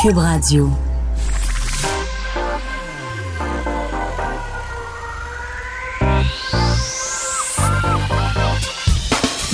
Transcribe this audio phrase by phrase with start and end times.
[0.00, 0.70] Cube Radio.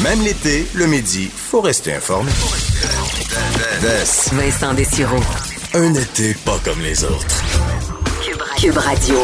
[0.03, 2.31] Même l'été, le midi, faut rester informé.
[3.81, 5.21] Des- Vincent Dessureau.
[5.75, 7.43] un été pas comme les autres.
[8.23, 9.17] Cube Radio.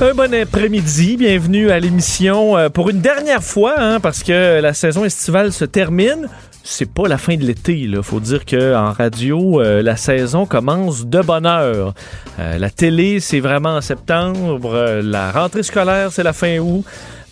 [0.00, 4.72] Un bon après-midi, bienvenue à l'émission euh, pour une dernière fois, hein, parce que la
[4.72, 6.28] saison estivale se termine.
[6.70, 11.06] C'est pas la fin de l'été, il faut dire qu'en radio, euh, la saison commence
[11.06, 11.94] de bonne heure.
[12.38, 14.74] Euh, la télé, c'est vraiment en septembre.
[14.74, 16.84] euh, la rentrée scolaire, c'est la fin août.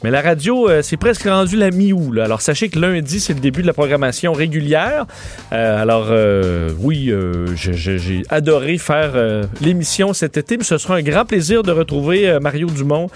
[0.05, 2.19] Mais la radio, euh, c'est presque rendu la mi-août.
[2.19, 5.07] Alors sachez que lundi, c'est le début de la programmation régulière.
[5.53, 9.13] Euh, alors euh, oui, euh, j'ai adoré faire
[9.61, 13.09] l'émission cet été, mais ce sera un grand plaisir de retrouver Mario Dumont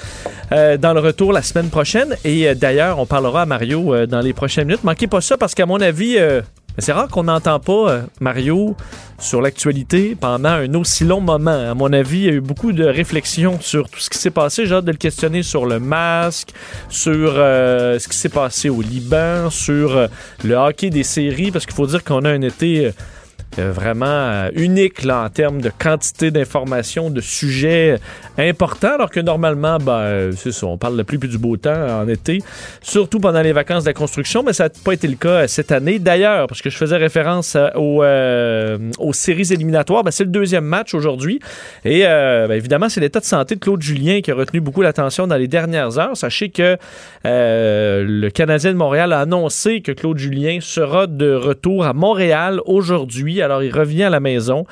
[0.50, 2.16] dans le retour la semaine prochaine.
[2.24, 4.84] Et d'ailleurs, on parlera à Mario dans les prochaines minutes.
[4.84, 6.18] Manquez pas ça parce qu'à mon avis,
[6.70, 8.76] euh, c'est rare qu'on n'entend pas euh, Mario
[9.20, 11.70] sur l'actualité pendant un aussi long moment.
[11.70, 14.30] À mon avis, il y a eu beaucoup de réflexions sur tout ce qui s'est
[14.30, 14.66] passé.
[14.66, 16.50] J'ai hâte de le questionner sur le masque,
[16.88, 20.06] sur euh, ce qui s'est passé au Liban, sur euh,
[20.42, 22.90] le hockey des séries, parce qu'il faut dire qu'on a un été
[23.58, 27.98] vraiment euh, unique là, en termes de quantité d'informations, de sujets
[28.38, 32.00] euh, importants, alors que normalement, ben, euh, on parle de pluie puis du beau temps
[32.00, 32.42] en été,
[32.82, 35.46] surtout pendant les vacances de la construction, mais ça n'a pas été le cas euh,
[35.46, 35.98] cette année.
[35.98, 38.78] D'ailleurs, parce que je faisais référence euh, aux, euh,
[39.12, 41.40] séries éliminatoires, ben, c'est le deuxième match aujourd'hui.
[41.84, 44.82] Et euh, ben, évidemment, c'est l'état de santé de Claude Julien qui a retenu beaucoup
[44.82, 46.16] l'attention dans les dernières heures.
[46.16, 46.76] Sachez que
[47.26, 52.60] euh, le Canadien de Montréal a annoncé que Claude Julien sera de retour à Montréal
[52.64, 53.39] aujourd'hui.
[53.42, 54.64] Alors, il revient à la maison.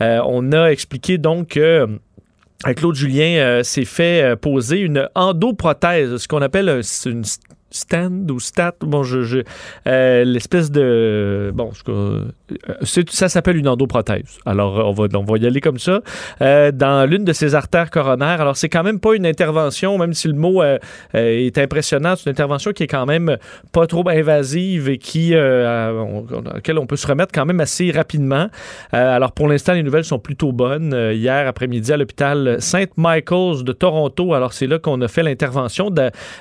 [0.00, 6.16] Euh, on a expliqué donc que euh, Claude Julien euh, s'est fait poser une endoprothèse,
[6.16, 7.24] ce qu'on appelle une
[7.70, 9.42] stand ou stat, bon, je,
[9.84, 12.22] l'espèce de, bon, je-
[12.82, 14.38] ça s'appelle une endoprothèse.
[14.44, 16.00] Alors, euh, on va, on va y aller comme ça,
[16.42, 18.40] euh, dans l'une de ses artères coronaires.
[18.40, 20.78] Alors, c'est quand même pas une intervention, même si le mot euh,
[21.14, 23.36] euh, est impressionnant, c'est une intervention qui est quand même
[23.72, 26.22] pas trop invasive et qui, euh,
[26.54, 28.48] laquelle on peut se remettre quand même assez rapidement.
[28.92, 30.92] Euh, alors, pour l'instant, les nouvelles sont plutôt bonnes.
[30.92, 35.22] Euh, hier après-midi, à l'hôpital Saint Michael's de Toronto, alors c'est là qu'on a fait
[35.22, 35.90] l'intervention.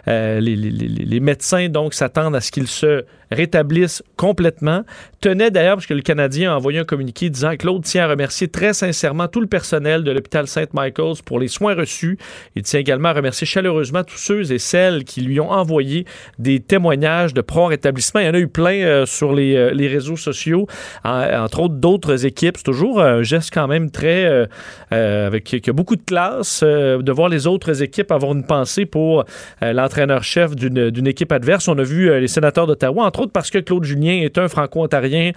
[0.08, 4.84] euh, les, médecins, donc, s'attendent à ce qu'ils se rétablissent complètement.
[5.22, 8.74] Tenait d'ailleurs, parce le Canadien a envoyé un communiqué disant Claude tient à remercier très
[8.74, 12.18] sincèrement tout le personnel de l'hôpital Saint Michael's pour les soins reçus.
[12.56, 16.06] Il tient également à remercier chaleureusement tous ceux et celles qui lui ont envoyé
[16.40, 18.22] des témoignages de prompt rétablissement.
[18.22, 20.68] Il y en a eu plein euh, sur les, euh, les réseaux sociaux,
[21.04, 22.58] en- entre autres d'autres équipes.
[22.58, 24.48] C'est toujours un geste quand même très
[24.92, 29.26] euh, avec beaucoup de classe de voir les autres équipes avoir une pensée pour
[29.62, 31.68] l'entraîneur-chef d'une équipe adverse.
[31.68, 35.32] On a vu les sénateurs d'Ottawa, entre autres parce que Claude Julien est un franco-ontarien,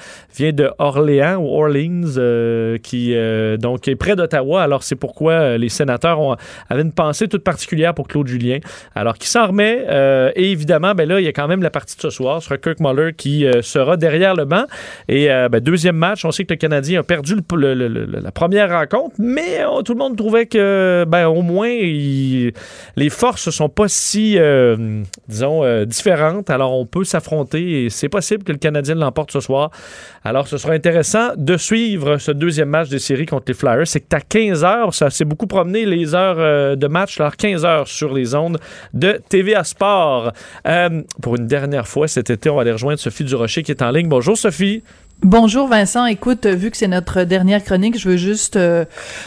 [0.53, 4.62] de Orléans ou Orleans, euh, qui euh, donc est près d'Ottawa.
[4.62, 6.37] Alors c'est pourquoi euh, les sénateurs
[6.69, 8.59] avaient une pensée toute particulière pour Claude Julien.
[8.95, 9.84] Alors qui s'en remet
[10.34, 12.43] et évidemment, ben là il y a quand même la partie de ce soir.
[12.43, 14.65] Ce sera Kirk Muller qui sera derrière le banc.
[15.09, 17.75] Et ben, deuxième match, on sait que le Canadien a perdu le-
[18.21, 23.69] la première rencontre, mais tout le monde trouvait que ben, au moins les forces sont
[23.69, 24.39] pas si
[25.28, 26.51] disons différentes.
[26.51, 29.71] Alors on peut s'affronter et c'est possible que le Canadien l'emporte ce soir.
[30.25, 33.87] Alors ce sera intéressant de suivre ce deuxième match des séries contre les Flyers.
[33.87, 37.37] C'est que à 15 heures, ça s'est beaucoup promené les heures euh, de match, alors
[37.37, 38.59] 15 heures sur les ondes
[38.93, 40.33] de TVA Sport.
[40.67, 43.83] Euh, pour une dernière fois cet été, on va aller rejoindre Sophie Durocher qui est
[43.83, 44.09] en ligne.
[44.09, 44.83] Bonjour Sophie.
[45.22, 48.84] Bonjour Vincent, écoute, vu que c'est notre dernière chronique, je veux juste, euh,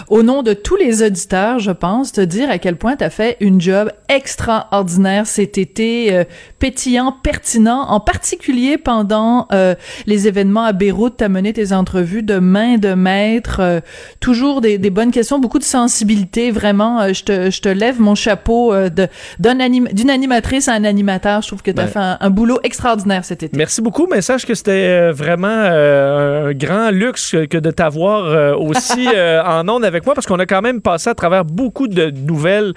[0.07, 3.09] au nom de tous les auditeurs, je pense, te dire à quel point tu as
[3.09, 6.23] fait une job extraordinaire cet été, euh,
[6.59, 9.73] pétillant, pertinent, en particulier pendant euh,
[10.05, 13.79] les événements à Beyrouth, tu as mené tes entrevues de main de maître, euh,
[14.19, 17.99] toujours des, des bonnes questions, beaucoup de sensibilité, vraiment, euh, je te, je te lève
[17.99, 19.07] mon chapeau euh, de-
[19.39, 22.17] d'un anim- d'une animatrice à un animateur, je trouve que tu as Ben, fait un,
[22.21, 23.57] un boulot extraordinaire cet été.
[23.57, 24.71] Merci beaucoup, mais sache que c'était
[25.09, 25.47] euh, vraiment
[25.79, 30.27] euh, un grand luxe que de t'avoir euh, aussi euh, en ondes avec moi parce
[30.27, 32.73] qu'on a quand même passé à travers beaucoup de nouvelles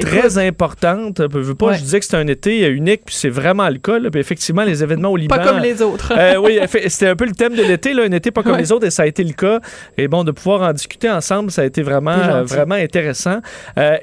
[0.00, 1.20] très importantes.
[1.32, 1.74] Je veux pas, Ouais.
[1.76, 3.98] je disais que c'était un été unique, puis c'est vraiment le cas.
[3.98, 4.10] là.
[4.10, 5.36] Puis effectivement, les événements au Liban.
[5.36, 6.12] Pas comme les autres.
[6.38, 6.58] Oui,
[6.88, 8.58] c'était un peu le thème de l'été, là, un été pas comme Ouais.
[8.58, 9.60] les autres, et ça a été le cas.
[9.98, 13.40] Et bon, de pouvoir en discuter ensemble, ça a été vraiment, vraiment intéressant.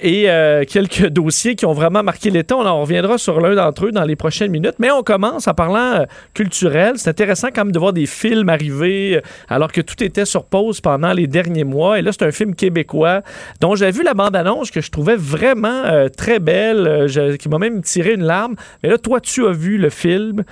[0.01, 0.27] Et
[0.69, 2.53] quelques dossiers qui ont vraiment marqué l'été.
[2.53, 4.75] On en reviendra sur l'un d'entre eux dans les prochaines minutes.
[4.79, 6.93] Mais on commence en parlant culturel.
[6.97, 10.45] C'est intéressant quand même de voir des films arriver euh, alors que tout était sur
[10.45, 11.99] pause pendant les derniers mois.
[11.99, 13.21] Et là, c'est un film québécois
[13.61, 17.57] dont j'avais vu la bande-annonce que je trouvais vraiment euh, très belle, euh, qui m'a
[17.57, 18.55] même tiré une larme.
[18.81, 20.43] Mais là, toi, tu as vu le film.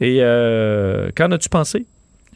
[0.00, 0.18] Et
[1.16, 1.86] qu'en as-tu pensé?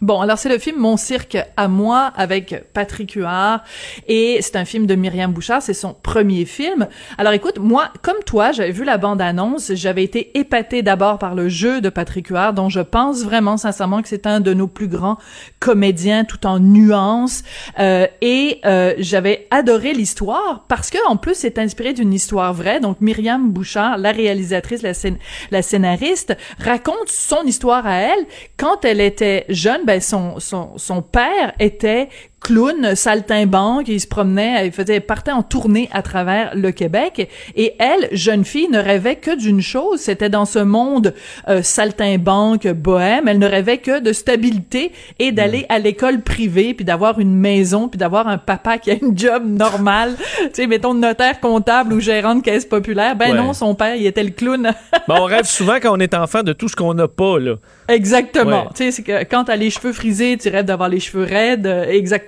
[0.02, 3.64] Bon, alors c'est le film Mon cirque à moi avec Patrick Huard
[4.06, 6.86] et c'est un film de Myriam Bouchard, c'est son premier film.
[7.16, 11.48] Alors écoute, moi, comme toi, j'avais vu la bande-annonce, j'avais été épatée d'abord par le
[11.48, 14.86] jeu de Patrick Huard, dont je pense vraiment sincèrement que c'est un de nos plus
[14.86, 15.16] grands
[15.60, 17.42] comédiens tout en nuances
[17.78, 22.80] euh, et euh, j'avais adoré l'histoire parce que en plus c'est inspiré d'une histoire vraie.
[22.80, 25.16] Donc Myriam Bouchard, la réalisatrice, la, scén-
[25.50, 28.26] la scénariste, raconte son histoire à elle.
[28.58, 32.08] Quand elle était jeune, ben son père était
[32.46, 37.28] clown, saltimbanque, il se promenait, il faisait, partait en tournée à travers le Québec.
[37.56, 41.12] Et elle, jeune fille, ne rêvait que d'une chose, c'était dans ce monde
[41.48, 46.84] euh, saltimbanque, bohème, elle ne rêvait que de stabilité et d'aller à l'école privée, puis
[46.84, 50.94] d'avoir une maison, puis d'avoir un papa qui a une job normale, tu sais, mettons
[50.94, 53.16] notaire comptable ou gérant de caisse populaire.
[53.16, 53.36] Ben Ouais.
[53.38, 54.70] non, son père, il était le clown.
[55.08, 57.56] Ben, on rêve souvent quand on est enfant de tout ce qu'on n'a pas, là.
[57.88, 58.62] Exactement.
[58.64, 58.68] Ouais.
[58.76, 61.66] Tu sais, c'est que quand t'as les cheveux frisés, tu rêves d'avoir les cheveux raides.
[61.66, 61.86] euh,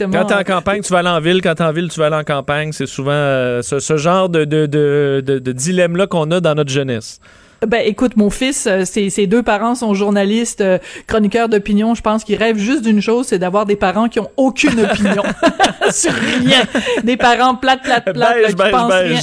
[0.09, 0.23] Exactement.
[0.23, 1.41] Quand t'es en campagne, tu vas aller en ville.
[1.43, 2.73] Quand t'es en ville, tu vas aller en campagne.
[2.73, 6.55] C'est souvent euh, ce, ce genre de, de, de, de- de dilemme-là qu'on a dans
[6.55, 7.21] notre jeunesse.
[7.67, 10.79] Ben écoute, mon fils, euh, ses, ses deux parents sont journalistes, euh,
[11.09, 11.97] chroniqueurs d'opinion.
[11.97, 15.25] Je pense qu'ils rêvent juste d'une chose, c'est d'avoir des parents qui ont aucune opinion
[15.91, 16.61] sur rien.
[17.03, 19.21] Des parents plates, plates, plates, là, beige, qui beige, pensent rien.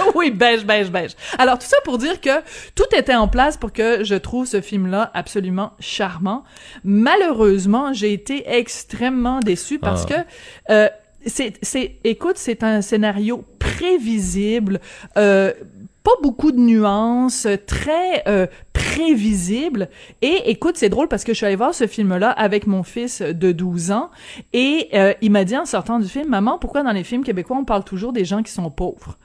[0.14, 1.12] Oui, beige, beige, beige.
[1.38, 2.40] Alors, tout ça pour dire que
[2.74, 6.44] tout était en place pour que je trouve ce film-là absolument charmant.
[6.84, 10.14] Malheureusement, j'ai été extrêmement déçue parce Ah.
[10.14, 10.88] que euh,
[11.26, 14.80] c'est, c'est, écoute, c'est un scénario prévisible,
[15.16, 15.52] euh,
[16.02, 19.88] pas beaucoup de nuances, très euh, prévisible.
[20.20, 23.22] Et écoute, c'est drôle parce que je suis allée voir ce film-là avec mon fils
[23.22, 24.10] de 12 ans
[24.52, 27.56] et euh, il m'a dit en sortant du film, maman, pourquoi dans les films québécois
[27.56, 29.16] on parle toujours des gens qui sont pauvres?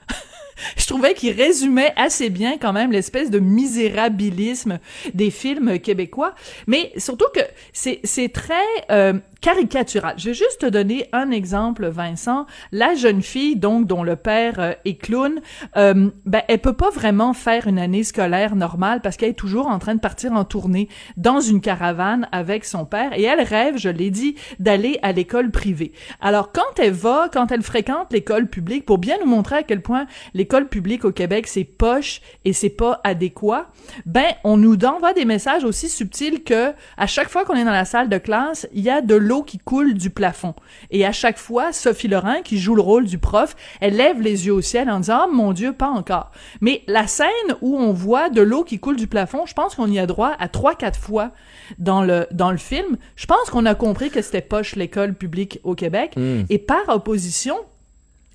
[0.78, 4.80] je trouvais qu'il résumait assez bien quand même l'espèce de misérabilisme
[5.14, 6.34] des films québécois,
[6.68, 7.42] mais surtout que
[7.74, 8.56] c'est très
[8.92, 10.16] euh, caricatural.
[10.18, 12.46] Je vais juste te donner un exemple, Vincent.
[12.72, 15.40] La jeune fille, donc dont le père euh, est clown,
[15.76, 19.68] euh, ben elle peut pas vraiment faire une année scolaire normale parce qu'elle est toujours
[19.68, 23.78] en train de partir en tournée dans une caravane avec son père et elle rêve,
[23.78, 25.92] je l'ai dit, d'aller à l'école privée.
[26.22, 29.82] Alors quand elle va, quand elle fréquente l'école publique, pour bien nous montrer à quel
[29.82, 33.70] point l'école publique au Québec c'est poche et c'est pas adéquat,
[34.06, 37.72] ben on nous envoie des messages aussi subtils que à chaque fois qu'on est dans
[37.72, 40.56] la salle de classe, il y a de l'eau qui coule du plafond.
[40.90, 44.48] Et à chaque fois, Sophie Laurent, qui joue le rôle du prof, elle lève les
[44.48, 46.32] yeux au ciel en disant, oh mon Dieu, pas encore.
[46.62, 47.28] Mais la scène
[47.62, 50.34] où on voit de l'eau qui coule du plafond, je pense qu'on y a droit
[50.40, 51.32] à trois, quatre fois
[51.78, 52.98] dans le, dans le film.
[53.16, 56.16] Je pense qu'on a compris que c'était poche l'école publique au Québec.
[56.50, 57.58] Et par opposition,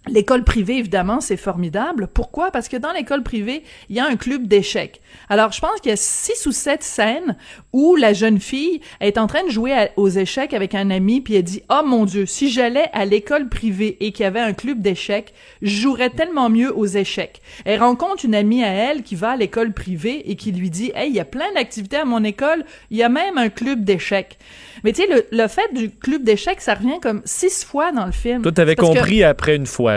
[0.08, 2.08] L'école privée, évidemment, c'est formidable.
[2.12, 2.50] Pourquoi?
[2.50, 5.00] Parce que dans l'école privée, il y a un club d'échecs.
[5.28, 7.36] Alors, je pense qu'il y a six ou sept scènes
[7.72, 11.20] où la jeune fille est en train de jouer à- aux échecs avec un ami,
[11.20, 14.40] puis elle dit, oh mon Dieu, si j'allais à l'école privée et qu'il y avait
[14.40, 17.40] un club d'échecs, je jouerais tellement mieux aux échecs.
[17.64, 20.90] Elle rencontre une amie à elle qui va à l'école privée et qui lui dit,
[20.96, 23.84] hey, il y a plein d'activités à mon école, il y a même un club
[23.84, 24.36] d'échecs.
[24.82, 28.06] Mais tu sais, le, le fait du club d'échecs, ça revient comme six fois dans
[28.06, 28.42] le film.
[28.42, 29.91] Toi, t'avais que- compris après une fois,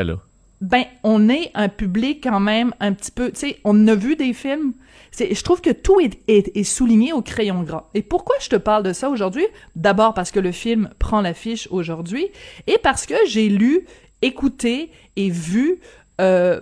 [0.61, 4.15] ben on est un public quand même un petit peu tu sais on a vu
[4.15, 4.73] des films.
[5.17, 7.89] Je trouve que tout est, est, est souligné au crayon gras.
[7.93, 9.45] Et pourquoi je te parle de ça aujourd'hui?
[9.75, 12.27] D'abord parce que le film prend l'affiche aujourd'hui
[12.67, 13.85] et parce que j'ai lu
[14.21, 15.79] écouté et vu
[16.19, 16.59] euh,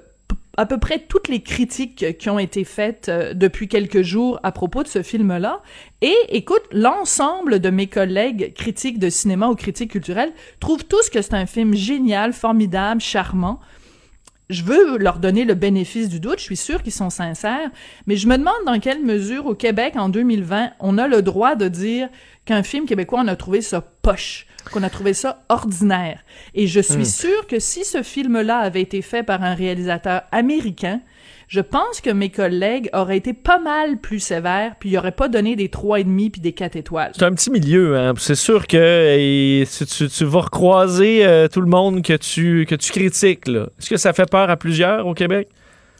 [0.58, 4.52] à peu près toutes les critiques qui ont été faites euh, depuis quelques jours à
[4.52, 5.62] propos de ce film-là.
[6.02, 11.22] Et écoute, l'ensemble de mes collègues critiques de cinéma ou critiques culturelles trouvent tous que
[11.22, 13.60] c'est un film génial, formidable, charmant
[14.50, 17.72] je veux leur donner le bénéfice du doute, je suis sûre qu'ils sont sincères,
[18.08, 21.56] mais je me demande dans quelle mesure au Québec en 2020, on a le droit
[21.56, 22.10] de dire
[22.46, 26.20] qu'un film québécois, on a trouvé ça poche, qu'on a trouvé ça ordinaire.
[26.54, 31.02] Et je suis sûre que si ce film-là avait été fait par un réalisateur américain,
[31.48, 35.28] je pense que mes collègues auraient été pas mal plus sévères, puis ils auraient pas
[35.28, 37.12] donné des trois et demi puis des quatre étoiles.
[37.14, 38.14] C'est un petit milieu, hein.
[38.18, 42.76] C'est sûr que et, tu, tu, vas recroiser euh, tout le monde que tu, que
[42.76, 43.68] tu critiques, là.
[43.80, 45.50] Est-ce que ça fait peur à plusieurs au Québec?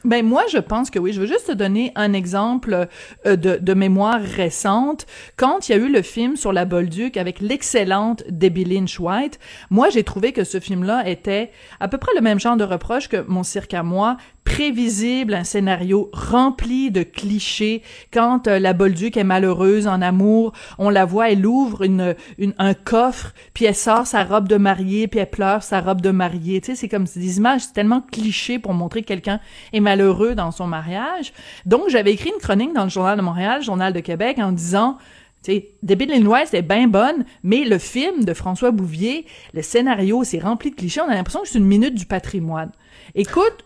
[0.04, 1.14] Ben moi, je pense que oui.
[1.14, 2.88] Je veux juste te donner un exemple
[3.26, 5.06] euh, de, de, mémoire récente.
[5.36, 9.38] Quand il y a eu le film sur la Bolduc avec l'excellente Debbie Lynch White,
[9.70, 13.08] moi, j'ai trouvé que ce film-là était à peu près le même genre de reproche
[13.08, 17.82] que Mon cirque à moi, prévisible, un scénario rempli de clichés.
[18.12, 22.14] Quand euh, la Bolduc est malheureuse en amour, on la voit, elle ouvre une,
[22.58, 26.10] un coffre, puis elle sort sa robe de mariée, puis elle pleure sa robe de
[26.10, 26.60] mariée.
[26.60, 29.40] Tu sais, c'est comme des images tellement clichés pour montrer que quelqu'un
[29.72, 31.32] est malheureux dans son mariage.
[31.66, 34.98] Donc, j'avais écrit une chronique dans le Journal de Montréal, Journal de Québec, en disant
[35.44, 40.24] sais, Débit de l'Illinois, c'était bien bonne, mais le film de François Bouvier, le scénario,
[40.24, 41.00] c'est rempli de clichés.
[41.00, 42.72] On a l'impression que c'est une minute du patrimoine.
[43.14, 43.64] Écoute,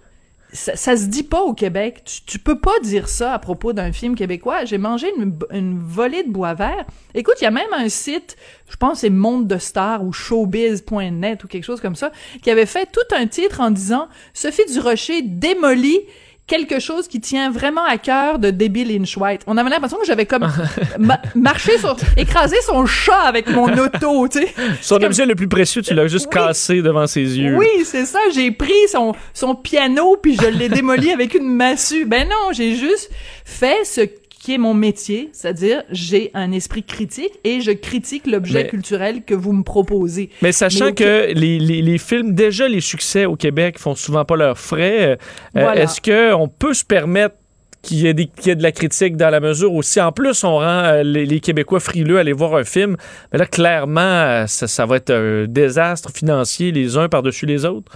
[0.52, 2.02] ça, se dit pas au Québec.
[2.04, 4.64] Tu, tu peux pas dire ça à propos d'un film québécois.
[4.64, 5.08] J'ai mangé
[5.50, 6.84] une, volée de bois vert.
[7.14, 8.36] Écoute, il y a même un site,
[8.70, 12.12] je pense c'est Monde de Star ou showbiz.net ou quelque chose comme ça,
[12.42, 16.00] qui avait fait tout un titre en disant Sophie Durocher démolit
[16.48, 19.42] quelque chose qui tient vraiment à cœur de Debbie Lynch White.
[19.46, 20.50] On avait l'impression que j'avais comme
[21.36, 24.54] marché sur, écrasé son chat avec mon auto, tu sais.
[24.80, 27.56] Son objet le plus précieux, tu l'as juste cassé devant ses yeux.
[27.56, 28.18] Oui, c'est ça.
[28.34, 32.06] J'ai pris son, son piano puis je l'ai démoli avec une massue.
[32.06, 33.10] Ben non, j'ai juste
[33.44, 34.00] fait ce
[34.48, 39.34] qui est mon métier, c'est-à-dire j'ai un esprit critique et je critique l'objet culturel que
[39.34, 40.30] vous me proposez.
[40.40, 44.36] Mais sachant que les, les, les, films, déjà les succès au Québec font souvent pas
[44.36, 45.18] leurs frais,
[45.54, 47.34] euh, est-ce qu'on peut se permettre
[47.82, 50.84] qu'il y, ait de la critique dans la mesure où si en plus on rend
[50.84, 52.96] euh, les, les, Québécois frileux à aller voir un film,
[53.30, 57.66] mais là clairement euh, ça, ça va être un désastre financier les uns par-dessus les
[57.66, 57.92] autres?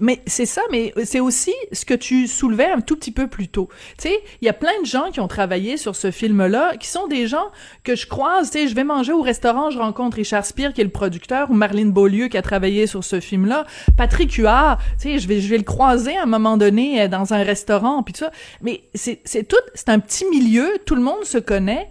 [0.00, 3.48] Mais c'est ça, mais c'est aussi ce que tu soulevais un tout petit peu plus
[3.48, 3.68] tôt.
[3.98, 6.88] Tu sais, il y a plein de gens qui ont travaillé sur ce film-là, qui
[6.88, 7.50] sont des gens
[7.84, 8.50] que je croise.
[8.50, 11.50] Tu sais, je vais manger au restaurant, je rencontre Richard Spire, qui est le producteur,
[11.50, 13.66] ou Marlène Beaulieu, qui a travaillé sur ce film-là.
[13.96, 17.08] Patrick Huard, tu sais, je vais, je vais le croiser à un moment donné euh,
[17.08, 18.32] dans un restaurant, puis tout ça.
[18.60, 21.88] Mais c'est tout, c'est un petit milieu, tout le monde se connaît,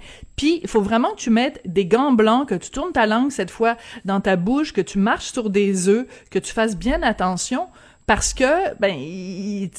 [0.47, 3.51] il faut vraiment que tu mettes des gants blancs, que tu tournes ta langue cette
[3.51, 7.67] fois dans ta bouche, que tu marches sur des œufs, que tu fasses bien attention
[8.07, 9.69] parce que ben il,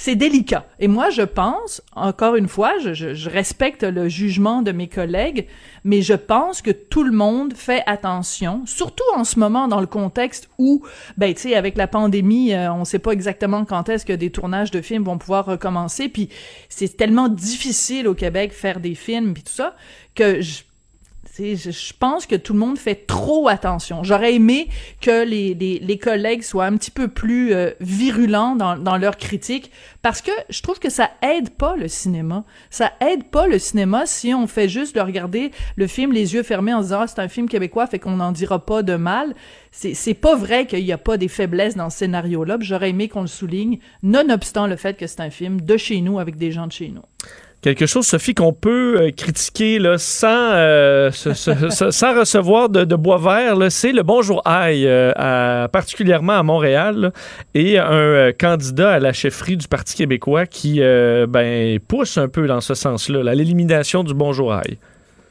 [0.00, 0.64] c'est délicat.
[0.78, 5.48] Et moi, je pense, encore une fois, je, je, respecte le jugement de mes collègues,
[5.82, 9.88] mais je pense que tout le monde fait attention, surtout en ce moment dans le
[9.88, 10.84] contexte où,
[11.16, 14.30] ben, tu sais, avec la pandémie, euh, on sait pas exactement quand est-ce que des
[14.30, 16.28] tournages de films vont pouvoir recommencer, puis
[16.68, 19.74] c'est tellement difficile au Québec faire des films, puis tout ça,
[20.14, 20.62] que je,
[21.38, 24.02] je, pense que tout le monde fait trop attention.
[24.02, 24.68] J'aurais aimé
[25.00, 29.70] que les, les, collègues soient un petit peu plus euh, virulents dans, dans leurs critiques
[30.02, 32.44] parce que je trouve que ça aide pas le cinéma.
[32.70, 36.42] Ça aide pas le cinéma si on fait juste de regarder le film les yeux
[36.42, 39.34] fermés en disant ah, c'est un film québécois fait qu'on n'en dira pas de mal.
[39.70, 42.56] C'est pas vrai qu'il y a pas des faiblesses dans ce scénario-là.
[42.60, 46.18] J'aurais aimé qu'on le souligne, nonobstant le fait que c'est un film de chez nous
[46.18, 47.02] avec des gens de chez nous
[47.62, 53.56] quelque chose, Sophie, qu'on peut euh, critiquer là, sans, euh, sans recevoir de, bois vert,
[53.70, 57.12] c'est le Bonjour Aïe, euh, particulièrement à Montréal,
[57.54, 62.60] et un candidat à la chefferie du Parti québécois qui ben, pousse un peu dans
[62.60, 64.78] ce sens-là, l'élimination du Bonjour Aïe.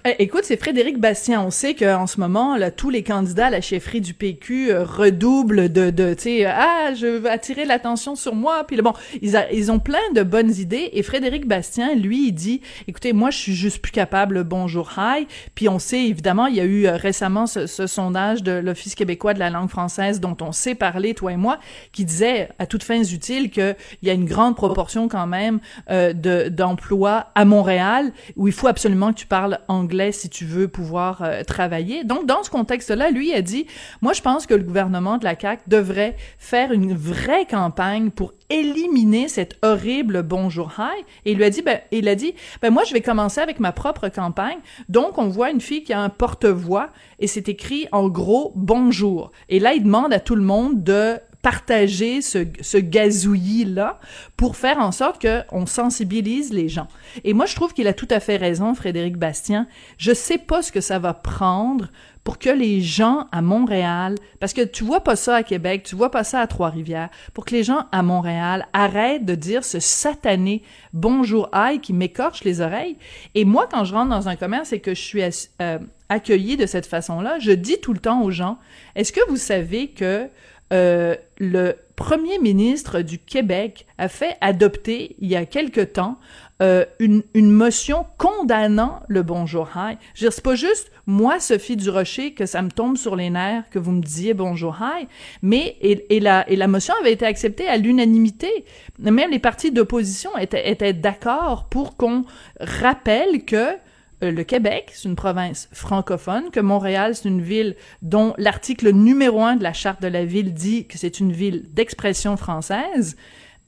[0.09, 1.41] Eh, écoute, c'est Frédéric Bastien.
[1.41, 4.85] On sait qu'en ce moment, là, tous les candidats à la chefferie du PQ euh,
[4.85, 8.63] redoublent de, de tu sais, ah, je veux attirer l'attention sur moi.
[8.65, 10.91] Puis bon, ils, ils ont plein de bonnes idées.
[10.93, 14.45] Et Frédéric Bastien, lui, il dit, écoutez, moi, je suis juste plus capable.
[14.45, 15.27] Bonjour, hi.
[15.55, 19.33] Puis on sait évidemment, il y a eu euh, récemment ce, sondage de l'Office québécois
[19.33, 21.59] de la langue française dont on sait parler, toi et moi,
[21.91, 25.59] qui disait à toutes fins utiles qu'il y a une grande proportion quand même
[25.89, 30.45] euh, de d'emplois à Montréal où il faut absolument que tu parles anglais si tu
[30.45, 32.03] veux pouvoir euh, travailler.
[32.03, 33.67] Donc, dans ce contexte-là, lui a dit,
[34.01, 38.33] moi, je pense que le gouvernement de la CAQ devrait faire une vraie campagne pour
[38.49, 41.03] éliminer cette horrible bonjour high.
[41.25, 43.59] Et il lui a dit, ben, il a dit, ben, moi, je vais commencer avec
[43.59, 44.59] ma propre campagne.
[44.89, 46.89] Donc, on voit une fille qui a un porte-voix
[47.19, 49.31] et c'est écrit en gros bonjour.
[49.49, 54.01] Et là, il demande à tout le monde de partager ce, gazouillis-là
[54.35, 56.89] pour faire en sorte qu'on sensibilise les gens.
[57.23, 59.65] Et moi, je trouve qu'il a tout à fait raison, Frédéric Bastien.
[59.97, 61.87] Je sais pas ce que ça va prendre
[62.25, 65.95] pour que les gens à Montréal, parce que tu vois pas ça à Québec, tu
[65.95, 69.79] vois pas ça à Trois-Rivières, pour que les gens à Montréal arrêtent de dire ce
[69.79, 72.97] satané bonjour aïe qui m'écorche les oreilles.
[73.35, 75.21] Et moi, quand je rentre dans un commerce et que je suis
[75.61, 78.57] euh, accueillie de cette façon-là, je dis tout le temps aux gens,
[78.95, 80.29] est-ce que vous savez que
[80.73, 86.19] euh, le premier ministre du Québec a fait adopter il y a quelque temps
[86.61, 89.97] euh, une, une motion condamnant le bonjour hi.
[90.13, 93.79] Je c'est pas juste moi, Sophie Durocher, que ça me tombe sur les nerfs que
[93.79, 95.07] vous me disiez bonjour hi,
[95.41, 98.65] mais et, et la, et la motion avait été acceptée à l'unanimité.
[98.99, 102.25] Même les partis d'opposition étaient, étaient d'accord pour qu'on
[102.59, 103.77] rappelle que
[104.23, 109.41] euh, le Québec, c'est une province francophone, que Montréal, c'est une ville dont l'article numéro
[109.43, 113.15] un de la charte de la ville dit que c'est une ville d'expression française.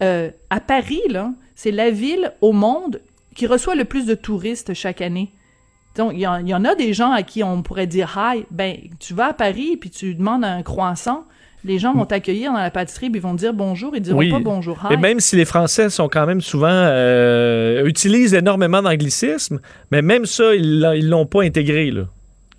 [0.01, 1.01] Euh, à Paris,
[1.55, 3.01] c'est la ville au monde
[3.35, 5.33] qui reçoit le plus de touristes chaque année.
[5.95, 8.15] Donc, il y, en- il y en a des gens à qui on pourrait dire
[8.17, 8.45] hi.
[8.51, 11.25] Ben, tu vas à Paris puis tu demandes un croissant.
[11.65, 14.17] Les gens vont t'accueillir dans la pâtisserie, puis ils vont te dire bonjour, ils diront
[14.17, 14.31] Oui.
[14.31, 14.93] pas bonjour, hi.
[14.93, 19.59] Et même si les Français sont quand même souvent euh, utilisent énormément d'anglicisme,
[19.91, 22.03] mais même ça, ils l'ont pas intégré là.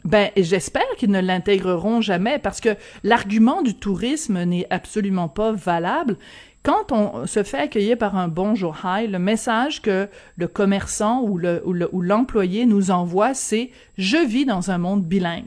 [0.04, 2.71] Ben, j'espère qu'ils ne l'intégreront jamais parce que
[3.04, 6.16] l'argument du tourisme n'est absolument pas valable.
[6.62, 11.38] Quand on se fait accueillir par un bonjour hi, le message que le commerçant ou
[11.38, 15.45] le ou le- ou l'employé nous envoie, c'est je vis dans un monde bilingue.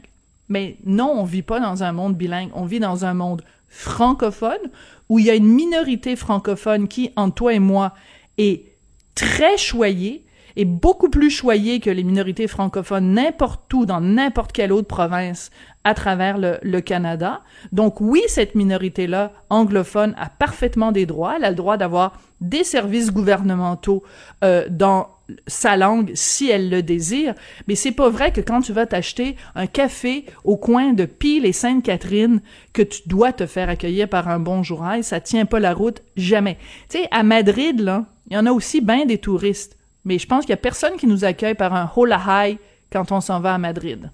[0.48, 4.70] Mais non, on vit pas dans un monde bilingue, on vit dans un monde francophone
[5.08, 7.94] où il y a une minorité francophone qui, entre toi et moi,
[8.38, 8.72] est
[9.14, 10.24] très choyée
[10.56, 15.50] et beaucoup plus choyée que les minorités francophones n'importe où, dans n'importe quelle autre province
[15.82, 17.42] à travers le, le Canada.
[17.72, 21.34] Donc oui, cette minorité-là, anglophone, a parfaitement des droits.
[21.36, 24.04] Elle a le droit d'avoir des services gouvernementaux
[24.44, 25.08] euh, dans
[25.46, 27.34] sa langue si elle le désire,
[27.66, 31.46] mais c'est pas vrai que quand tu vas t'acheter un café au coin de Peel
[31.46, 32.40] et Sainte-Catherine
[32.72, 36.02] que tu dois te faire accueillir par un bonjour hi, ça tient pas la route
[36.16, 36.58] jamais.
[36.88, 40.26] Tu sais à Madrid là, il y en a aussi bien des touristes, mais je
[40.26, 42.58] pense qu'il y a personne qui nous accueille par un hola hi
[42.92, 44.10] quand on s'en va à Madrid.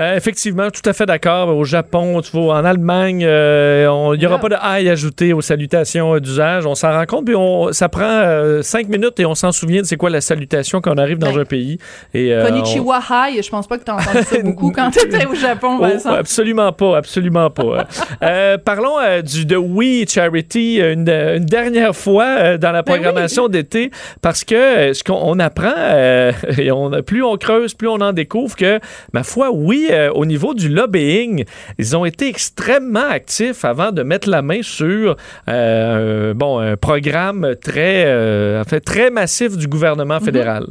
[0.00, 1.48] Euh, effectivement, tout à fait d'accord.
[1.54, 5.32] Au Japon, tu vois, en Allemagne, euh, on- il n'y aura pas de aïe ajouté
[5.32, 6.64] aux salutations euh, d'usage.
[6.64, 9.82] On s'en rend compte, puis on, ça prend euh, cinq minutes et on s'en souvient
[9.82, 11.78] de c'est quoi la salutation quand on arrive dans Ben, un pays.
[12.14, 15.34] Et, euh, Konnichiwa hi, je pense pas que t'as entendu ça beaucoup quand t'étais au
[15.34, 16.12] Japon, Oh, Vincent.
[16.14, 17.86] absolument pas, absolument pas.
[18.22, 22.92] Euh, parlons euh, du de We Charity une, une dernière fois euh, dans la Ben
[22.94, 23.90] programmation d'été
[24.20, 28.00] parce que euh, ce qu'on on apprend euh, et on plus on creuse, plus on
[28.00, 28.78] en découvre que
[29.14, 31.44] ma foi, oui, euh, au niveau du lobbying,
[31.78, 35.16] ils ont été extrêmement actifs avant de mettre la main sur
[35.48, 40.66] euh, un- bon un programme très euh, très massif du gouvernement fédéral.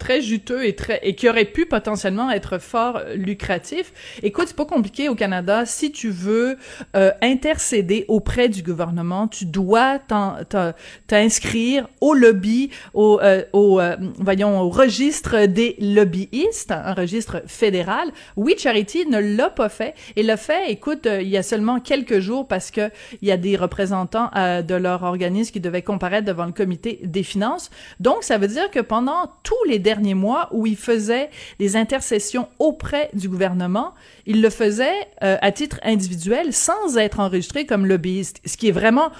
[0.00, 3.92] Très juteux et très et qui aurait pu potentiellement être fort euh, lucratif.
[4.24, 5.66] Écoute, c'est pas compliqué au Canada.
[5.66, 6.56] Si tu veux
[6.96, 10.00] euh, intercéder auprès du gouvernement, tu dois
[11.06, 18.08] t'inscrire au lobby, au, euh, au euh, voyons au registre des lobbyistes, un registre fédéral.
[18.36, 20.70] Oui, Charity ne l'a pas fait et l'a fait.
[20.70, 24.30] Écoute, euh, il y a seulement quelques jours parce que il y a des représentants
[24.36, 27.70] euh, de leur organisme qui devaient comparaître devant le comité des finances.
[28.00, 32.46] Donc, ça veut dire que pendant tous les derniers mois où il faisait des intercessions
[32.60, 33.92] auprès du gouvernement,
[34.24, 38.76] il le faisait euh, à titre individuel sans être enregistré comme lobbyiste, ce qui est
[38.82, 39.10] vraiment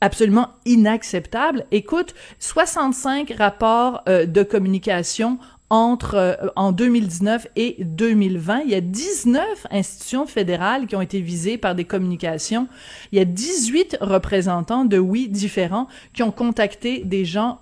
[0.00, 1.66] absolument inacceptable.
[1.70, 5.38] Écoute, 65 rapports euh, de communication
[5.70, 11.20] entre euh, en 2019 et 2020, il y a 19 institutions fédérales qui ont été
[11.20, 12.66] visées par des communications.
[13.12, 17.60] Il y a 18 représentants de oui différents qui ont contacté des gens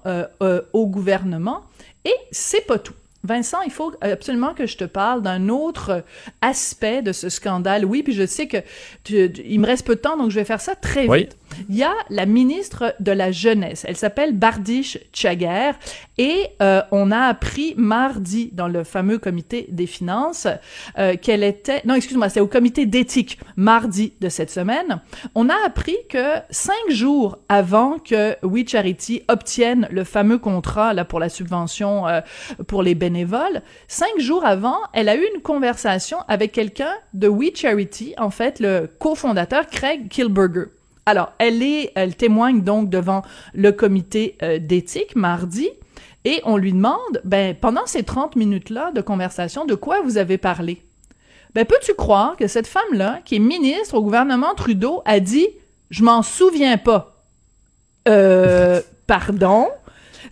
[0.73, 1.65] au gouvernement.
[2.07, 2.95] Et c'est pas tout.
[3.25, 6.05] Vincent, il faut absolument que je te parle d'un autre
[6.41, 7.85] aspect de ce scandale.
[7.85, 8.59] Oui, puis je sais que
[9.03, 11.37] tu- tu- il me reste peu de temps, donc je vais faire ça très vite.
[11.69, 13.85] Il y a la ministre de la Jeunesse.
[13.89, 15.73] Elle s'appelle Bardiche Chaguer
[16.19, 20.47] et euh, on a appris mardi dans le fameux comité des finances
[20.99, 21.83] euh, qu'elle était...
[21.85, 25.01] Non, excuse-moi, c'est au comité d'éthique mardi de cette semaine.
[25.35, 31.05] On a appris que cinq jours avant que We Charity obtienne le fameux contrat là
[31.05, 32.21] pour la subvention euh,
[32.67, 37.51] pour les bénévoles, cinq jours avant, elle a eu une conversation avec quelqu'un de We
[37.55, 40.76] Charity, en fait le cofondateur Craig Kilberger.
[41.07, 43.23] Alors, elle est, elle témoigne donc devant
[43.55, 45.71] le comité euh, d'éthique mardi
[46.25, 50.39] et on lui demande, ben, pendant ces 30 minutes-là de conversation, de quoi vous avez
[50.39, 50.83] parlé?
[51.55, 55.47] Ben, peux-tu croire que cette femme-là, qui est ministre au gouvernement Trudeau, a dit,
[55.91, 57.25] je m'en souviens pas.
[58.09, 59.69] Euh, pardon?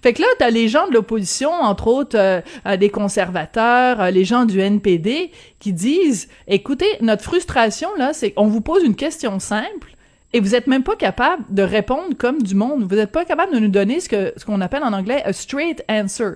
[0.03, 4.11] Fait que là, t'as les gens de l'opposition, entre autres euh, euh, des conservateurs, euh,
[4.11, 8.97] les gens du NPD, qui disent, écoutez, notre frustration, là, c'est qu'on vous pose une
[8.97, 9.97] question simple,
[10.35, 12.83] et vous êtes même pas capable de répondre comme du monde.
[12.91, 15.33] Vous n'êtes pas capable de nous donner ce que ce qu'on appelle en anglais a
[15.33, 16.33] straight answer.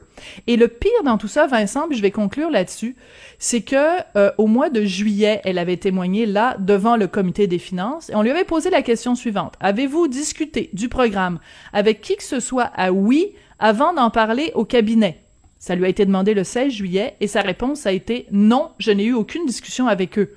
[0.46, 2.94] Et le pire dans tout ça, Vincent, puis je vais conclure là-dessus,
[3.40, 7.58] c'est que euh, au mois de juillet, elle avait témoigné là devant le comité des
[7.58, 11.40] finances et on lui avait posé la question suivante Avez-vous discuté du programme
[11.72, 12.70] avec qui que ce soit?
[12.76, 15.24] À oui avant d'en parler au cabinet
[15.58, 18.92] Ça lui a été demandé le 16 juillet et sa réponse a été non, je
[18.92, 20.34] n'ai eu aucune discussion avec eux.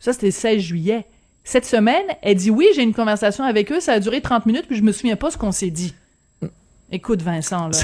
[0.00, 1.06] Ça c'était le 16 juillet.
[1.48, 4.66] Cette semaine, elle dit oui, j'ai une conversation avec eux, ça a duré 30 minutes,
[4.68, 5.94] puis je me souviens pas ce qu'on s'est dit.
[6.92, 7.78] Écoute, Vincent, là.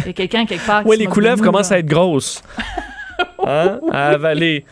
[0.00, 0.82] Il y a quelqu'un quelque part.
[0.86, 2.42] Oui, les couleuvres commencent à être grosses.
[3.42, 3.80] Hein?
[3.90, 4.66] À avaler.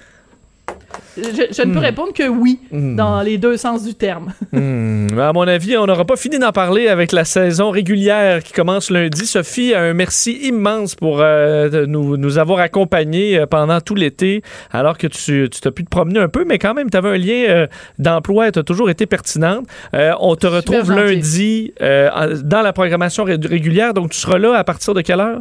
[1.17, 1.83] Je, ne peux Hmm.
[1.83, 4.33] répondre que oui, dans les deux sens du terme.
[4.53, 8.53] Hmm, à mon avis, on n'aura pas fini d'en parler avec la saison régulière qui
[8.53, 9.27] commence lundi.
[9.27, 14.97] Sophie, un merci immense pour euh, nous, nous avoir accompagnés euh, pendant tout l'été, alors
[14.97, 17.19] que tu tu t'as pu te promener un peu, mais quand même, tu avais un
[17.19, 17.67] lien euh,
[17.99, 19.67] d'emploi et tu as toujours été pertinente.
[19.95, 24.65] Euh, on te retrouve lundi dans la programmation ré- régulière, donc tu seras là à
[24.65, 25.41] partir de quelle heure?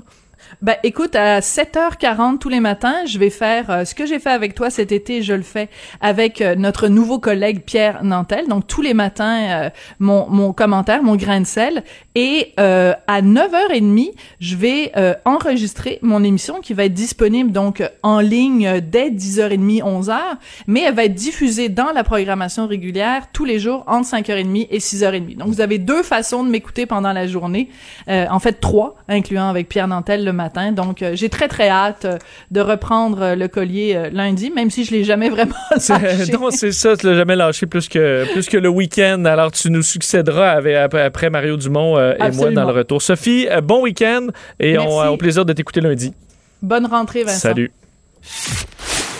[0.63, 4.31] Ben, écoute, à 7h40 tous les matins, je vais faire euh, ce que j'ai fait
[4.31, 5.69] avec toi cet été, je le fais
[6.01, 8.47] avec euh, notre nouveau collègue Pierre Nantel.
[8.47, 11.83] Donc, tous les matins, euh, mon, mon commentaire, mon grain de sel.
[12.15, 17.83] Et euh, à 9h30, je vais euh, enregistrer mon émission qui va être disponible donc
[18.01, 20.17] en ligne dès 10h30, 11h,
[20.65, 24.79] mais elle va être diffusée dans la programmation régulière tous les jours entre 5h30 et
[24.79, 25.37] 6h30.
[25.37, 27.69] Donc, vous avez deux façons de m'écouter pendant la journée.
[28.07, 30.46] En fait, trois, incluant avec Pierre Nantel le matin.
[30.71, 32.17] Donc, euh, j'ai très, très hâte euh,
[32.51, 36.31] de reprendre euh, le collier euh, lundi, même si je l'ai jamais vraiment lâché.
[36.33, 39.25] non, c'est ça, tu l'as jamais lâché plus que, plus que le week-end.
[39.25, 43.01] Alors, tu nous succéderas avec- après, Mario Dumont euh, et moi dans le retour.
[43.01, 44.27] Sophie, euh, bon week-end
[44.59, 46.13] et on au plaisir de t'écouter lundi.
[46.61, 47.39] Bonne rentrée, Vincent.
[47.39, 47.71] Salut.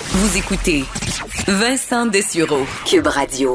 [0.10, 0.84] Vous écoutez
[1.48, 3.54] Vincent Dessureau, Cube Radio.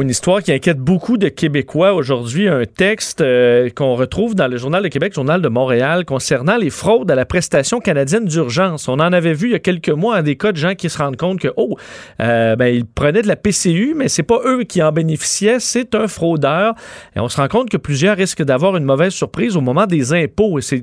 [0.00, 2.48] Une histoire qui inquiète beaucoup de Québécois aujourd'hui.
[2.48, 6.70] Un texte euh, qu'on retrouve dans le Journal de Québec, Journal de Montréal, concernant les
[6.70, 8.88] fraudes à la prestation canadienne d'urgence.
[8.88, 10.96] On en avait vu il y a quelques mois des cas de gens qui se
[10.96, 11.76] rendent compte que, oh,
[12.20, 15.94] euh, ben, ils prenaient de la PCU, mais c'est pas eux qui en bénéficiaient, c'est
[15.94, 16.74] un fraudeur.
[17.14, 20.14] Et on se rend compte que plusieurs risquent d'avoir une mauvaise surprise au moment des
[20.14, 20.58] impôts.
[20.58, 20.82] Et c'est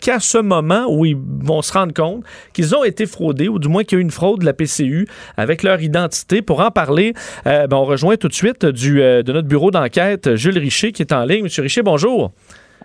[0.00, 3.68] qu'à ce moment où ils vont se rendre compte qu'ils ont été fraudés, ou du
[3.68, 5.06] moins qu'il y a eu une fraude de la PCU
[5.36, 6.42] avec leur identité.
[6.42, 7.14] Pour en parler,
[7.46, 10.92] euh, ben, on rejoint tout de suite du, euh, de notre bureau d'enquête Jules Richer
[10.92, 11.44] qui est en ligne.
[11.44, 12.32] Monsieur Richer, bonjour.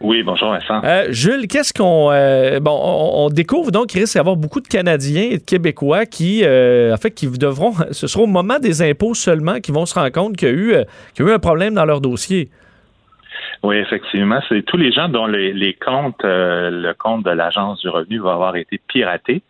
[0.02, 0.82] Oui, bonjour Vincent.
[0.84, 2.10] Euh, Jules, qu'est-ce qu'on...
[2.12, 5.44] euh, bon, on, on découvre donc qu'il risque d'y avoir beaucoup de Canadiens et de
[5.44, 7.74] Québécois qui, euh, en fait, qui devront...
[7.92, 10.54] Ce sera au moment des impôts seulement qu'ils vont se rendre compte qu'il y a
[10.54, 10.76] eu,
[11.14, 12.50] qu'il y a eu un problème dans leur dossier.
[13.64, 17.80] Oui, effectivement, c'est tous les gens dont les, les comptes, euh, le compte de l'Agence
[17.82, 19.42] du revenu va avoir été piraté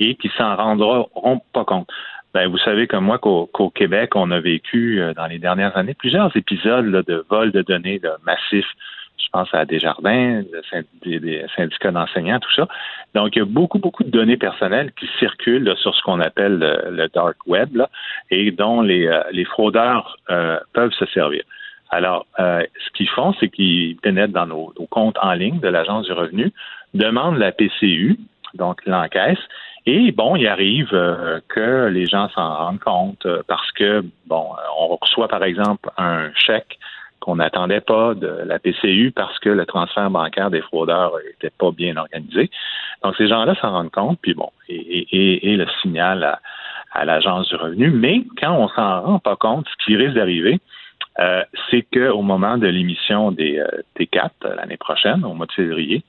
[0.00, 1.08] et qui s'en rendront
[1.52, 1.88] pas compte.
[2.34, 5.94] Ben, vous savez comme moi qu'au Québec, on a vécu euh, dans les dernières années
[5.94, 8.70] plusieurs épisodes là, de vol de données là, massifs.
[9.18, 10.42] Je pense à Desjardins,
[11.02, 12.68] des, des syndicats d'enseignants, tout ça.
[13.14, 16.20] Donc, il y a beaucoup, beaucoup de données personnelles qui circulent là, sur ce qu'on
[16.20, 17.82] appelle le, le dark web
[18.30, 21.42] et dont les, euh, les fraudeurs euh, peuvent se servir.
[21.90, 25.68] Alors, euh, ce qu'ils font, c'est qu'ils pénètrent dans nos, nos comptes en ligne de
[25.68, 26.52] l'Agence du revenu,
[26.94, 28.18] demandent la PCU,
[28.54, 29.38] donc l'encaisse,
[29.86, 34.44] et bon, il arrive euh, que les gens s'en rendent compte euh, parce que, bon,
[34.52, 36.78] euh, on reçoit par exemple un chèque
[37.20, 41.70] qu'on n'attendait pas de la PCU parce que le transfert bancaire des fraudeurs n'était pas
[41.70, 42.50] bien organisé.
[43.02, 46.40] Donc, ces gens-là s'en rendent compte, puis bon, et, et, et- le signal à,
[46.92, 47.90] à l'Agence du revenu.
[47.90, 50.60] Mais quand on s'en rend pas compte, ce qui risque d'arriver,
[51.20, 53.66] euh, c'est qu'au moment de l'émission des euh,
[53.98, 56.04] T4 euh, l'année prochaine, au mois de février,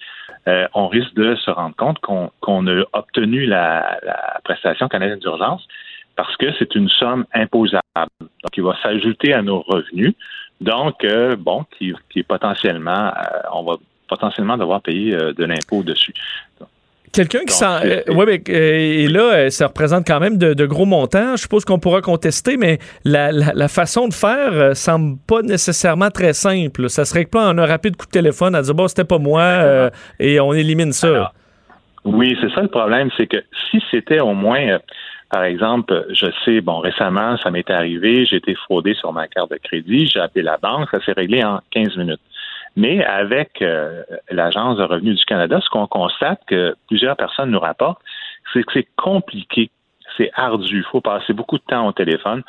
[0.47, 5.67] euh, on risque de se rendre compte qu'on a obtenu la, la prestation canadienne d'urgence
[6.15, 7.81] parce que c'est une somme imposable.
[8.19, 10.13] Donc, il va s'ajouter à nos revenus.
[10.61, 16.13] Donc, euh, bon, qui, qui potentiellement, euh, on va potentiellement devoir payer de l'impôt dessus.
[17.11, 17.79] Quelqu'un qui s'en.
[17.83, 21.35] euh, ouais, mais, euh, et là, euh, ça représente quand même de, de gros montants.
[21.35, 25.41] Je suppose qu'on pourra contester, mais la, la- la façon de faire euh, semble pas
[25.41, 26.89] nécessairement très simple.
[26.89, 29.17] Ça serait que pas en un rapide coup de téléphone à dire bon, c'était pas
[29.17, 31.07] moi euh, et on élimine ça.
[31.07, 31.33] Alors,
[32.05, 33.37] Oui, c'est ça le problème, c'est que
[33.71, 34.79] si c'était au moins,
[35.31, 39.51] par exemple, je sais, bon, récemment, ça m'est arrivé, j'ai été fraudé sur ma carte
[39.51, 42.19] de crédit, j'ai appelé la banque, ça s'est réglé en 15 minutes.
[42.75, 47.59] Mais avec euh, l'Agence de revenus du Canada, ce qu'on constate que plusieurs personnes nous
[47.59, 48.01] rapportent,
[48.53, 49.69] c'est que c'est compliqué,
[50.17, 52.43] c'est ardu, il faut passer beaucoup de temps au téléphone.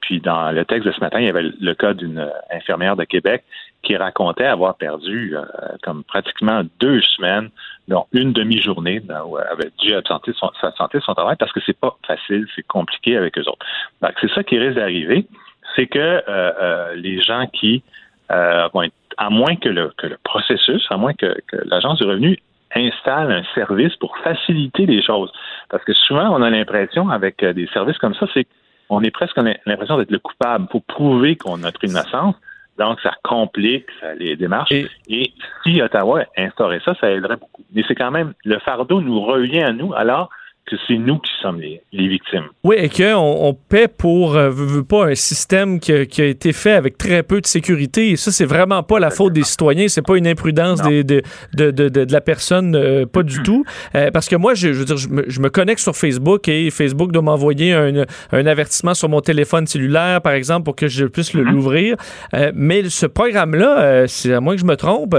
[0.00, 3.04] Puis dans le texte de ce matin, il y avait le cas d'une infirmière de
[3.04, 3.42] Québec
[3.82, 5.44] qui racontait avoir perdu euh,
[5.82, 7.50] comme pratiquement deux semaines,
[7.88, 11.96] dont une demi-journée, où elle avait dû absenter son, son travail, parce que c'est pas
[12.06, 13.64] facile, c'est compliqué avec eux autres.
[14.02, 15.26] Donc, c'est ça qui risque d'arriver
[15.74, 17.82] c'est que euh, euh, les gens qui
[18.30, 21.98] euh, vont être, à moins que le, que le processus, à moins que, que l'Agence
[21.98, 22.38] du revenu
[22.74, 25.32] installe un service pour faciliter les choses.
[25.70, 28.46] Parce que souvent, on a l'impression, avec euh, des services comme ça, c'est
[28.88, 30.66] qu'on est presque on a l'impression d'être le coupable.
[30.70, 32.34] Faut prouver qu'on a notre innocence.
[32.78, 34.70] Donc, ça complique ça, les démarches.
[34.72, 37.64] Et- Et, si Ottawa instaurait ça, ça aiderait beaucoup.
[37.72, 40.28] Mais c'est quand même, le fardeau nous revient à nous alors
[40.66, 42.44] que c'est nous qui sommes les, les victimes.
[42.64, 46.24] Oui, et qu'on on paie pour, euh, veux pas, un système qui a, qui a
[46.24, 48.10] été fait avec très peu de sécurité.
[48.10, 49.86] Et ça, c'est vraiment pas la faute des citoyens.
[49.88, 51.22] C'est pas une imprudence des- de,
[51.54, 53.64] de, de, de, la personne, euh, pas du tout.
[53.94, 56.48] Euh, parce que moi, je, je veux dire, je me, je me connecte sur Facebook
[56.48, 60.88] et Facebook doit m'envoyer un, un avertissement sur mon téléphone cellulaire, par exemple, pour que
[60.88, 61.96] je puisse le- l'ouvrir.
[62.34, 65.16] Euh, mais ce programme-là, euh, c'est à moins que je me trompe,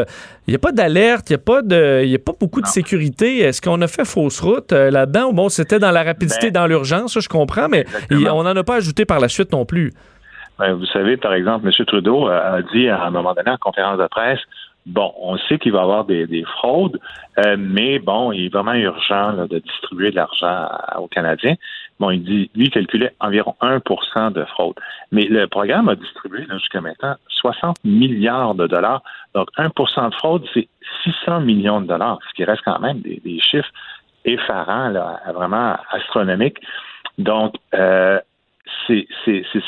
[0.48, 2.62] il n'y a pas d'alerte, il n'y a, pas de- il y a pas beaucoup
[2.62, 3.40] de sécurité.
[3.40, 5.34] Est-ce qu'on a fait fausse route euh, là-dedans?
[5.34, 8.64] Bon, c'était dans la rapidité, Ben, dans l'urgence, ça, je comprends, mais on n'en a
[8.64, 9.92] pas ajouté par la suite non plus.
[10.60, 11.86] Ben, vous savez, par exemple, M.
[11.86, 14.40] Trudeau a a dit à un moment donné en conférence de presse,
[14.86, 16.98] bon, on sait qu'il va y avoir des, des fraudes,
[17.46, 21.56] euh, mais bon, il est vraiment urgent là, de distribuer de l'argent aux Canadiens.
[22.00, 24.76] Bon, il dit, lui, il calculait environ 1% de fraude.
[25.12, 29.02] Mais le programme a distribué jusqu'à maintenant 60 milliards de dollars.
[29.34, 30.68] Donc, 1% de fraude, c'est
[31.04, 33.72] 600 millions de dollars, ce qui reste quand même des, chiffres
[34.26, 36.60] effarants, là, vraiment astronomiques.
[37.18, 38.20] Donc, euh,
[38.86, 39.08] c'est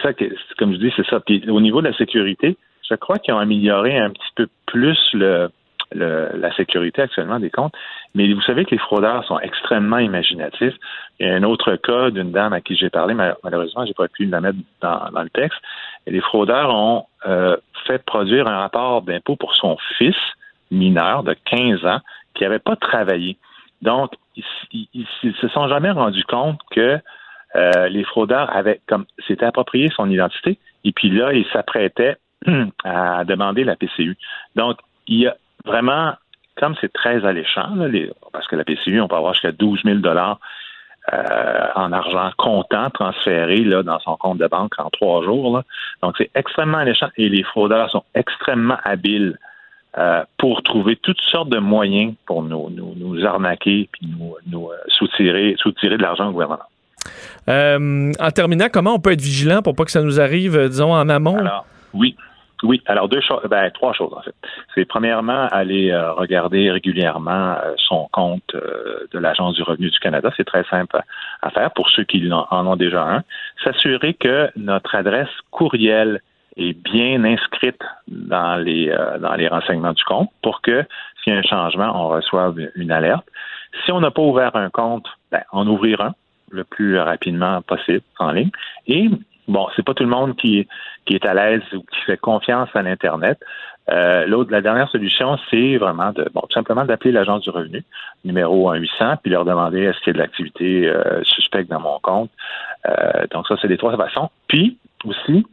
[0.01, 0.25] ça que,
[0.57, 1.19] comme je dis, c'est ça.
[1.49, 2.57] Au niveau de la sécurité,
[2.89, 5.49] je crois qu'ils ont amélioré un petit peu plus le,
[5.91, 7.73] le- la sécurité actuellement des comptes.
[8.15, 10.75] Mais vous savez que les fraudeurs sont extrêmement imaginatifs.
[11.19, 14.07] Il y a un autre cas d'une dame à qui j'ai parlé, malheureusement, j'ai pas
[14.07, 15.59] pu la mettre dans, dans le texte.
[16.07, 20.15] Et les fraudeurs ont euh, fait produire un rapport d'impôt pour son fils
[20.71, 21.99] mineur de 15 ans
[22.33, 23.37] qui n'avait pas travaillé.
[23.81, 24.43] Donc, ils,
[24.93, 26.99] ils se sont jamais rendus compte que
[27.55, 32.17] euh, les fraudeurs avaient comme s'étaient approprié son identité et puis là, ils s'apprêtaient
[32.83, 34.17] à demander la PCU.
[34.55, 36.13] Donc, il y a vraiment,
[36.57, 39.81] comme c'est très alléchant, là, les- parce que la PCU, on peut avoir jusqu'à 12
[39.83, 40.39] 000 dollars
[41.13, 45.57] euh, en argent comptant transféré là, dans son compte de banque en trois jours.
[45.57, 45.63] là.
[46.03, 49.37] Donc, c'est extrêmement alléchant et les fraudeurs sont extrêmement habiles
[49.97, 54.69] euh, pour trouver toutes sortes de moyens pour nous, nous, nous arnaquer puis nous, nous
[54.69, 56.59] euh, soutirer, soutirer de l'argent au gouvernement.
[57.47, 60.93] Euh, en terminant, comment on peut être vigilant pour pas que ça nous arrive, disons,
[60.93, 61.37] en amont?
[61.39, 62.15] Alors, oui.
[62.63, 64.35] Oui, alors deux choses, ben, trois choses en fait.
[64.75, 69.99] C'est premièrement aller euh, regarder régulièrement euh, son compte euh, de l'Agence du revenu du
[69.99, 70.29] Canada.
[70.35, 70.99] C'est très simple
[71.41, 73.23] à, faire pour ceux qui en, en ont déjà un.
[73.63, 76.21] S'assurer que notre adresse courriel
[76.57, 80.85] est bien inscrite dans les euh, dans les renseignements du compte pour que
[81.23, 83.25] s'il y a un changement, on reçoive une alerte.
[83.85, 86.13] Si on n'a pas ouvert un compte, ben, en ouvrir un
[86.51, 88.49] le plus rapidement possible en ligne.
[88.87, 89.09] Et
[89.49, 90.67] bon, c'est pas tout le monde qui,
[91.05, 93.39] qui est à l'aise ou qui fait confiance à l'Internet.
[93.89, 97.83] Euh, L'autre, la dernière solution, c'est vraiment de, bon, tout simplement d'appeler l'agence du revenu,
[98.23, 101.99] numéro 1-800, puis leur demander est-ce qu'il y a de l'activité euh, suspecte dans mon
[101.99, 102.29] compte.
[102.87, 104.29] Euh, donc ça, c'est les trois façons.
[104.47, 105.45] Puis aussi,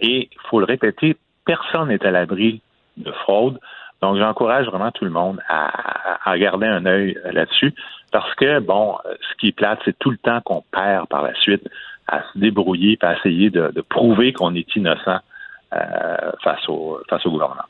[0.00, 2.62] et il faut le répéter, personne n'est à l'abri
[2.96, 3.58] de fraude.
[4.00, 7.72] Donc, j'encourage vraiment tout le monde à, à garder un œil là-dessus
[8.10, 11.34] parce que, bon, ce qui est plate, c'est tout le temps qu'on perd par la
[11.34, 11.62] suite
[12.08, 15.18] à se débrouiller et à essayer de, de prouver qu'on est innocent
[15.74, 15.78] euh,
[16.42, 17.62] face, au, face au gouvernement.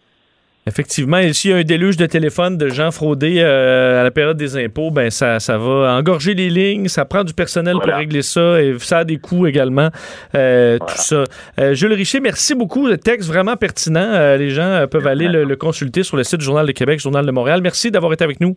[0.65, 4.13] Effectivement, et s'il y a un déluge de téléphones de gens fraudés euh, à la
[4.13, 7.93] période des impôts, ben ça, ça va engorger les lignes, ça prend du personnel Voilà.
[7.95, 9.89] pour régler ça et ça a des coûts également.
[10.37, 10.95] euh, Voilà.
[10.95, 11.25] Tout ça.
[11.59, 12.87] Euh, Jules Richer, merci beaucoup.
[12.87, 14.37] Le texte vraiment pertinent.
[14.37, 17.27] Les gens peuvent aller le, le consulter sur le site du Journal de Québec, Journal
[17.27, 17.61] de Montréal.
[17.61, 18.57] Merci d'avoir été avec nous.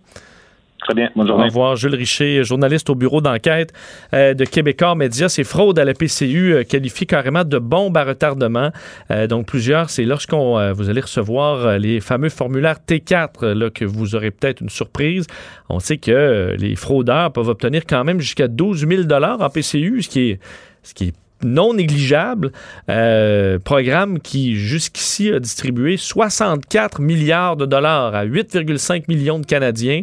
[0.85, 1.09] Très bien.
[1.15, 3.73] Bonne Au revoir, Jules Richer, journaliste au bureau d'enquête
[4.13, 5.27] euh, de Québécois Média.
[5.29, 8.69] Ces fraudes à la PCU euh, qualifiées carrément de bombes à retardement.
[9.09, 13.71] Euh, donc plusieurs, c'est lorsqu'on euh, vous allez recevoir les fameux formulaires T4 euh, là,
[13.71, 15.25] que vous aurez peut-être une surprise.
[15.69, 20.09] On sait que les fraudeurs peuvent obtenir quand même jusqu'à 12 000 en PCU, ce
[20.09, 20.39] qui est,
[20.83, 22.51] ce qui non négligeable.
[22.89, 30.01] Euh, programme qui, jusqu'ici, a distribué 64 milliards de dollars à 8,5 millions de Canadiens.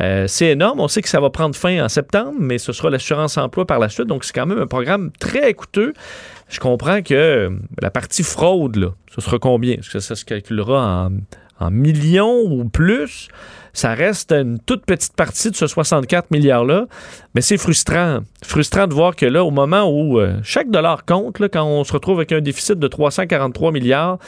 [0.00, 0.80] Euh, c'est énorme.
[0.80, 3.78] On sait que ça va prendre fin en septembre, mais ce sera l'assurance emploi par
[3.78, 4.06] la suite.
[4.06, 5.92] Donc, c'est quand même un programme très coûteux.
[6.48, 9.74] Je comprends que euh, la partie fraude, là, ce sera combien?
[9.74, 11.10] Est-ce que ça se calculera en,
[11.62, 13.28] en millions ou plus?
[13.74, 16.86] Ça reste une toute petite partie de ce 64 milliards-là,
[17.34, 18.18] mais c'est frustrant.
[18.44, 21.92] Frustrant de voir que là, au moment où euh, chaque dollar compte, quand on se
[21.94, 24.18] retrouve avec un déficit de 343 milliards,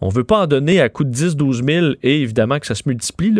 [0.00, 2.74] on veut pas en donner à coût de 10, 12 000 et évidemment que ça
[2.74, 3.34] se multiplie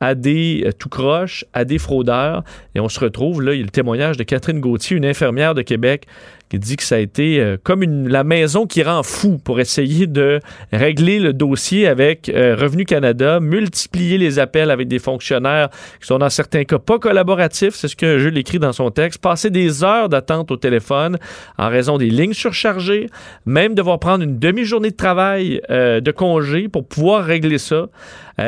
[0.00, 2.42] à des euh, tout croches, à des fraudeurs.
[2.74, 5.54] Et on se retrouve, là, il y a le témoignage de Catherine Gauthier, une infirmière
[5.54, 6.06] de Québec,
[6.50, 9.60] qui dit que ça a été euh, comme une, la maison qui rend fou pour
[9.60, 10.40] essayer de
[10.72, 16.18] régler le dossier avec euh, Revenu Canada, multiplier les appels avec des fonctionnaires qui sont
[16.18, 19.84] dans certains cas pas collaboratifs, c'est ce que Jules écrit dans son texte, passer des
[19.84, 21.18] heures d'attente au téléphone
[21.56, 23.08] en raison des lignes surchargées,
[23.46, 27.86] même devoir prendre une demi-journée de travail euh, de congé pour pouvoir régler ça.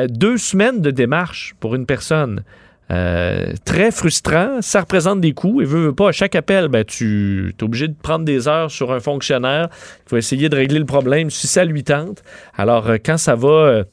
[0.09, 2.43] Deux semaines de démarche pour une personne.
[2.91, 4.61] Euh, très frustrant.
[4.61, 5.63] Ça représente des coûts.
[5.63, 8.71] Et veut, veut pas, à chaque appel, ben, tu es obligé de prendre des heures
[8.71, 9.69] sur un fonctionnaire.
[10.07, 12.23] Il faut essayer de régler le problème si ça lui tente.
[12.57, 13.49] Alors, euh, quand ça va.
[13.49, 13.85] euh,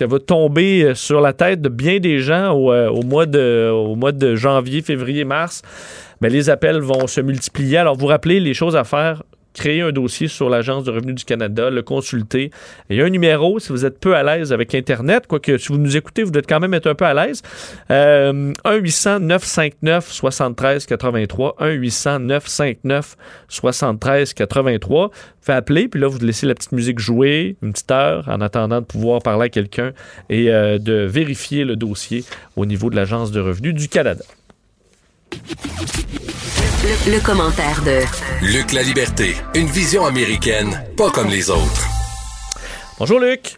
[0.00, 4.12] va tomber sur la tête de bien des gens au, au mois, de, au mois
[4.12, 5.62] de janvier, février, mars,
[6.20, 7.78] ben, les appels vont se multiplier.
[7.78, 9.22] Alors, vous rappelez les choses à faire.
[9.56, 12.50] Créer un dossier sur l'Agence de revenus du Canada, le consulter.
[12.90, 15.68] Il y a un numéro si vous êtes peu à l'aise avec Internet, quoique si
[15.68, 17.40] vous nous écoutez, vous devez quand même être un peu à l'aise.
[17.90, 21.56] Euh, 1-800-959-7383.
[23.48, 25.10] 1-800-959-7383.
[25.40, 28.82] Fait appeler, puis là, vous laissez la petite musique jouer une petite heure en attendant
[28.82, 29.92] de pouvoir parler à quelqu'un
[30.28, 34.22] et euh, de vérifier le dossier au niveau de l'Agence de revenus du Canada.
[36.86, 38.00] Le, le commentaire de
[38.46, 41.84] Luc La Liberté, une vision américaine, pas comme les autres.
[42.98, 43.56] Bonjour Luc.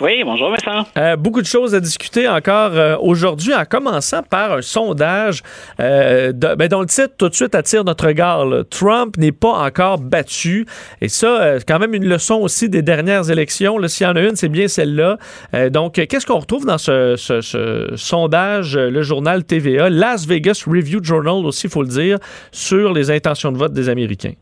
[0.00, 0.86] Oui, bonjour Vincent.
[0.96, 5.42] Euh, beaucoup de choses à discuter encore euh, aujourd'hui, en commençant par un sondage
[5.80, 8.46] euh, ben, dont le titre tout de suite attire notre regard.
[8.46, 8.62] là.
[8.62, 10.66] Trump n'est pas encore battu.
[11.00, 13.76] Et ça, euh, c'est quand même une leçon aussi des dernières élections.
[13.88, 15.18] S'il y en a une, c'est bien celle-là.
[15.70, 21.44] Donc, qu'est-ce qu'on retrouve dans ce, ce- sondage, le journal TVA, Las Vegas Review Journal
[21.44, 22.18] aussi, il faut le dire,
[22.52, 24.34] sur les intentions de vote des Américains?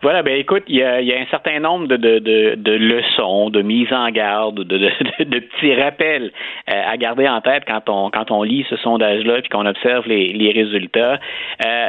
[0.00, 3.50] Voilà, ben écoute, il y a, y un certain nombre de, de, de, de leçons,
[3.50, 6.30] de mises en garde, de, de, de, de petits rappels
[6.70, 10.06] euh, à garder en tête quand on quand on lit ce sondage-là puis qu'on observe
[10.06, 11.18] les, les résultats.
[11.66, 11.88] Euh,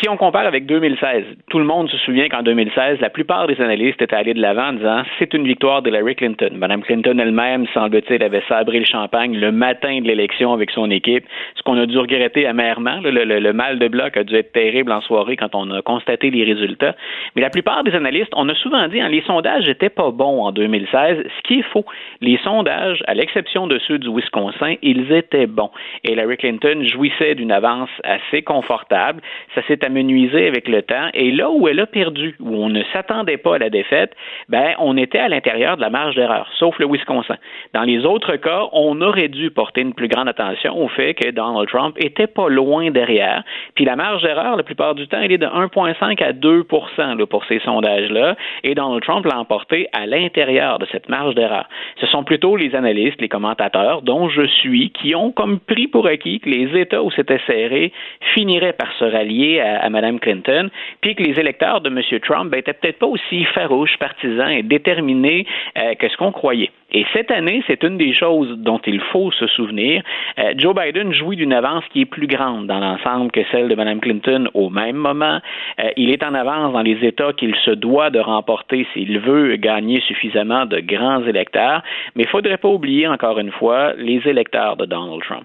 [0.00, 3.60] si on compare avec 2016, tout le monde se souvient qu'en 2016, la plupart des
[3.60, 6.50] analystes étaient allés de l'avant en disant c'est une victoire d'Hillary Clinton.
[6.54, 11.24] Madame Clinton elle-même, semble-t-il, avait sabré le champagne le matin de l'élection avec son équipe,
[11.56, 13.00] ce qu'on a dû regretter amèrement.
[13.02, 16.44] Le, mal de bloc a dû être terrible en soirée quand on a constaté les
[16.44, 16.94] résultats.
[17.34, 20.44] Mais la plupart des analystes, on a souvent dit hein, les sondages n'étaient pas bons
[20.44, 21.84] en 2016, ce qui est faux.
[22.20, 25.70] Les sondages, à l'exception de ceux du Wisconsin, ils étaient bons.
[26.04, 29.20] Hillary Clinton jouissait d'une avance assez confortable.
[29.56, 31.08] Ça s'est amenuisé avec le temps.
[31.14, 34.12] Et là où elle a perdu, où on ne s'attendait pas à la défaite,
[34.48, 37.36] ben, on était à l'intérieur de la marge d'erreur, sauf le Wisconsin.
[37.74, 41.30] Dans les autres cas, on aurait dû porter une plus grande attention au fait que
[41.30, 43.42] Donald Trump était pas loin derrière.
[43.74, 46.66] Puis la marge d'erreur, la plupart du temps, elle est de 1,5 à 2
[46.98, 48.36] là, pour ces sondages-là.
[48.64, 51.68] Et Donald Trump l'a emporté à l'intérieur de cette marge d'erreur.
[52.00, 56.06] Ce sont plutôt les analystes, les commentateurs, dont je suis, qui ont comme pris pour
[56.06, 57.92] acquis que les États où c'était serré
[58.34, 60.70] finiraient par se rallier à, Mme Clinton,
[61.00, 62.20] puis que les électeurs de M.
[62.20, 65.46] Trump ben, étaient peut-être pas aussi farouches, partisans et déterminés
[65.78, 66.70] euh, que ce qu'on croyait.
[66.92, 70.02] Et cette année, c'est une des choses dont il faut se souvenir.
[70.38, 73.74] Euh, Joe Biden jouit d'une avance qui est plus grande dans l'ensemble que celle de
[73.74, 75.38] Mme Clinton au même moment.
[75.80, 79.56] Euh, il est en avance dans les États qu'il se doit de remporter s'il veut
[79.56, 81.82] gagner suffisamment de grands électeurs.
[82.14, 85.44] Mais il ne faudrait pas oublier, encore une fois, les électeurs de Donald Trump.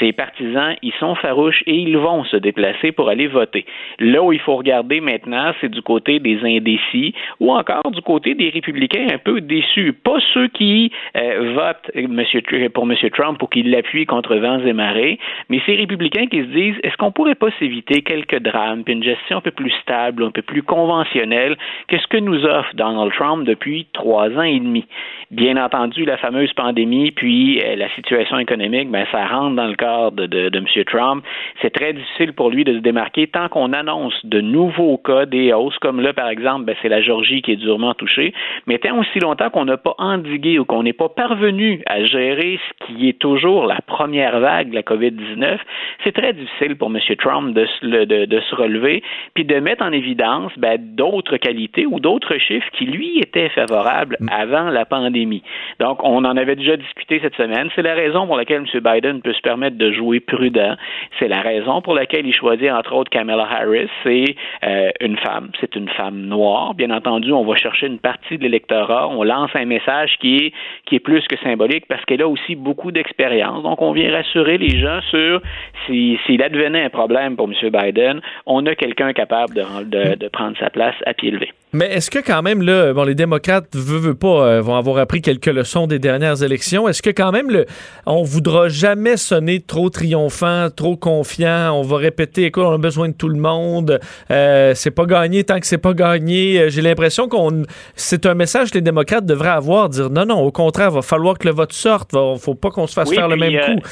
[0.00, 3.64] Ses partisans, ils sont farouches et ils vont se déplacer pour aller voter.
[4.00, 8.34] Là où il faut regarder maintenant, c'est du côté des indécis ou encore du côté
[8.34, 9.92] des républicains un peu déçus.
[9.92, 12.94] Pas ceux qui euh, votent monsieur, pour M.
[13.12, 16.96] Trump pour qu'il l'appuie contre vents et marées, mais ces républicains qui se disent est-ce
[16.96, 20.42] qu'on pourrait pas s'éviter quelques drames, puis une gestion un peu plus stable, un peu
[20.42, 21.56] plus conventionnelle
[21.88, 24.84] que ce que nous offre Donald Trump depuis trois ans et demi?
[25.30, 29.76] Bien entendu, la fameuse pandémie, puis euh, la situation économique, ben, ça rentre dans le
[30.10, 30.84] de, de M.
[30.86, 31.24] Trump.
[31.60, 35.52] C'est très difficile pour lui de se démarquer tant qu'on annonce de nouveaux cas, des
[35.52, 38.32] hausses, comme là, par exemple, ben, c'est la Georgie qui est durement touchée,
[38.66, 42.58] mais tant aussi longtemps qu'on n'a pas endigué ou qu'on n'est pas parvenu à gérer
[42.80, 45.58] ce qui est toujours la première vague de la COVID-19,
[46.04, 46.98] c'est très difficile pour M.
[47.18, 49.02] Trump de, se- le- de, de se relever,
[49.34, 54.16] puis de mettre en évidence ben, d'autres qualités ou d'autres chiffres qui, lui, étaient favorables
[54.30, 55.42] avant la pandémie.
[55.80, 57.68] Donc, on en avait déjà discuté cette semaine.
[57.74, 58.80] C'est la raison pour laquelle M.
[58.80, 60.76] Biden peut se permettre de jouer prudent.
[61.18, 63.88] C'est la raison pour laquelle il choisit, entre autres, Kamala Harris.
[64.02, 65.50] C'est euh, une femme.
[65.60, 66.74] C'est une femme noire.
[66.74, 69.08] Bien entendu, on va chercher une partie de l'électorat.
[69.08, 70.52] On lance un message qui est,
[70.86, 73.62] qui est plus que symbolique parce qu'elle a aussi beaucoup d'expérience.
[73.62, 75.40] Donc, on vient rassurer les gens sur
[75.86, 77.70] si- s'il advenait un problème pour M.
[77.70, 81.50] Biden, on a quelqu'un capable de prendre sa place à pied levé.
[81.72, 84.96] Mais est-ce que quand même, là, bon, les démocrates, veut, veut pas, euh, vont avoir
[84.98, 86.88] appris quelques leçons des dernières élections.
[86.88, 87.66] Est-ce que quand même, le,
[88.06, 91.72] on voudra jamais sonner trop triomphant, trop confiant?
[91.72, 94.00] On va répéter, écoute, on a besoin de tout le monde.
[94.30, 96.58] Euh, c'est pas gagné tant que c'est pas gagné.
[96.58, 97.64] Euh, j'ai l'impression qu'on,
[97.96, 101.36] c'est un message que les démocrates devraient avoir, dire non, non, au contraire, va falloir
[101.36, 102.12] que le vote sorte.
[102.12, 103.88] Va, faut pas qu'on se fasse faire le même coup.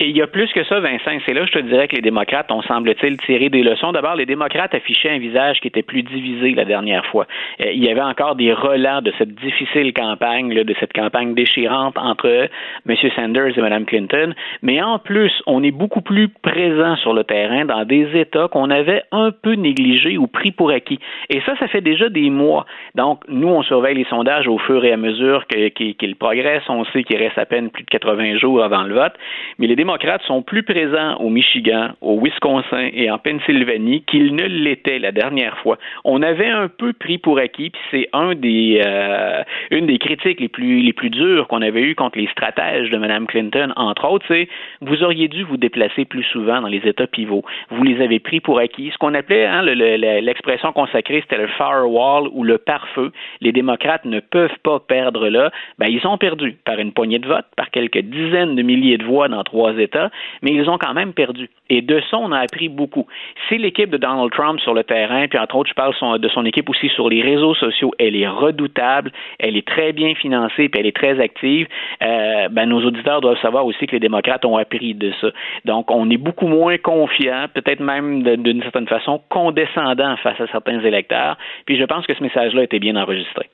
[0.00, 1.18] Et il y a plus que ça, Vincent.
[1.26, 3.90] C'est là, je te dirais que les démocrates ont, semble-t-il, tiré des leçons.
[3.90, 7.26] D'abord, les démocrates affichaient un visage qui était plus divisé la dernière fois.
[7.60, 11.98] Euh, il y avait encore des relents de cette difficile campagne, de cette campagne déchirante
[11.98, 12.48] entre
[12.88, 12.96] M.
[13.16, 14.34] Sanders et Mme Clinton.
[14.62, 18.70] Mais en plus, on est beaucoup plus présent sur le terrain dans des États qu'on
[18.70, 21.00] avait un peu négligés ou pris pour acquis.
[21.28, 22.66] Et ça, ça fait déjà des mois.
[22.94, 26.68] Donc, nous, on surveille les sondages au fur et à mesure qu'ils progressent.
[26.68, 29.14] On sait qu'il reste à peine plus de 80 jours avant le vote.
[29.58, 34.44] Mais les démocrates sont plus présents au Michigan, au Wisconsin et en Pennsylvanie qu'ils ne
[34.44, 35.78] l'étaient la dernière fois.
[36.04, 40.40] On avait un peu pris pour acquis, puis c'est un des euh, une des critiques
[40.40, 44.06] les plus les plus dures qu'on avait eues contre les stratèges de Mme Clinton, entre
[44.10, 44.46] autres, c'est
[44.82, 47.44] vous auriez dû vous déplacer plus souvent dans les États pivots.
[47.70, 48.90] Vous les avez pris pour acquis.
[48.92, 53.10] Ce qu'on appelait hein, l'expression consacrée, c'était le firewall ou le pare-feu.
[53.40, 55.50] Les démocrates ne peuvent pas perdre là.
[55.78, 59.04] Ben, ils ont perdu par une poignée de votes, par quelques dizaines de milliers de
[59.04, 60.10] voix dans trois États,
[60.42, 61.48] mais ils ont quand même perdu.
[61.70, 63.06] Et de ça, on a appris beaucoup.
[63.48, 66.44] Si l'équipe de Donald Trump sur le terrain, puis entre autres, je parle de son
[66.44, 70.80] équipe aussi sur les réseaux sociaux, elle est redoutable, elle est très bien financée, puis
[70.80, 71.66] elle est très active,
[72.02, 75.28] euh, ben, nos auditeurs doivent savoir aussi que les démocrates ont appris de ça.
[75.64, 80.80] Donc, on est beaucoup moins confiant, peut-être même d'une certaine façon condescendant face à certains
[80.80, 81.36] électeurs.
[81.66, 83.48] Puis je pense que ce message-là était bien enregistré.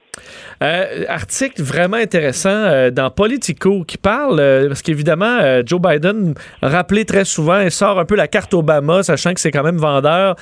[0.62, 7.04] Euh, article vraiment intéressant euh, dans Politico qui parle, euh, parce qu'évidemment, Joe Biden rappelé
[7.04, 10.36] très souvent et sort un peu la carte Obama, sachant que c'est quand même vendeur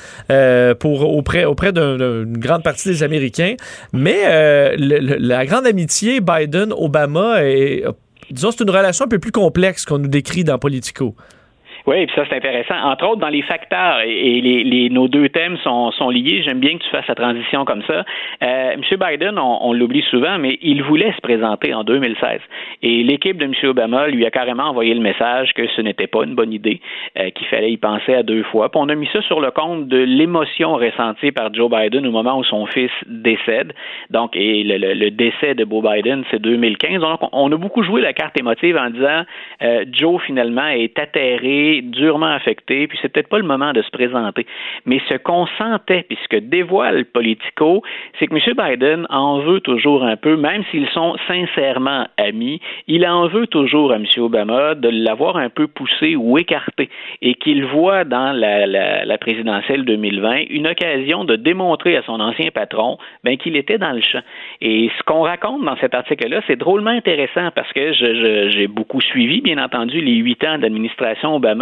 [0.79, 3.55] pour, auprès, auprès d'une grande partie des Américains.
[3.93, 7.41] Mais la grande amitié Biden-Obama,
[8.31, 11.15] disons, c'est une relation un peu plus complexe qu'on nous décrit dans Politico.
[11.87, 12.77] Oui, puis ça, c'est intéressant.
[12.85, 16.61] Entre autres, dans les facteurs, et les, les nos deux thèmes sont, sont liés, j'aime
[16.61, 18.05] bien que tu fasses la transition comme ça.
[18.43, 18.83] Euh, M.
[18.99, 22.41] Biden, on, l'oublie souvent, mais il voulait se présenter en 2016.
[22.83, 23.55] Et l'équipe de M.
[23.65, 26.81] Obama lui a carrément envoyé le message que ce n'était pas une bonne idée,
[27.19, 28.71] euh, qu'il fallait y penser à deux fois.
[28.71, 32.11] Puis on a mis ça sur le compte de l'émotion ressentie par Joe Biden au
[32.11, 33.73] moment où son fils décède.
[34.11, 37.01] Donc, et le, décès de Beau Biden, c'est 2015.
[37.01, 39.23] Donc, on a beaucoup joué la carte émotive en disant
[39.63, 43.91] euh, Joe, finalement, est atterré durement affecté, puis c'est peut-être pas le moment de se
[43.91, 44.47] présenter.
[44.85, 47.83] Mais ce qu'on sentait, puis ce que dévoile Politico,
[48.19, 48.55] c'est que M.
[48.57, 53.93] Biden en veut toujours un peu, même s'ils sont sincèrement amis, il en veut toujours
[53.93, 54.05] à M.
[54.19, 56.91] Obama de l'avoir un peu poussé ou écarté,
[57.23, 62.99] et qu'il voit dans la, présidentielle 2020 une occasion de démontrer à son ancien patron
[63.23, 64.23] ben, qu'il était dans le champ.
[64.61, 69.41] Et ce qu'on raconte dans cet article-là, c'est drôlement intéressant parce que j'ai beaucoup suivi,
[69.41, 71.62] bien entendu, les huit ans d'administration Obama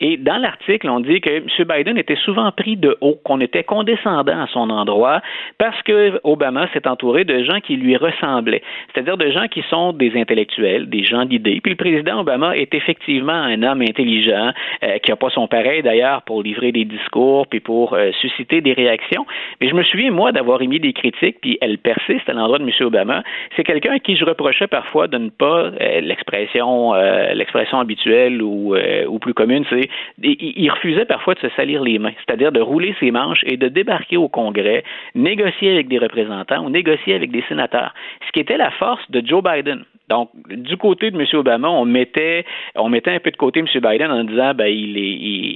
[0.00, 1.46] et dans l'article, on dit que M.
[1.68, 5.20] Biden était souvent pris de haut, qu'on était condescendant à son endroit
[5.58, 9.92] parce que Obama s'est entouré de gens qui lui ressemblaient, c'est-à-dire de gens qui sont
[9.92, 11.60] des intellectuels, des gens d'idées.
[11.62, 15.82] Puis le président Obama est effectivement un homme intelligent, euh, qui n'a pas son pareil
[15.82, 19.26] d'ailleurs pour livrer des discours puis pour euh, susciter des réactions.
[19.60, 22.64] Mais je me souviens, moi, d'avoir émis des critiques, puis elles persistent à l'endroit de
[22.64, 22.70] M.
[22.80, 23.22] Obama.
[23.56, 26.94] C'est quelqu'un à qui je reprochais parfois de ne pas, euh, l'expression
[27.34, 29.88] l'expression habituelle ou, ou plus commune, c'est
[30.22, 33.68] il refusait parfois de se salir les mains, c'est-à-dire de rouler ses manches et de
[33.68, 34.82] débarquer au Congrès,
[35.14, 37.94] négocier avec des représentants ou négocier avec des sénateurs,
[38.26, 39.84] ce qui était la force de Joe Biden.
[40.08, 41.26] Donc, du côté de M.
[41.34, 42.44] Obama, on mettait,
[42.76, 43.66] on mettait un peu de côté M.
[43.66, 45.00] Biden en disant, ben, il, est,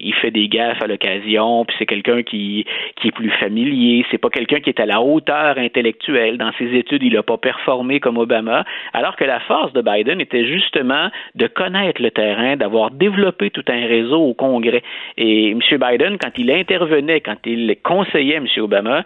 [0.04, 2.66] il, fait des gaffes à l'occasion, puis c'est quelqu'un qui,
[3.04, 6.36] est plus familier, c'est pas quelqu'un qui est à la hauteur intellectuelle.
[6.36, 10.20] Dans ses études, il n'a pas performé comme Obama, alors que la force de Biden
[10.20, 14.82] était justement de connaître le terrain, d'avoir développé tout un réseau au Congrès.
[15.16, 15.60] Et M.
[15.70, 18.46] Biden, quand il intervenait, quand il conseillait M.
[18.58, 19.04] Obama,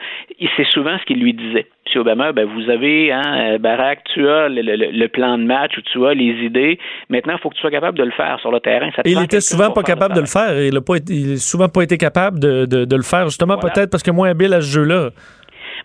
[0.56, 1.66] c'est souvent ce qu'il lui disait.
[1.94, 2.00] M.
[2.00, 6.14] Obama, ben, vous avez, hein, Barack, tu as le, plan de match ou tu as
[6.14, 6.78] les idées.
[7.08, 8.88] Maintenant, il faut que tu sois capable de le faire sur le terrain.
[9.04, 10.60] il était souvent pas capable de le faire.
[10.60, 14.30] Il n'a souvent pas été capable de, de, le faire, justement, peut-être parce que moins
[14.30, 15.10] habile à ce jeu-là.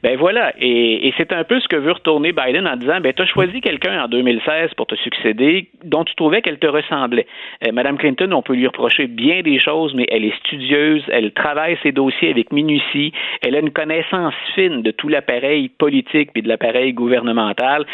[0.01, 3.21] Ben voilà, et, c'est un peu ce que veut retourner Biden en disant, ben tu
[3.21, 7.27] as choisi quelqu'un en 2016 pour te succéder dont tu trouvais qu'elle te ressemblait.
[7.65, 11.33] Euh, Madame Clinton, on peut lui reprocher bien des choses, mais elle est studieuse, elle
[11.33, 16.43] travaille ses dossiers avec minutie, elle a une connaissance fine de tout l'appareil politique puis
[16.43, 17.85] de l'appareil gouvernemental.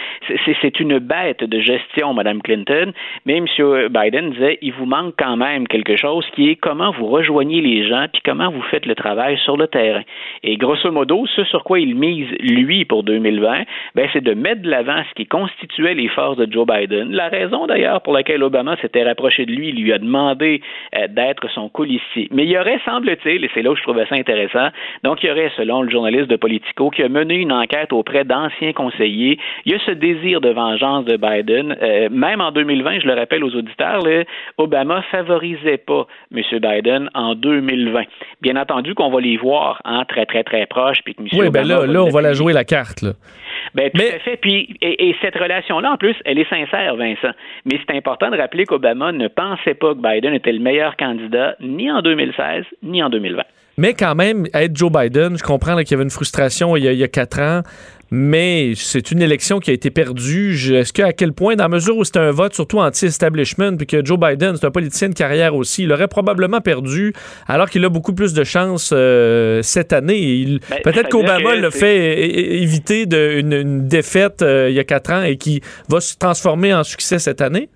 [0.61, 2.91] C'est une bête de gestion, Madame Clinton,
[3.25, 3.45] mais M.
[3.89, 7.87] Biden disait, il vous manque quand même quelque chose qui est comment vous rejoignez les
[7.87, 10.03] gens puis comment vous faites le travail sur le terrain.
[10.43, 13.63] Et grosso modo, ce sur quoi il il mise, lui, pour 2020,
[13.95, 17.11] ben, c'est de mettre de l'avant ce qui constituait les forces de Joe Biden.
[17.11, 20.61] La raison, d'ailleurs, pour laquelle Obama s'était rapproché de lui, lui a demandé
[20.95, 22.27] euh, d'être son coulissier.
[22.31, 24.69] Mais il y aurait, semble-t-il, et c'est là où je trouvais ça intéressant,
[25.03, 28.23] donc il y aurait, selon le journaliste de Politico, qui a mené une enquête auprès
[28.23, 31.75] d'anciens conseillers, il y a ce désir de vengeance de Biden.
[31.81, 34.23] Euh, même en 2020, je le rappelle aux auditeurs, là,
[34.57, 36.41] Obama favorisait pas M.
[36.59, 38.03] Biden en 2020.
[38.41, 41.27] Bien entendu qu'on va les voir en hein, très, très, très proches, puis que M.
[41.33, 43.11] Oui, Obama ben là, là, on va la jouer la carte, là.
[43.73, 44.37] Ben, tout Mais- à fait.
[44.37, 47.31] Puis, et, et cette relation-là, en plus, elle est sincère, Vincent.
[47.65, 51.55] Mais c'est important de rappeler qu'Obama ne pensait pas que Biden était le meilleur candidat
[51.59, 53.43] ni en 2016 ni en 2020.
[53.77, 56.87] Mais quand même, être Joe Biden, je comprends qu'il y avait une frustration il y
[56.87, 57.61] a, il y a quatre ans,
[58.11, 60.75] mais c'est une élection qui a été perdue.
[60.75, 64.05] Est-ce qu'à quel point, dans la mesure où c'est un vote surtout anti-establishment, puis que
[64.05, 67.13] Joe Biden, c'est un politicien de carrière aussi, il aurait probablement perdu,
[67.47, 70.59] alors qu'il a beaucoup plus de chances euh, cette année.
[70.69, 72.19] Ben, Peut-être qu'Obama l'a fait
[72.61, 76.15] éviter de, une, une défaite euh, il y a quatre ans et qui va se
[76.17, 77.69] transformer en succès cette année.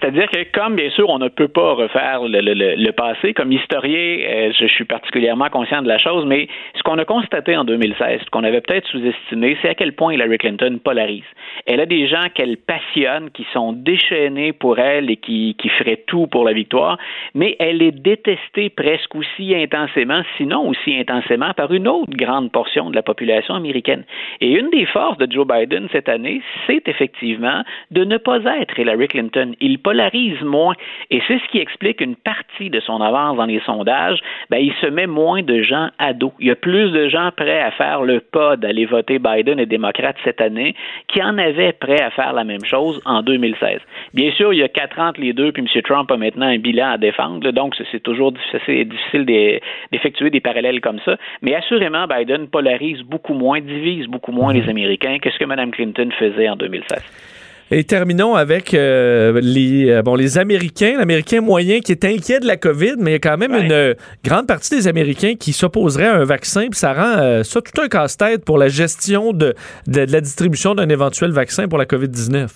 [0.00, 4.52] C'est-à-dire que, comme bien sûr, on ne peut pas refaire le, passé, comme historien, euh,
[4.58, 8.20] je, je suis particulièrement conscient de la chose, mais ce qu'on a constaté en 2016,
[8.24, 11.24] ce qu'on avait peut-être sous-estimé, c'est à quel point Hillary Clinton polarise.
[11.66, 16.02] Elle a des gens qu'elle passionne, qui sont déchaînés pour elle et qui, qui feraient
[16.06, 16.98] tout pour la victoire,
[17.34, 22.90] mais elle est détestée presque aussi intensément, sinon aussi intensément, par une autre grande portion
[22.90, 24.04] de la population américaine.
[24.40, 28.78] Et une des forces de Joe Biden cette année, c'est effectivement de ne pas être
[28.78, 29.52] Hillary Clinton.
[29.60, 30.74] Il polarise moins.
[31.10, 34.20] Et c'est ce qui explique une partie de son avance dans les sondages.
[34.50, 36.32] Ben, il se met moins de gens à dos.
[36.40, 39.66] Il y a plus de gens prêts à faire le pas d'aller voter Biden et
[39.66, 40.74] démocrate cette année
[41.08, 43.80] qui en avaient prêts à faire la même chose en 2016.
[44.14, 45.82] Bien sûr, il y a quatre ans entre les deux, puis M.
[45.82, 47.50] Trump a maintenant un bilan à défendre.
[47.52, 49.60] donc, c'est- toujours difficile, difficile d'e-
[49.92, 51.16] d'effectuer des parallèles comme ça.
[51.40, 55.70] Mais assurément, Biden polarise beaucoup moins, divise beaucoup moins les Américains que ce que Mme
[55.70, 57.31] Clinton faisait en 2016.
[57.74, 62.46] Et terminons avec euh, les, euh, bon, les Américains, l'Américain moyen qui est inquiet de
[62.46, 63.64] la COVID, mais il y a quand même Ouais.
[63.64, 67.42] une euh, grande partie des Américains qui s'opposeraient à un vaccin, puis ça rend euh,
[67.44, 69.54] ça tout un casse-tête pour la gestion de,
[69.86, 72.48] de- de la distribution d'un éventuel vaccin pour la COVID-19.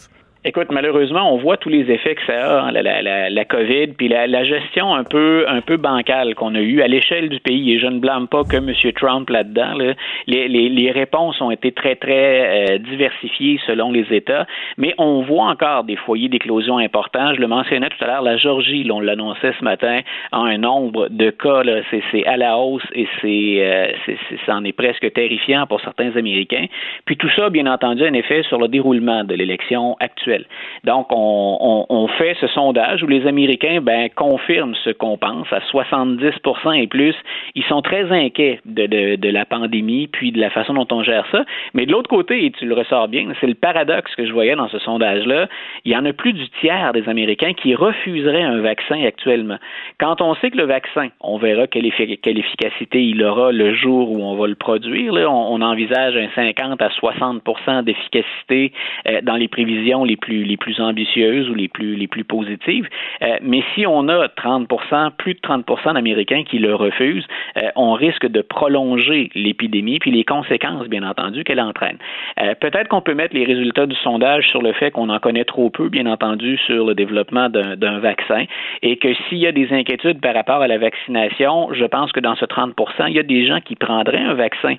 [0.49, 3.45] Écoute, malheureusement, on voit tous les effets que ça a, hein, la, la, la, la
[3.45, 7.41] COVID, puis la, gestion un peu, un peu bancale qu'on a eue à l'échelle du
[7.41, 7.73] pays.
[7.73, 8.73] Et je ne blâme pas que M.
[8.95, 9.75] Trump là-dedans.
[9.75, 9.95] là.
[10.29, 14.47] Les, les, les réponses ont été très, très euh, diversifiées selon les États,
[14.79, 17.35] mais on voit encore des foyers d'éclosion importants.
[17.35, 19.99] Je le mentionnais tout à l'heure, la Georgie, on l'annonçait ce matin,
[20.31, 24.55] a un nombre de cas, c'est, à la hausse et c'est, euh, c'est, c'est- ça
[24.55, 26.67] en est presque terrifiant pour certains Américains.
[27.05, 30.36] Puis tout ça, bien entendu, a un effet sur le déroulement de l'élection actuelle.
[30.85, 35.47] Donc, on, fait ce sondage où les Américains ben, confirment ce qu'on pense.
[35.53, 37.15] À 70% et plus,
[37.55, 41.45] ils sont très inquiets de, la pandémie puis de la façon dont on gère ça.
[41.75, 44.55] Mais de l'autre côté, et tu le ressors bien, c'est le paradoxe que je voyais
[44.55, 45.49] dans ce sondage-là,
[45.85, 49.59] il y en a plus du tiers des Américains qui refuseraient un vaccin actuellement.
[49.99, 53.75] Quand on sait que le vaccin, on verra quelle, effi- quelle efficacité il aura le
[53.75, 58.73] jour où on va le produire, là, on, on envisage un 50 à 60% d'efficacité
[59.09, 62.89] euh, dans les prévisions les les plus ambitieuses ou les plus, positives.
[63.23, 64.69] Euh, mais si on a 30
[65.17, 65.65] plus de 30
[65.95, 71.45] d'Américains qui le refusent, euh, on risque de prolonger l'épidémie puis les conséquences, bien entendu,
[71.45, 71.99] qu'elle entraîne.
[72.41, 75.45] Euh, Peut-être qu'on peut mettre les résultats du sondage sur le fait qu'on en connaît
[75.45, 78.45] trop peu, bien entendu, sur le développement d'un vaccin
[78.83, 82.21] et que s'il y a des inquiétudes par rapport à la vaccination, je pense que
[82.21, 82.75] dans ce 30%
[83.09, 84.75] il y a des gens qui prendraient un vaccin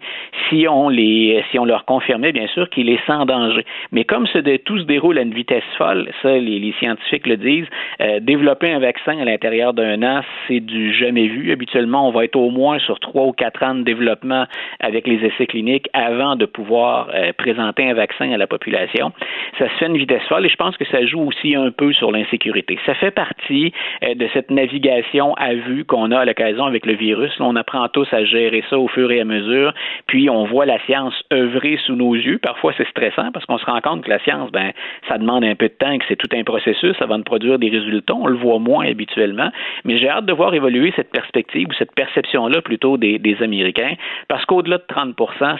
[0.49, 3.65] si on les si on leur confirmait bien sûr qu'il est sans danger.
[3.91, 4.27] Mais comme
[4.65, 7.67] tout se déroule à une vitesse folle, ça les, scientifiques le disent,
[8.01, 11.51] euh, développer un vaccin à l'intérieur d'un an, c'est du jamais vu.
[11.51, 14.45] Habituellement, on va être au moins sur trois ou quatre ans de développement
[14.79, 19.11] avec les essais cliniques avant de pouvoir euh, présenter un vaccin à la population.
[19.59, 21.91] Ça se fait une vitesse folle et je pense que ça joue aussi un peu
[21.93, 22.77] sur l'insécurité.
[22.85, 23.73] Ça fait partie
[24.03, 27.31] euh, de cette navigation à vue qu'on a à l'occasion avec le virus.
[27.39, 29.73] On apprend tous à gérer ça au fur et à mesure,
[30.07, 32.37] puis on voit la science œuvrer sous nos yeux.
[32.37, 34.71] Parfois, c'est stressant parce qu'on se rend compte que la science, ben,
[35.07, 37.69] ça demande un peu de temps, que c'est tout un processus avant de produire des
[37.69, 38.15] résultats.
[38.15, 39.49] On le voit moins habituellement,
[39.85, 43.93] mais j'ai hâte de voir évoluer cette perspective ou cette perception-là plutôt des, Américains,
[44.27, 45.15] parce qu'au-delà de 30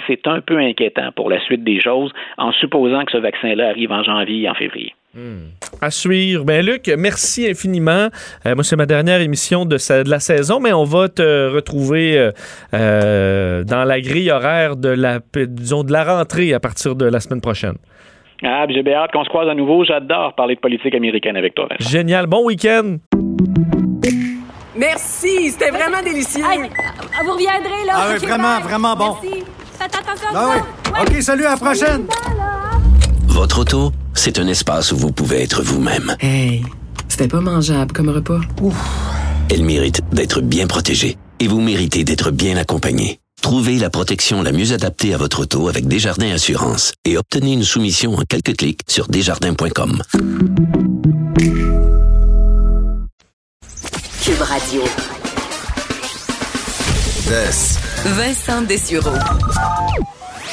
[0.07, 3.91] c'est un peu inquiétant pour la suite des choses, en supposant que ce vaccin-là arrive
[3.91, 4.93] en janvier et en février.
[5.81, 6.43] À suivre.
[6.43, 8.09] Ben Luc, merci infiniment.
[8.45, 9.77] Euh, moi, c'est ma dernière émission de,
[10.09, 12.31] la saison, mais on va te retrouver euh,
[12.73, 17.41] euh, dans la grille horaire de la, de la rentrée à partir de la semaine
[17.41, 17.77] prochaine.
[18.43, 19.83] Ah, j'ai bien hâte qu'on se croise à nouveau.
[19.83, 21.89] J'adore parler de politique américaine avec toi, Vincent.
[21.89, 22.27] Génial.
[22.27, 22.97] Bon week-end.
[24.75, 26.43] Merci, c'était vraiment délicieux.
[26.47, 27.93] Hey, vous reviendrez, là.
[27.95, 28.63] Ah oui, vraiment, bye.
[28.63, 29.15] vraiment bon.
[29.23, 29.43] Merci.
[29.79, 30.29] Faites attention.
[30.29, 30.63] attention.
[31.01, 32.05] OK, salut, à la prochaine.
[33.27, 36.15] Votre auto, c'est un espace où vous pouvez être vous-même.
[36.19, 36.61] Hey,
[37.07, 38.39] c'était pas mangeable comme repas.
[39.51, 43.19] Elle mérite d'être bien protégée et vous méritez d'être bien accompagnée.
[43.41, 47.63] Trouvez la protection la mieux adaptée à votre auto avec Desjardins Assurance et obtenez une
[47.63, 50.01] soumission en quelques clics sur desjardins.com.
[54.23, 54.81] Cube Radio.
[58.05, 59.15] Vincent Dessureau.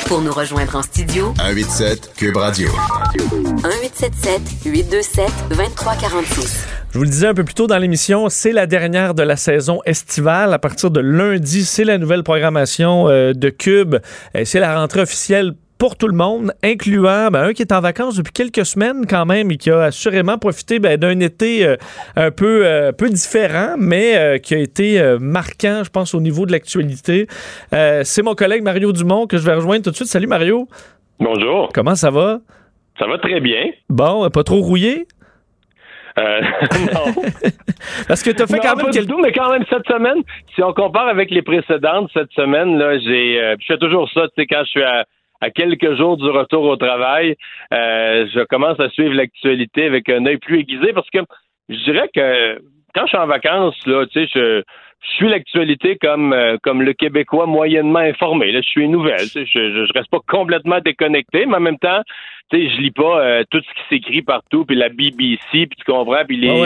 [0.06, 2.70] Pour nous rejoindre en studio, 187 Cube Radio.
[3.16, 6.64] 1877 827 2346.
[6.94, 9.34] Je vous le disais un peu plus tôt dans l'émission, c'est la dernière de la
[9.34, 10.54] saison estivale.
[10.54, 13.96] À partir de lundi, c'est la nouvelle programmation euh, de Cube.
[14.36, 17.80] Euh, c'est la rentrée officielle pour tout le monde, incluant ben, un qui est en
[17.80, 21.76] vacances depuis quelques semaines quand même et qui a assurément profité ben, d'un été euh,
[22.14, 26.46] un peu, euh, peu différent, mais euh, qui a été marquant, je pense, au niveau
[26.46, 27.26] de l'actualité.
[27.72, 30.06] C'est mon collègue Mario Dumont que je vais rejoindre tout de suite.
[30.06, 30.68] Salut Mario.
[31.18, 31.70] Bonjour.
[31.74, 32.38] Comment ça va?
[33.00, 33.72] Ça va très bien.
[33.88, 35.08] Bon, pas trop rouillé?
[36.18, 36.40] Euh,
[36.94, 37.22] non.
[38.08, 39.86] Parce que t'as fait Non, quand même pas quel- du tout, mais quand même cette
[39.86, 40.22] semaine,
[40.54, 44.22] si on compare avec les précédentes, cette semaine, là, j'ai, euh, je fais toujours ça,
[44.28, 45.04] tu sais, quand je suis à,
[45.40, 47.34] à quelques jours du retour au travail,
[47.72, 51.18] euh, je commence à suivre l'actualité avec un œil plus aiguisé parce que
[51.68, 52.58] je dirais que
[52.94, 54.62] quand je suis en vacances, là, tu sais, je,
[55.06, 58.52] je suis l'actualité comme euh, comme le Québécois moyennement informé.
[58.52, 59.18] Là, je suis une nouvelle.
[59.20, 62.00] tu sais, Je, je, je reste pas complètement déconnecté, mais en même temps,
[62.50, 65.68] tu sais, je lis pas euh, tout ce qui s'écrit partout, puis la BBC, puis
[65.76, 66.60] tu comprends, puis les, Ah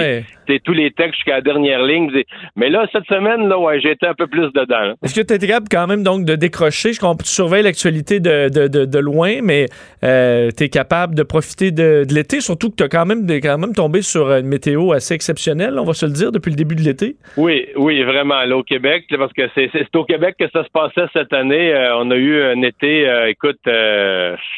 [0.49, 0.61] ouais.
[0.65, 2.11] tous les textes jusqu'à la dernière ligne.
[2.57, 4.95] Mais là, cette semaine, là, ouais, j'ai été un peu plus dedans.
[5.03, 6.93] Est-ce que tu es capable quand même donc de décrocher?
[6.93, 9.67] Je comprends tu surveilles l'actualité de, de, de, de loin, mais
[10.05, 13.59] euh, tu es capable de profiter de, l'été, surtout que tu as quand même, quand
[13.59, 16.75] même tombé sur une météo assez exceptionnelle, on va se le dire, depuis le début
[16.75, 17.17] de l'été.
[17.37, 20.71] Oui, oui, vraiment, là, au Québec, là, parce que c'est au Québec que ça se
[20.71, 21.73] passait cette année.
[21.73, 23.61] Euh, on a eu un été, écoute,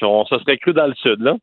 [0.03, 1.37] on se serait cru dans le sud, là.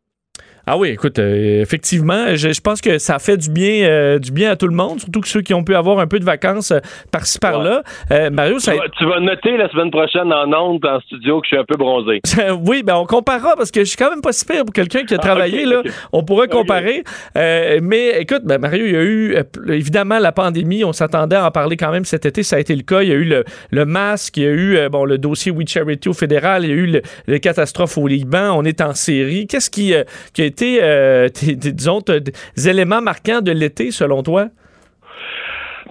[0.69, 4.31] Ah oui, écoute, euh, effectivement, je, je pense que ça fait du bien, euh, du
[4.33, 6.25] bien à tout le monde, surtout que ceux qui ont pu avoir un peu de
[6.25, 7.83] vacances euh, par-ci par-là.
[8.11, 11.39] Euh, Mario, ça Tu vas, tu vas noter la semaine prochaine en ondes, en studio,
[11.39, 12.19] que je suis un peu bronzé.
[12.67, 15.05] oui, ben on comparera parce que je suis quand même pas si pire pour quelqu'un
[15.05, 15.63] qui a Ah, travaillé.
[15.65, 15.83] là.
[16.11, 17.03] On pourrait comparer.
[17.37, 19.37] Euh, mais écoute, ben, Mario, il y a eu
[19.69, 20.83] évidemment la pandémie.
[20.83, 22.43] On s'attendait à en parler quand même cet été.
[22.43, 23.03] Ça a été le cas.
[23.03, 25.65] Il y a eu le, le masque, il y a eu bon, le dossier We
[25.65, 28.51] Charity au fédéral, il y a eu le, les catastrophes au Liban.
[28.53, 29.47] On est en série.
[29.47, 30.03] Qu'est-ce qui, euh,
[30.33, 34.47] qui a été, euh, disons, tes- des éléments marquants de l'été selon toi?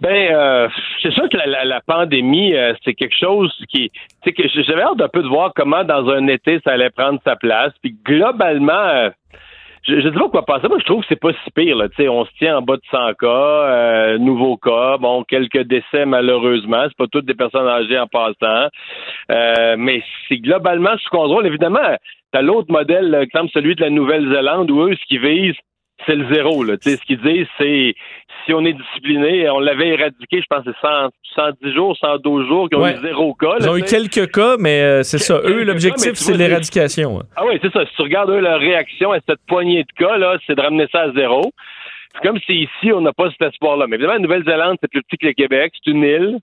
[0.03, 0.69] Ben, euh,
[1.03, 3.91] c'est sûr que la, pandémie, euh, c'est quelque chose qui,
[4.25, 7.19] sais, que j'avais hâte un peu de voir comment dans un été ça allait prendre
[7.25, 7.73] sa place.
[7.83, 9.09] Puis globalement, euh,
[9.89, 10.69] je, je sais pas quoi penser.
[10.69, 11.77] Moi, je trouve que c'est pas si pire.
[11.77, 11.87] Là.
[12.11, 16.83] On se tient en bas de 100 cas, euh, nouveaux cas, bon, quelques décès malheureusement.
[16.89, 18.69] C'est pas toutes des personnes âgées en passant,
[19.31, 21.47] Euh, mais c'est globalement sous contrôle.
[21.47, 21.97] Évidemment,
[22.37, 25.55] t'as l'autre modèle, exemple celui de la Nouvelle-Zélande, où eux, ce qu'ils visent,
[26.07, 26.63] c'est le zéro.
[26.63, 26.75] Là.
[26.81, 27.95] Ce qu'ils disent, c'est
[28.45, 31.09] si on est discipliné, on l'avait éradiqué, je pense, c'est 100,
[31.63, 32.95] 110 jours, 112 jours, qu'ils ont Ouais.
[32.97, 33.57] eu zéro cas.
[33.61, 35.41] Ils ont eu quelques cas, mais euh, c'est ça.
[35.45, 37.21] Eux, l'objectif, c'est l'éradication.
[37.21, 37.23] hein.
[37.37, 37.85] Ah oui, c'est ça.
[37.87, 40.87] Si tu regardes eux, leur réaction à cette poignée de cas, là, c'est de ramener
[40.93, 41.51] ça à zéro.
[42.15, 43.87] C'est comme si ici, on n'a pas cet espoir-là.
[43.89, 45.73] Mais évidemment, la Nouvelle-Zélande, c'est plus petit que le Québec.
[45.83, 46.37] C'est une île.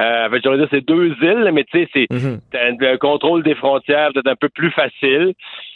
[0.00, 2.40] Euh, fait j'aurais dit c'est deux îles, mais tu sais, c'est Mhm.
[2.52, 5.34] le contrôle des frontières peut-être un peu plus facile.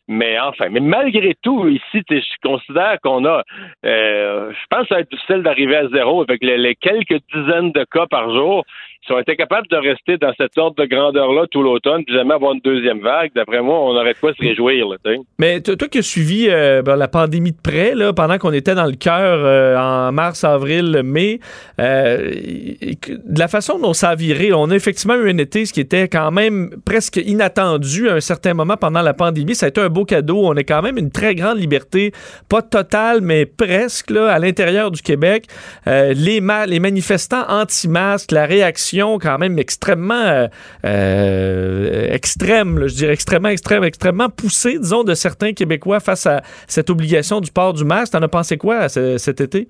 [0.09, 3.43] Mais enfin, mais malgré tout, ici, je considère qu'on a,
[3.85, 7.21] euh, je pense que ça va être difficile d'arriver à zéro avec les, les quelques
[7.35, 8.65] dizaines de cas par jour.
[9.07, 12.35] Si on était capable de rester dans cet ordre de grandeur-là tout l'automne, puis jamais
[12.35, 14.89] avoir une deuxième vague, d'après moi, on aurait de quoi se réjouir.
[14.89, 14.97] Là.
[15.39, 18.75] Mais toi, qui as suivi euh, ben, la pandémie de près, là, pendant qu'on était
[18.75, 21.39] dans le cœur euh, en mars, avril, mai,
[21.81, 25.73] euh, de la façon dont ça a viré, on a effectivement eu un été, ce
[25.73, 29.55] qui était quand même presque inattendu à un certain moment pendant la pandémie.
[29.55, 30.41] Ça a été un beau cadeau.
[30.45, 32.11] On a quand même une très grande liberté,
[32.49, 35.45] pas totale, mais presque, là, à l'intérieur du Québec.
[35.87, 40.47] Les, les manifestants anti-masques, la réaction quand même extrêmement euh,
[40.85, 46.43] euh, extrême, là, je dirais extrêmement, extrême, extrêmement poussée, disons, de certains Québécois face à
[46.67, 48.13] cette obligation du port du masque.
[48.13, 49.69] T'en as pensé quoi ce- cet été?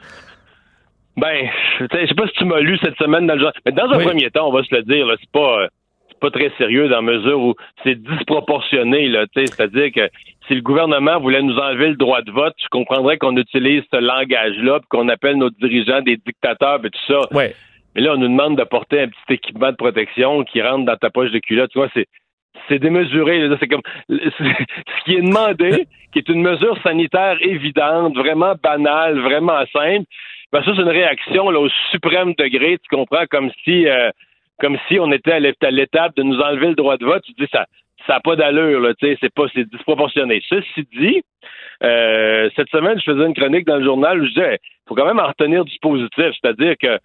[1.17, 1.49] Ben,
[1.81, 3.53] je sais pas si tu m'as lu cette semaine dans le genre.
[3.65, 4.05] Mais dans un Oui.
[4.05, 5.67] premier temps, on va se le dire, c'est pas euh,
[6.21, 7.55] pas très sérieux dans la mesure où
[7.85, 10.09] c'est disproportionné, c'est-à-dire que
[10.49, 13.99] si le gouvernement voulait nous enlever le droit de vote, je comprendrais qu'on utilise ce
[13.99, 17.35] langage-là, qu'on appelle nos dirigeants des dictateurs et tout ça.
[17.35, 17.55] Ouais.
[17.97, 20.97] Mais là, on nous demande de porter un petit équipement de protection qui rentre dans
[20.97, 21.71] ta poche de culotte.
[21.73, 22.07] Tu vois, c'est
[22.69, 23.39] c'est démesuré.
[23.49, 23.57] là.
[23.59, 29.65] C'est comme ce qui est demandé, qui est une mesure sanitaire évidente, vraiment banale, vraiment
[29.73, 30.05] simple.
[30.53, 32.79] Ben ça, c'est une réaction là, au suprême degré.
[32.79, 33.25] Tu comprends?
[33.31, 34.11] Comme si, euh,
[34.61, 37.23] comme si on était à l'é- à l'étape de nous enlever le droit de vote.
[37.25, 37.67] Tu te dis ça.
[38.07, 40.41] ça n'a pas d'allure, là, tu sais, c'est pas, c'est disproportionné.
[40.49, 41.23] Ceci dit,
[41.83, 45.07] euh, cette semaine, je faisais une chronique dans le journal où je disais, faut quand
[45.07, 46.99] même en retenir du positif, c'est-à-dire que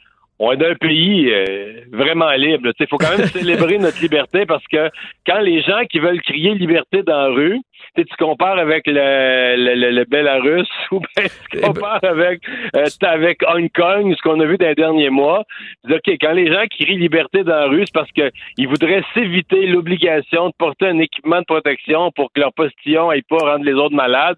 [0.43, 2.71] on est un pays euh, vraiment libre.
[2.79, 4.89] Il faut quand même célébrer notre liberté parce que
[5.27, 7.59] quand les gens qui veulent crier liberté dans la rue,
[7.95, 12.41] tu compares avec le, le, le, Belarus ou bien tu Eh ben compares avec,
[12.75, 15.43] euh, avec Hong Kong, ce qu'on a vu dans les derniers mois.
[15.83, 19.03] Tu dis, OK, quand les gens crient liberté dans la rue, c'est parce qu'ils voudraient
[19.13, 23.63] s'éviter l'obligation de porter un équipement de protection pour que leur postillon n'aille pas rendre
[23.63, 24.37] les autres malades.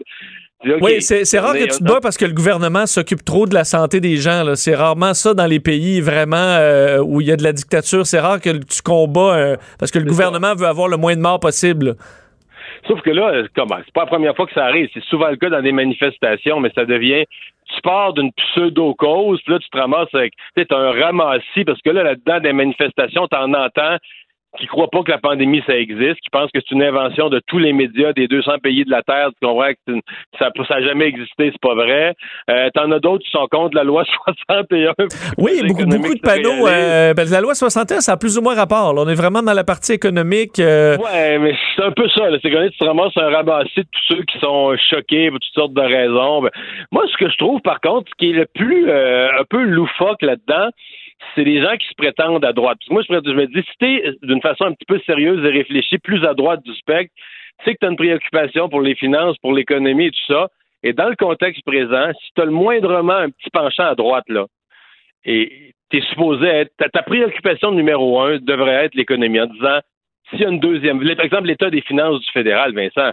[0.82, 3.64] Oui, c'est rare que tu te bats parce que le gouvernement s'occupe trop de la
[3.64, 4.44] santé des gens.
[4.56, 8.06] C'est rarement ça dans les pays vraiment euh, où il y a de la dictature.
[8.06, 11.22] C'est rare que tu combats euh, parce que le gouvernement veut avoir le moins de
[11.22, 11.96] morts possible.
[12.88, 13.78] Sauf que là, euh, comment?
[13.86, 14.90] C'est pas la première fois que ça arrive.
[14.94, 17.26] C'est souvent le cas dans des manifestations, mais ça devient.
[17.76, 20.34] Tu pars d'une pseudo-cause, puis là, tu te ramasses avec.
[20.56, 23.98] Tu un ramassis, parce que là, là-dedans, des manifestations, t'en entends
[24.60, 27.42] qui croient pas que la pandémie, ça existe, qui pensent que c'est une invention de
[27.48, 30.02] tous les médias des 200 pays de la Terre, tu comprends que une-
[30.40, 32.14] ça n'a jamais existé, c'est pas vrai.
[32.50, 34.94] Euh, T'en as d'autres qui sont contre la loi 61.
[35.38, 36.68] Oui, beaucoup, beaucoup de panneaux.
[36.68, 38.94] euh, ben, la loi 61, ça a plus ou moins rapport.
[38.94, 39.02] là.
[39.06, 40.60] On est vraiment dans la partie économique.
[40.60, 42.24] euh, Ouais, mais c'est un peu ça.
[42.42, 45.54] C'est quand tu te ramasses un ramassis de tous ceux qui sont choqués pour toutes
[45.54, 46.42] sortes de raisons.
[46.42, 46.50] Ben,
[46.92, 49.64] moi, ce que je trouve, par contre, ce qui est le plus euh, un peu
[49.64, 50.70] loufoque là-dedans,
[51.36, 52.80] c'est les gens qui se prétendent à droite.
[52.90, 56.26] Moi, je me dis, si t'es d'une façon un petit peu sérieuse et réfléchie, plus
[56.26, 57.14] à droite du spectre,
[57.60, 60.48] tu sais que tu as une préoccupation pour les finances, pour l'économie et tout ça.
[60.84, 64.26] Et dans le contexte présent, si tu as le moindrement un petit penchant à droite,
[64.28, 64.46] là,
[65.26, 66.72] et tu es supposé être.
[66.78, 69.80] Ta, ta préoccupation numéro un devrait être l'économie en disant
[70.30, 71.00] s'il y a une deuxième.
[71.16, 73.12] Par exemple, l'état des finances du fédéral, Vincent.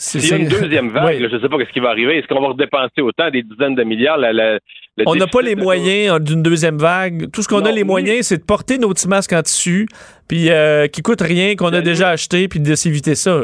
[0.00, 1.18] C'est- S'il y a une deuxième vague, Ouais.
[1.18, 2.18] là, je ne sais pas ce qui va arriver.
[2.18, 4.16] Est-ce qu'on va redépenser autant, des dizaines de milliards?
[4.18, 4.54] La, la-
[4.96, 7.30] le On n'a pas les de- moyens euh, d'une deuxième vague.
[7.32, 7.86] Tout ce qu'on a les oui.
[7.88, 9.86] moyens, c'est de porter nos petits masques en tissu,
[10.28, 13.42] puis euh, qui coûtent rien, qu'on a déjà acheté, puis de s'éviter ça.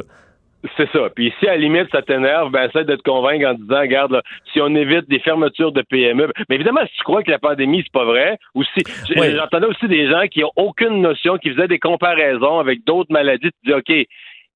[0.76, 1.10] C'est ça.
[1.14, 4.10] Puis si à la limite ça t'énerve, ben essaie de te convaincre en disant, regarde,
[4.12, 7.38] là, si on évite des fermetures de PME, mais évidemment, si tu crois que la
[7.38, 9.28] pandémie, c'est pas vrai, ou si j'ai- Oui.
[9.36, 13.50] j'entendais aussi des gens qui ont aucune notion, qui faisaient des comparaisons avec d'autres maladies,
[13.64, 14.06] tu dis OK,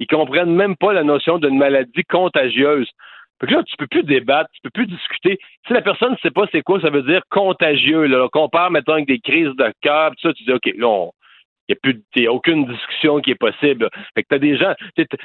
[0.00, 2.88] ils comprennent même pas la notion d'une maladie contagieuse.
[3.40, 5.38] Fait que là, tu peux plus débattre, tu peux plus discuter.
[5.66, 8.04] Si la personne ne sait pas c'est quoi, ça veut dire contagieux.
[8.04, 11.08] Là, on compare, mettons, avec des crises de cœur, tout ça, tu dis OK, là,
[11.68, 11.76] il
[12.16, 13.88] n'y a a aucune discussion qui est possible.
[14.14, 14.74] Fait que t'as des gens,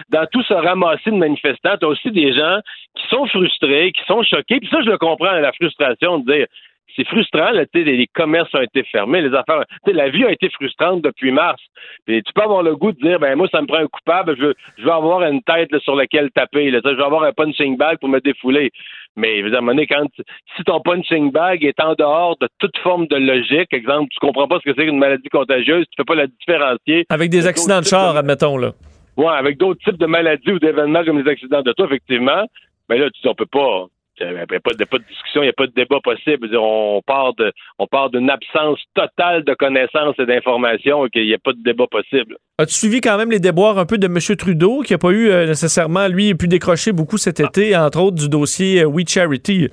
[0.09, 2.59] dans tout ce ramassis de manifestants, t'as aussi des gens
[2.95, 4.59] qui sont frustrés, qui sont choqués.
[4.59, 6.47] Puis ça, je le comprends, la frustration de dire,
[6.95, 10.49] c'est frustrant, là, les, les commerces ont été fermés, les affaires, la vie a été
[10.49, 11.61] frustrante depuis mars.
[12.05, 14.35] Puis tu peux avoir le goût de dire, ben moi, ça me prend un coupable,
[14.37, 17.23] je veux, je veux avoir une tête là, sur laquelle taper, là, je veux avoir
[17.23, 18.71] un punching bag pour me défouler.
[19.15, 20.07] Mais moment donné, quand
[20.55, 24.47] si ton punching bag est en dehors de toute forme de logique, exemple, tu comprends
[24.47, 27.05] pas ce que c'est qu'une maladie contagieuse, tu peux pas la différencier.
[27.09, 28.71] Avec des de accidents de char, admettons, là.
[29.17, 32.45] Ouais, avec d'autres types de maladies ou d'événements comme les accidents d'auto, effectivement.
[32.89, 33.85] Mais là, tu dis, on peut pas.
[34.19, 36.49] Il n'y a pas de, pas de discussion, il n'y a pas de débat possible.
[36.49, 41.25] Dire, on part de, on part d'une absence totale de connaissances et d'informations et qu'il
[41.25, 42.37] n'y a pas de débat possible.
[42.57, 44.17] As-tu suivi quand même les déboires un peu de M.
[44.37, 48.17] Trudeau, qui n'a pas eu euh, nécessairement, lui, pu décrocher beaucoup cet été, entre autres
[48.17, 49.69] du dossier euh, We Charity?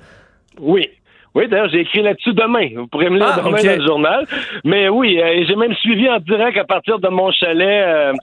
[0.59, 0.89] Oui.
[1.35, 2.69] Oui, d'ailleurs, j'ai écrit là-dessus demain.
[2.75, 4.27] Vous pourrez me lire Ah, demain dans le journal.
[4.63, 8.13] Mais oui, euh, j'ai même suivi en direct à partir de mon chalet euh,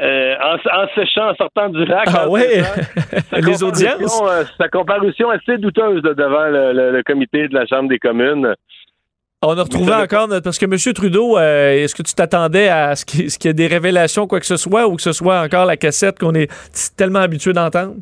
[0.00, 2.08] euh, en, en séchant, en sortant du lac.
[2.14, 2.62] Ah ouais?
[3.30, 4.22] Sa Les audiences?
[4.26, 7.98] euh, sa comparution assez douteuse là, devant le, le- le comité de la Chambre des
[7.98, 8.54] communes.
[9.44, 10.94] On a retrouvé encore, notre- parce que M.
[10.94, 14.46] Trudeau, euh, est-ce que tu t'attendais à ce qu'il y ait des révélations, quoi que
[14.46, 16.48] ce soit, ou que ce soit encore la cassette qu'on est
[16.96, 17.94] tellement habitué d'entendre?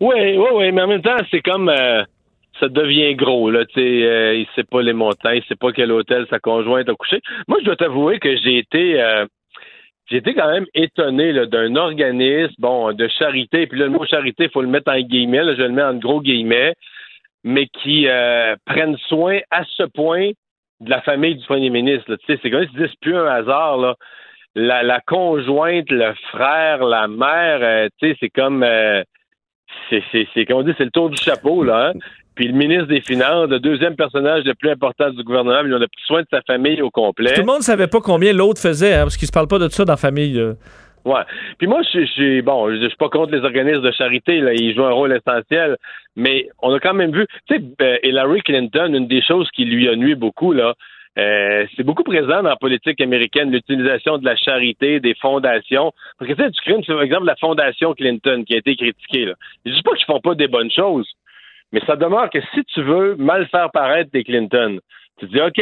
[0.00, 1.68] Oui, oui, oui, mais en même temps, c'est comme
[2.60, 5.90] ça devient gros, là, sais, euh, il sait pas les montants, il sait pas quel
[5.92, 7.20] hôtel sa conjointe a couché.
[7.48, 9.26] Moi, je dois t'avouer que j'ai été euh,
[10.12, 14.50] été quand même étonné d'un organisme, bon, de charité, puis là, le mot charité, il
[14.50, 16.74] faut le mettre en guillemets, là, je le mets en gros guillemets,
[17.42, 20.30] mais qui euh, prennent soin à ce point
[20.80, 22.14] de la famille du premier ministre.
[22.16, 23.94] Tu sais, c'est comme si c'est plus un hasard, là.
[24.54, 29.02] La, la conjointe, le frère, la mère, euh, tu sais, c'est comme euh,
[29.90, 31.88] c'est, c'est, c'est, comme on dit, c'est le tour du chapeau, là.
[31.88, 31.98] hein.
[32.36, 35.80] Puis le ministre des Finances, le deuxième personnage le plus important du gouvernement, il en
[35.80, 37.32] a pris soin de sa famille au complet.
[37.32, 39.58] Tout le monde ne savait pas combien l'autre faisait, hein, parce qu'il se parle pas
[39.58, 40.34] de ça dans la famille.
[40.34, 40.52] là.
[41.06, 41.22] Ouais.
[41.58, 44.52] Puis moi, je suis bon, je je suis pas contre les organismes de charité, là,
[44.52, 45.76] ils jouent un rôle essentiel,
[46.16, 49.64] mais on a quand même vu, tu sais, euh, Hillary Clinton, une des choses qui
[49.64, 50.74] lui a nuit beaucoup, là,
[51.18, 55.92] euh, c'est beaucoup présent dans la politique américaine, l'utilisation de la charité, des fondations.
[56.18, 59.26] Parce que tu sais, tu crées, par exemple, la fondation Clinton qui a été critiquée.
[59.26, 59.34] Là.
[59.64, 61.06] Je dis pas qu'ils font pas des bonnes choses,
[61.72, 64.78] mais ça demeure que si tu veux mal faire paraître des Clinton,
[65.18, 65.60] tu dis, OK,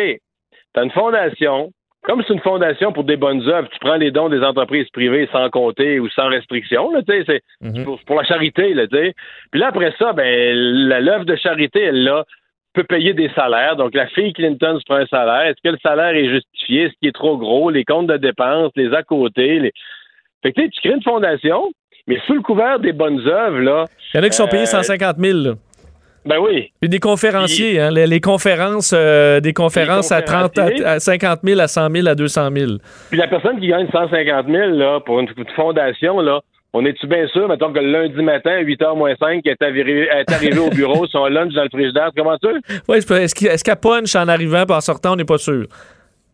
[0.72, 1.70] t'as une fondation,
[2.02, 5.28] comme c'est une fondation pour des bonnes œuvres, tu prends les dons des entreprises privées
[5.32, 7.84] sans compter ou sans restriction, là, tu c'est Mhm.
[7.84, 9.12] pour, pour la charité, là, tu.
[9.50, 12.24] Puis là, après ça, ben, l'œuvre de charité, elle, là,
[12.74, 13.76] peut payer des salaires.
[13.76, 15.42] Donc, la fille Clinton se prend un salaire.
[15.46, 16.82] Est-ce que le salaire est justifié?
[16.82, 17.70] Est-ce qu'il est trop gros?
[17.70, 19.72] Les comptes de dépenses, les à côté, les...
[20.42, 21.70] Fait que, tu tu crées une fondation,
[22.09, 23.84] mais sous le couvert des bonnes œuvres, là.
[24.12, 25.38] Il y en a qui sont payés euh, 150 000.
[25.38, 25.52] là.
[26.27, 26.70] Ben oui.
[26.81, 31.41] Puis des conférenciers, hein, les, les conférences, euh, des conférences à, 30, à, à 50
[31.45, 32.72] 000, à 100 000, à 200 000.
[33.11, 36.41] Puis la personne qui gagne 150 000 là, pour une, fondation, là,
[36.72, 40.09] on est-tu bien sûr, mettons que le lundi matin, 8h moins 5, qui est arrivé,
[40.11, 43.62] est arrivé au bureau, son lunch dans le frigidaire, comment c'est pas- est-ce qu'il- est-ce
[43.62, 45.66] qu'elle punch en arrivant et en sortant, on n'est pas sûr.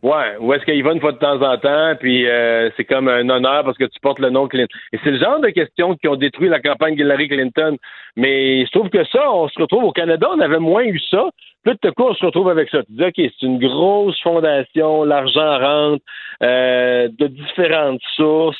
[0.03, 3.07] Ouais, ou est-ce qu'il va une fois de temps en temps, puis euh, c'est comme
[3.07, 4.73] un honneur parce que tu portes le nom Clinton.
[4.93, 7.77] Et c'est le genre de questions qui ont détruit la campagne Hillary Clinton.
[8.15, 11.29] Mais je trouve que ça, on se retrouve au Canada, on avait moins eu ça.
[11.63, 12.81] Puis de coup, on se retrouve avec ça.
[12.83, 16.03] Tu dis, OK, c'est une grosse fondation, l'argent rentre
[16.41, 18.57] euh, de différentes sources.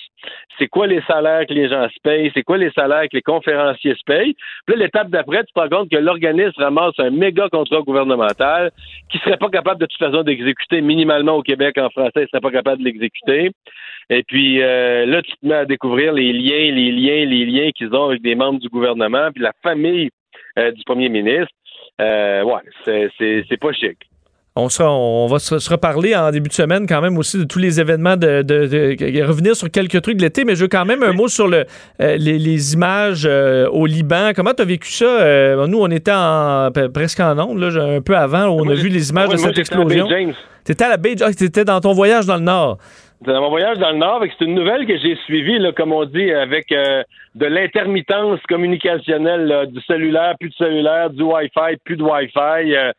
[0.57, 2.31] C'est quoi les salaires que les gens se payent?
[2.33, 4.35] C'est quoi les salaires que les conférenciers se payent?
[4.65, 8.71] Puis l'étape d'après, tu te rends compte que l'organisme ramasse un méga contrat gouvernemental
[9.09, 12.41] qui serait pas capable de toute façon d'exécuter minimalement au Québec en français, il serait
[12.41, 13.51] pas capable de l'exécuter.
[14.09, 17.71] Et puis euh, là, tu te mets à découvrir les liens, les liens, les liens
[17.71, 20.09] qu'ils ont avec des membres du gouvernement, puis la famille
[20.59, 21.53] euh, du premier ministre.
[21.99, 22.61] Euh, ouais,
[23.17, 23.97] c'est pas chic.
[24.57, 27.57] On, sera, on va se, reparler en début de semaine quand même aussi de tous
[27.59, 30.83] les événements, de, de- de- revenir sur quelques trucs de l'été, mais je veux quand
[30.83, 31.63] même un mot sur le,
[32.01, 34.31] euh, les, les images euh, au Liban.
[34.35, 35.05] Comment tu as vécu ça?
[35.05, 38.73] Euh, nous, on était en, presque en ondes, là, un peu avant, où on a
[38.73, 40.07] vu les images Moi, de moi, cette explosion.
[40.09, 40.33] James.
[40.65, 42.77] T'étais à la Bay ah, t'étais dans ton voyage dans le Nord.
[43.23, 45.93] C'est dans mon voyage dans le Nord, c'est une nouvelle que j'ai suivie, là, comme
[45.93, 47.03] on dit, avec euh,
[47.35, 52.75] de l'intermittence communicationnelle, là, du cellulaire, plus de cellulaire, du Wi-Fi, plus de Wi-Fi.
[52.75, 52.91] euh,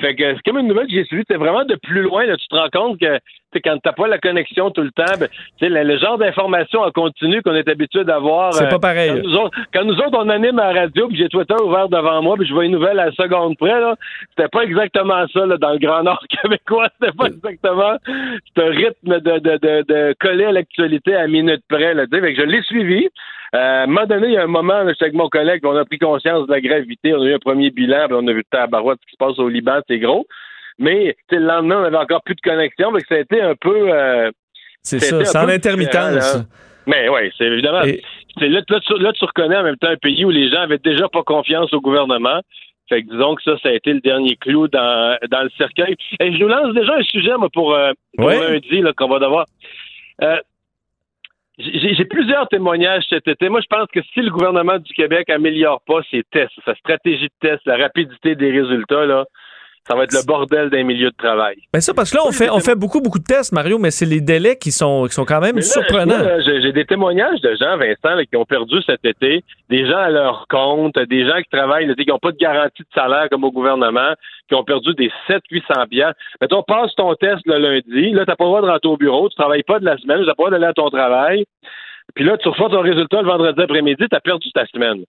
[0.00, 1.22] fait que c'est comme une nouvelle que j'ai suivie.
[1.28, 2.24] C'est vraiment de plus loin.
[2.24, 3.18] Là, tu te rends compte que
[3.62, 6.80] quand t'as pas la connexion tout le temps, ben, tu sais, le, le genre d'information
[6.80, 8.54] en continu qu'on est habitué d'avoir.
[8.54, 9.10] C'est euh, pas pareil.
[9.10, 11.88] Quand nous, autres, quand nous autres, on anime à la radio, puis j'ai Twitter ouvert
[11.88, 13.96] devant moi, puis je vois une nouvelle à la seconde près, là,
[14.30, 16.88] c'était pas exactement ça là, dans le Grand Nord québécois.
[16.98, 17.96] C'était pas exactement
[18.56, 21.94] ce rythme de, de, de, de coller à l'actualité à minute près.
[21.94, 23.08] Là, fait que je l'ai suivi.
[23.54, 25.60] Euh, à un moment donné, il y a un moment, là, j'étais avec mon collègue,
[25.64, 27.14] on a pris conscience de la gravité.
[27.14, 29.38] On a eu un premier bilan, puis on a vu tabarouette ce qui se passe
[29.38, 30.26] au Liban, c'est gros.
[30.78, 32.90] Mais le lendemain, on avait encore plus de connexion.
[32.92, 33.92] Que ça a été un peu.
[33.92, 34.30] euh,
[34.82, 36.44] C'est ça peu intermittence.
[36.86, 37.82] Mais oui, c'est évidemment.
[38.38, 40.62] C'est là, là, tu, là, tu reconnais en même temps un pays où les gens
[40.62, 42.40] avaient déjà pas confiance au gouvernement.
[42.88, 45.94] Fait que disons que ça, ça a été le dernier clou dans, dans le cercueil.
[46.20, 48.52] Et je nous lance déjà un sujet, moi, pour, euh, pour Ouais.
[48.54, 49.46] lundi, qu'on va devoir.
[50.22, 50.36] Euh,
[51.58, 53.48] j'ai plusieurs témoignages cet été.
[53.48, 57.28] Moi, je pense que si le gouvernement du Québec améliore pas ses tests, sa stratégie
[57.28, 59.26] de test, la rapidité des résultats, là,
[59.88, 61.56] ça va être le bordel d'un milieu de travail.
[61.72, 63.90] Ben ça, parce que là, on fait, on fait beaucoup, beaucoup de tests, Mario, mais
[63.90, 66.40] c'est les délais qui sont, qui sont quand même là, surprenants.
[66.44, 70.10] J'ai des témoignages de gens, Vincent, là, qui ont perdu cet été, des gens à
[70.10, 73.42] leur compte, des gens qui travaillent, là, qui n'ont pas de garantie de salaire comme
[73.42, 74.14] au gouvernement,
[74.48, 76.20] qui ont perdu des 700-800 piastres.
[76.40, 79.28] Mettons, passe ton test le lundi, là, t'as pas le droit de rentrer au bureau,
[79.28, 81.44] tu travailles pas de la semaine, t'as pas le droit d'aller à ton travail,
[82.14, 85.04] puis là, tu reçois ton résultat le vendredi après-midi, t'as perdu ta semaine.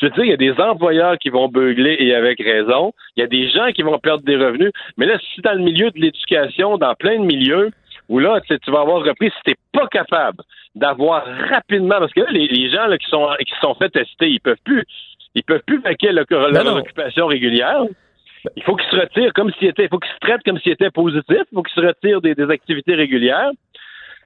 [0.00, 2.92] Je veux dire, il y a des employeurs qui vont beugler et avec raison.
[3.16, 4.72] Il y a des gens qui vont perdre des revenus.
[4.96, 7.70] Mais là, si dans le milieu de l'éducation, dans plein de milieux,
[8.08, 10.42] où là, tu sais, tu vas avoir repris, si t'es pas capable
[10.74, 13.88] d'avoir rapidement, parce que là, les, les gens là, qui sont qui se sont fait
[13.88, 14.84] tester, ils peuvent plus,
[15.34, 17.84] ils peuvent plus vaquer leur, leur occupation régulière.
[18.56, 20.72] Il faut qu'ils se retirent comme s'ils étaient, il faut qu'ils se traitent comme s'ils
[20.72, 23.50] étaient positifs, il faut qu'ils se retirent des, des activités régulières.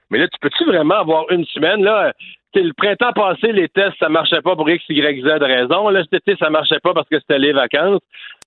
[0.09, 2.13] Mais là, tu peux-tu vraiment avoir une semaine, là?
[2.55, 5.89] le printemps passé, les tests, ça marchait pas pour X, Y, Z raison.
[5.89, 8.01] Là, cet été, ça marchait pas parce que c'était les vacances.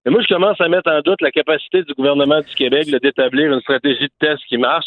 [0.04, 3.52] Mais moi, je commence à mettre en doute la capacité du gouvernement du Québec d'établir
[3.52, 4.86] une stratégie de test qui marche.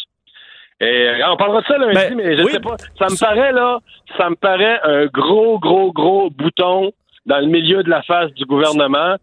[0.81, 2.51] Et euh, on parlera de ça lundi, Ben, mais je oui.
[2.51, 2.75] sais pas.
[2.99, 3.79] Ça me paraît, là,
[4.17, 6.91] ça me paraît un gros, gros, gros bouton
[7.25, 9.15] dans le milieu de la face du gouvernement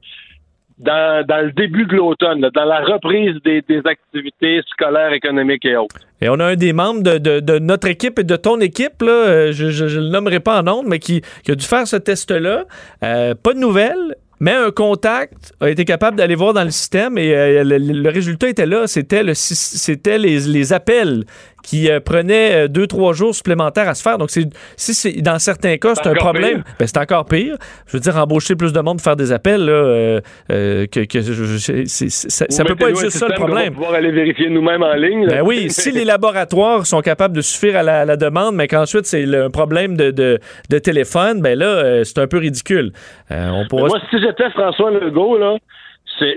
[0.82, 5.96] dans, le début de l'automne, dans la reprise des, activités scolaires, économiques et autres.
[6.20, 9.84] Et on a un des membres de, notre équipe et de ton équipe, euh, je
[9.84, 12.64] ne le nommerai pas en nom, mais qui, a dû faire ce test-là.
[13.02, 17.16] Euh, pas de nouvelles, mais un contact a été capable d'aller voir dans le système
[17.16, 18.88] et euh, le, résultat était là.
[18.88, 19.34] C'était le,
[20.52, 21.24] les appels
[21.62, 24.18] qui euh, prenaient euh, deux, trois jours supplémentaires à se faire.
[24.18, 27.56] Donc, c'est, si c'est, dans certains cas, c'est un problème, ben, c'est encore pire.
[27.86, 31.00] Je veux dire, embaucher plus de monde pour faire des appels, là, euh, euh, que,
[31.04, 31.56] que je- je-
[31.86, 32.08] c'est- c'est-
[32.52, 33.74] ça, Ou peut pas être juste ça le système qu'on va problème.
[33.74, 35.26] pouvoir aller vérifier nous-mêmes en ligne.
[35.26, 35.36] là.
[35.36, 38.68] Ben oui, si les laboratoires sont capables de suffire à la, à la demande, mais
[38.68, 40.38] qu'ensuite c'est le- un problème de, de-
[40.70, 42.92] de téléphone, ben là, euh, c'est un peu ridicule.
[43.30, 43.88] Euh, on pourra...
[43.88, 45.56] Moi, si j'étais François Legault, là,
[46.18, 46.36] c'est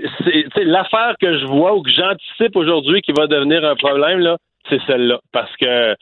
[0.64, 4.36] l'affaire que je vois ou que j'anticipe aujourd'hui qui va devenir un problème, là,
[4.68, 5.20] c'est celle-là.
[5.32, 5.94] Parce que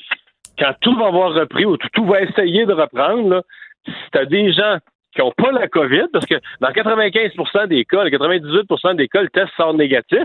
[0.59, 3.43] quand tout va avoir repris ou tout, tout va essayer de reprendre,
[3.87, 4.79] si t'as des gens
[5.15, 9.29] qui n'ont pas la COVID, parce que dans 95% des cas, 98% des cas, le
[9.29, 10.25] test sort négatif.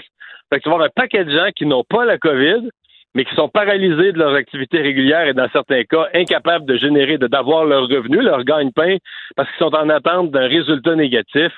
[0.52, 2.70] Fait que tu vas avoir un paquet de gens qui n'ont pas la COVID,
[3.16, 7.18] mais qui sont paralysés de leur activité régulière et dans certains cas incapables de générer,
[7.18, 8.98] d'avoir leur revenu, leur gagne-pain,
[9.36, 11.52] parce qu'ils sont en attente d'un résultat négatif.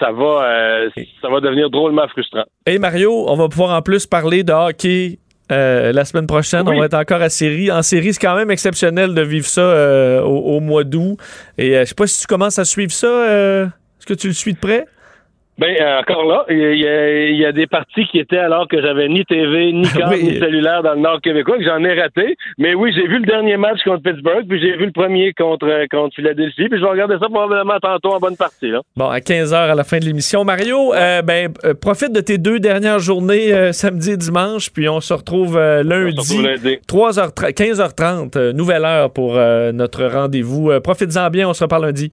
[0.00, 0.90] Ça va, euh,
[1.20, 2.44] ça va devenir drôlement frustrant.
[2.66, 5.18] Et Mario, on va pouvoir en plus parler de hockey
[5.52, 6.68] euh, la semaine prochaine.
[6.68, 7.70] On va être encore à série.
[7.70, 11.18] En série, c'est quand même exceptionnel de vivre ça euh, au, au, mois d'août.
[11.58, 13.06] Et je sais pas si tu commences à suivre ça.
[13.06, 14.86] Est-ce que tu le suis de près?
[15.58, 18.80] Ben euh, encore là, il y, a, y, a, des parties qui étaient alors que
[18.80, 22.36] j'avais ni TV, ni câble, ni cellulaire dans le Nord québécois, que j'en ai raté.
[22.58, 25.86] Mais oui, j'ai vu le dernier match contre Pittsburgh, puis j'ai vu le premier contre
[25.90, 28.68] contre Philadelphie, puis je vais regarder ça probablement tantôt en bonne partie.
[28.68, 28.82] Là.
[28.96, 32.20] Bon, à 15 h à la fin de l'émission, Mario, euh, ben euh, profite de
[32.20, 36.42] tes deux dernières journées samedi et dimanche, puis on se retrouve lundi,
[36.86, 40.80] 3h 15h30, nouvelle heure pour notre rendez-vous.
[40.80, 42.12] Profites-en bien, on se reparle lundi.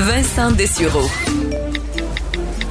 [0.00, 1.10] Vincent Dessureau.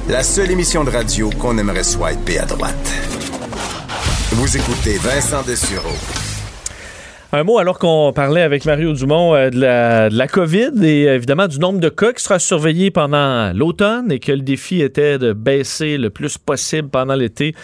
[0.08, 2.94] La seule émission de radio qu'on aimerait swiper à droite.
[4.32, 6.27] Vous écoutez Vincent Dessureau.
[7.30, 11.58] Un mot alors qu'on parlait avec Mario Dumont euh, de, la, COVID et évidemment du
[11.58, 15.98] nombre de cas qui sera surveillé pendant l'automne et que le défi était de baisser
[15.98, 17.54] le plus possible pendant l'été.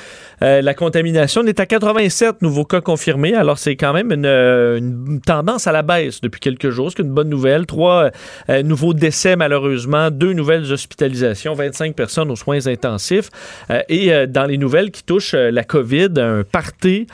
[0.42, 5.66] Euh, la contamination est à 87 nouveaux cas confirmés, alors c'est quand même une, tendance
[5.66, 7.64] à la baisse depuis quelques jours, c'est une bonne nouvelle.
[7.64, 8.10] Trois
[8.50, 13.30] euh, nouveaux décès malheureusement, deux nouvelles hospitalisations, 25 personnes aux soins intensifs.
[13.70, 17.06] Euh, et dans les nouvelles qui touchent la COVID, un party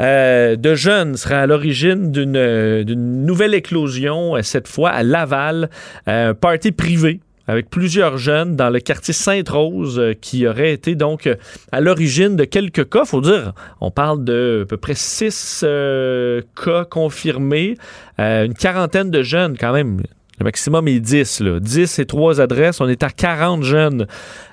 [0.00, 5.70] euh, de jeunes sera à l'origine d'une nouvelle éclosion, euh, cette fois à Laval,
[6.08, 11.28] euh, un party privé avec plusieurs jeunes dans le quartier Sainte-Rose qui auraient été donc
[11.70, 13.04] à l'origine de quelques cas.
[13.04, 17.76] Faut dire, on parle de à peu près six cas confirmés,
[18.18, 20.02] une quarantaine de jeunes quand même.
[20.38, 21.40] Le maximum est 10.
[21.40, 21.60] Là.
[21.60, 22.80] 10 et 3 adresses.
[22.80, 24.06] On est à 40 jeunes.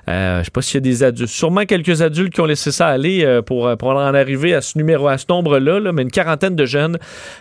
[0.08, 1.30] Euh, je sais pas s'il y a des adultes.
[1.30, 4.78] Sûrement quelques adultes qui ont laissé ça aller euh, pour, pour en arriver à ce
[4.78, 6.98] numéro, à ce nombre-là, là, mais une quarantaine de jeunes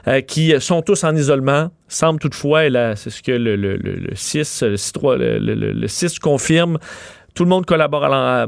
[0.07, 1.71] euh, qui sont tous en isolement.
[1.87, 6.19] Semble toutefois, et là, c'est ce que le, le, le, le 6, le, le 6
[6.19, 6.79] confirme,
[7.33, 8.47] tout le monde collabore à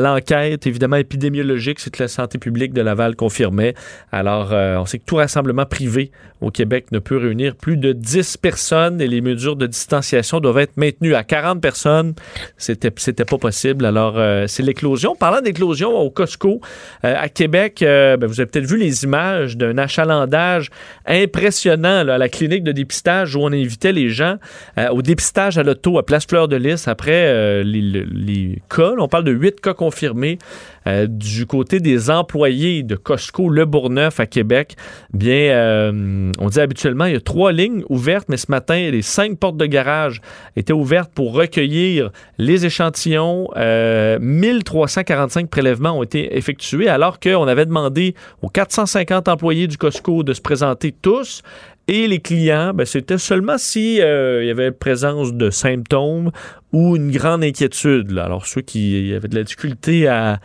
[0.00, 3.74] l'enquête, évidemment épidémiologique, c'est que la santé publique de Laval confirmait.
[4.10, 6.10] Alors, euh, on sait que tout rassemblement privé
[6.40, 10.58] au Québec ne peut réunir plus de 10 personnes et les mesures de distanciation doivent
[10.58, 12.14] être maintenues à 40 personnes.
[12.58, 13.84] C'était, c'était pas possible.
[13.84, 15.14] Alors, euh, c'est l'éclosion.
[15.14, 16.60] Parlant d'éclosion au Costco
[17.04, 20.70] euh, à Québec, ben, vous avez peut-être vu les images d'un achalandage
[21.06, 24.36] impressionnant à la clinique de dépistage où on invitait les gens
[24.90, 27.80] au dépistage à l'auto à Place Fleur de Lys après les
[28.98, 30.38] On parle de huit cas confirmés
[30.86, 34.76] euh, du côté des employés de Costco Le Bourgneuf à Québec.
[35.12, 39.02] Bien, euh, on dit habituellement, il y a trois lignes ouvertes, mais ce matin, les
[39.02, 40.20] cinq portes de garage
[40.54, 43.48] étaient ouvertes pour recueillir les échantillons.
[43.54, 50.22] 1345 euh, prélèvements ont été effectués, alors qu'on avait demandé aux 450 employés du Costco
[50.22, 51.42] de se présenter tous.
[51.88, 56.32] Et les clients, ben, c'était seulement s'il euh, y avait présence de symptômes
[56.72, 58.18] ou une grande inquiétude.
[58.18, 60.40] Alors, ceux qui avaient de la difficulté à,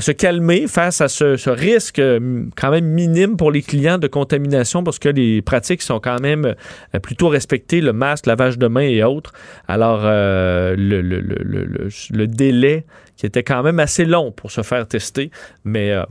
[0.00, 4.82] se calmer face à ce, risque euh, quand même minime pour les clients de contamination
[4.82, 8.80] parce que les pratiques sont quand même euh, plutôt respectées, le masque, lavage de mains
[8.80, 9.32] et autres.
[9.68, 12.84] Alors, le, délai
[13.24, 15.30] qui était quand même assez long pour se faire tester.
[15.64, 16.04] Mais euh,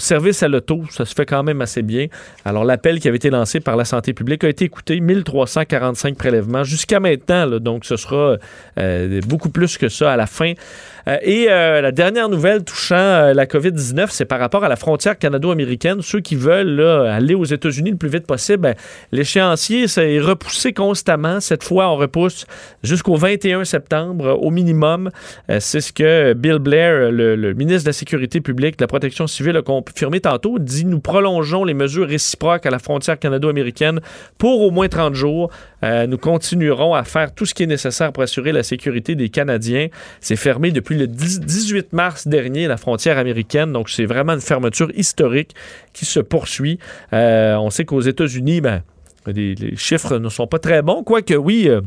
[0.00, 2.06] service à l'auto, ça se fait quand même assez bien.
[2.44, 6.64] Alors, l'appel qui avait été lancé par la santé publique a été écouté, 1345 prélèvements
[6.64, 7.46] jusqu'à maintenant.
[7.60, 8.38] Donc, ce sera
[8.78, 10.54] euh, beaucoup plus que ça à la fin.
[11.08, 15.18] Euh, et euh, la dernière nouvelle touchant la COVID-19, c'est par rapport à la frontière
[15.18, 16.02] canado-américaine.
[16.02, 18.74] Ceux qui veulent aller aux États-Unis le plus vite possible, ben,
[19.12, 21.40] l'échéancier est repoussé constamment.
[21.40, 22.46] Cette fois, on repousse
[22.82, 25.10] jusqu'au 21 septembre au minimum.
[25.58, 29.56] c'est ce que Bill Blair, le, ministre de la Sécurité publique, de la Protection civile,
[29.56, 30.58] a confirmé tantôt.
[30.58, 34.00] dit nous prolongeons les mesures réciproques à la frontière canado-américaine
[34.38, 35.50] pour au moins 30 jours.
[35.82, 39.88] nous continuerons à faire tout ce qui est nécessaire pour assurer la sécurité des Canadiens.
[40.20, 43.72] C'est fermé depuis le 18 mars dernier, la frontière américaine.
[43.72, 45.54] Donc, c'est vraiment une fermeture historique
[45.92, 46.78] qui se poursuit.
[47.12, 48.82] Euh, on sait qu'aux États-Unis, ben,
[49.26, 51.68] les, les chiffres ne sont pas très bons, quoique oui.
[51.68, 51.80] euh,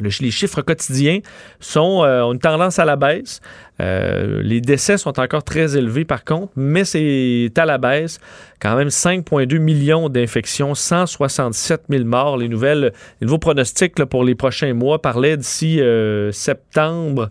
[0.00, 1.20] le- les chiffres quotidiens
[1.60, 3.40] sont, euh, ont une tendance à la baisse.
[3.80, 8.18] Euh, les décès sont encore très élevés par contre, mais c'est à la baisse.
[8.60, 12.38] Quand même 5,2 millions d'infections, 167 000 morts.
[12.38, 17.28] Les, nouvelles, les nouveaux pronostics pour les prochains mois parlaient d'ici euh, septembre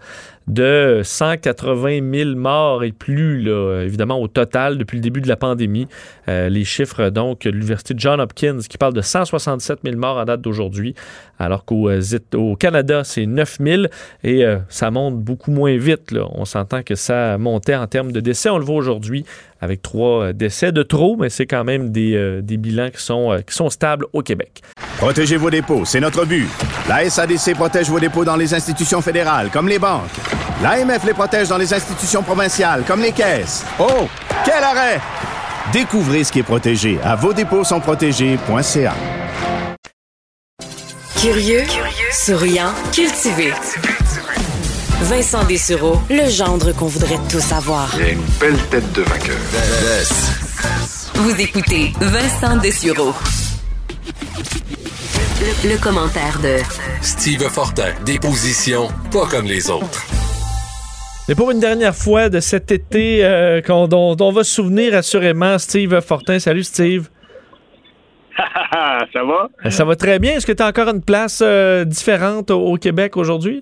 [0.47, 5.87] de 180 000 morts et plus, évidemment, au total depuis le début de la pandémie.
[6.27, 10.25] Euh, les chiffres, donc, de l'Université John Hopkins qui parle de 167 000 morts en
[10.25, 10.95] date d'aujourd'hui,
[11.39, 13.83] alors qu'au euh, Canada, c'est 9 000
[14.23, 16.13] et euh, ça monte beaucoup moins vite.
[16.33, 18.49] On s'entend que ça montait en termes de décès.
[18.49, 19.25] On le voit aujourd'hui
[19.61, 23.01] avec trois euh, décès de trop, mais c'est quand même des, euh, des bilans qui
[23.01, 24.61] sont, euh, qui sont stables au Québec.
[24.97, 26.47] Protégez vos dépôts, c'est notre but.
[26.87, 30.03] La SADC protège vos dépôts dans les institutions fédérales, comme les banques.
[30.61, 33.65] L'AMF les protège dans les institutions provinciales, comme les caisses.
[33.79, 34.07] Oh,
[34.45, 34.99] quel arrêt!
[35.73, 38.93] Découvrez ce qui est protégé à vos dépôts sont protégés.ca.
[41.19, 41.63] Curieux,
[42.11, 43.51] souriant, cultivé.
[45.01, 47.89] Vincent Dessureau, le gendre qu'on voudrait tous avoir.
[47.97, 49.35] Il a une belle tête de vainqueur.
[51.15, 53.13] Vous écoutez Vincent Dessureau.
[55.63, 56.57] Le, le commentaire de
[57.01, 60.03] Steve Fortin, des positions pas comme les autres.
[61.27, 64.53] Mais pour une dernière fois de cet été euh, qu'on- dont, dont on va se
[64.53, 66.39] souvenir assurément, Steve Fortin.
[66.39, 67.09] Salut Steve.
[68.73, 69.69] ça va?
[69.71, 70.33] Ça va très bien.
[70.37, 73.61] Est-ce que tu as encore une place euh, différente au, au Québec aujourd'hui?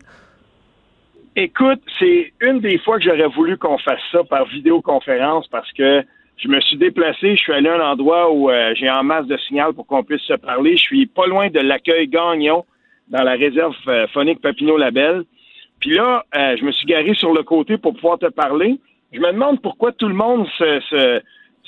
[1.35, 6.03] Écoute, c'est une des fois que j'aurais voulu qu'on fasse ça par vidéoconférence parce que
[6.37, 9.25] je me suis déplacé, je suis allé à un endroit où euh, j'ai en masse
[9.25, 10.77] de signal pour qu'on puisse se parler.
[10.77, 12.65] Je suis pas loin de l'accueil Gagnon
[13.07, 15.23] dans la réserve euh, phonique Papineau-Labelle.
[15.79, 18.79] Puis là, euh, je me suis garé sur le côté pour pouvoir te parler.
[19.11, 21.21] Je me demande pourquoi tout le monde se, se,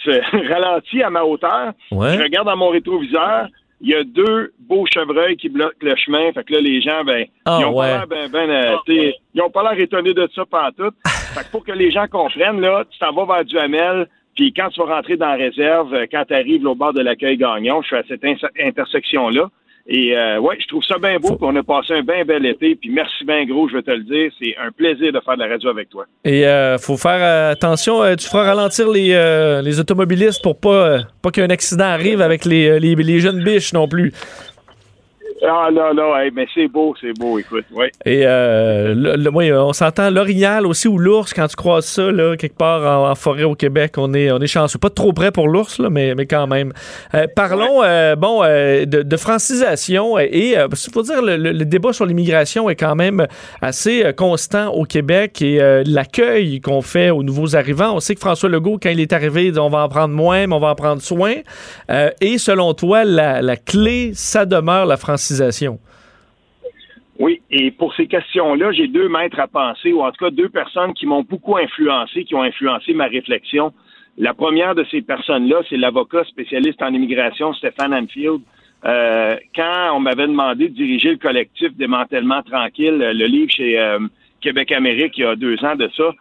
[0.03, 1.73] se ralentit à ma hauteur.
[1.91, 2.17] Ouais.
[2.17, 3.47] Je regarde dans mon rétroviseur.
[3.87, 6.31] Il y a deux beaux chevreuils qui bloquent le chemin.
[6.33, 7.85] Fait que là, les gens, ben, Ah, ils ont ouais.
[7.85, 10.95] pas l'air ben, ben, euh, t'sais, ils ont pas l'air étonnés de ça pantoute.
[11.05, 14.69] fait que pour que les gens comprennent, là, tu t'en vas vers Duhamel, puis quand
[14.69, 17.83] tu vas rentrer dans la réserve, euh, quand tu arrives au bord de l'accueil Gagnon,
[17.83, 19.49] je suis à cette inter- intersection-là.
[19.87, 22.43] Et euh, ouais, je trouve ça bien beau, puis on a passé un bien bel
[22.45, 25.35] été, puis merci bien gros, je vais te le dire, c'est un plaisir de faire
[25.37, 26.05] de la radio avec toi.
[26.23, 30.59] Et euh, faut faire euh, attention, euh, tu feras ralentir les, euh, les automobilistes pour
[30.59, 34.11] pas, euh, pas qu'un accident arrive avec les, les, les jeunes biches non plus.
[35.41, 37.91] Ah non, non, hey, mais c'est beau, c'est beau, écoute, ouais.
[38.05, 42.09] Et euh, le- le- oui, on s'entend l'orignal aussi ou l'ours quand tu croises ça
[42.09, 44.79] là, quelque part en, en forêt au Québec, on est on est chanceux.
[44.79, 46.71] Pas trop près pour l'ours là, mais, mais quand même.
[47.13, 51.51] Euh, parlons euh, bon euh, de, de francisation et euh, il faut dire le, le-
[51.51, 53.27] le débat sur l'immigration est quand même
[53.61, 57.93] assez euh, constant au Québec et euh, l'accueil qu'on fait aux nouveaux arrivants.
[57.93, 60.13] On sait que François Legault quand il est arrivé, il dit on va en prendre
[60.15, 61.33] moins, mais on va en prendre soin.
[61.91, 65.24] Euh, et selon toi, la, la clé, ça demeure la francisation.
[67.17, 70.49] Oui, et pour ces questions-là, j'ai deux maîtres à penser, ou en tout cas deux
[70.49, 73.71] personnes qui m'ont beaucoup influencé, qui ont influencé ma réflexion.
[74.17, 78.41] La première de ces personnes-là, c'est l'avocat spécialiste en immigration, Stéphane Anfield.
[78.85, 83.99] Euh, quand on m'avait demandé de diriger le collectif Démantèlement Tranquille, le livre chez euh,
[84.41, 86.11] Québec-Amérique il y a deux ans de ça,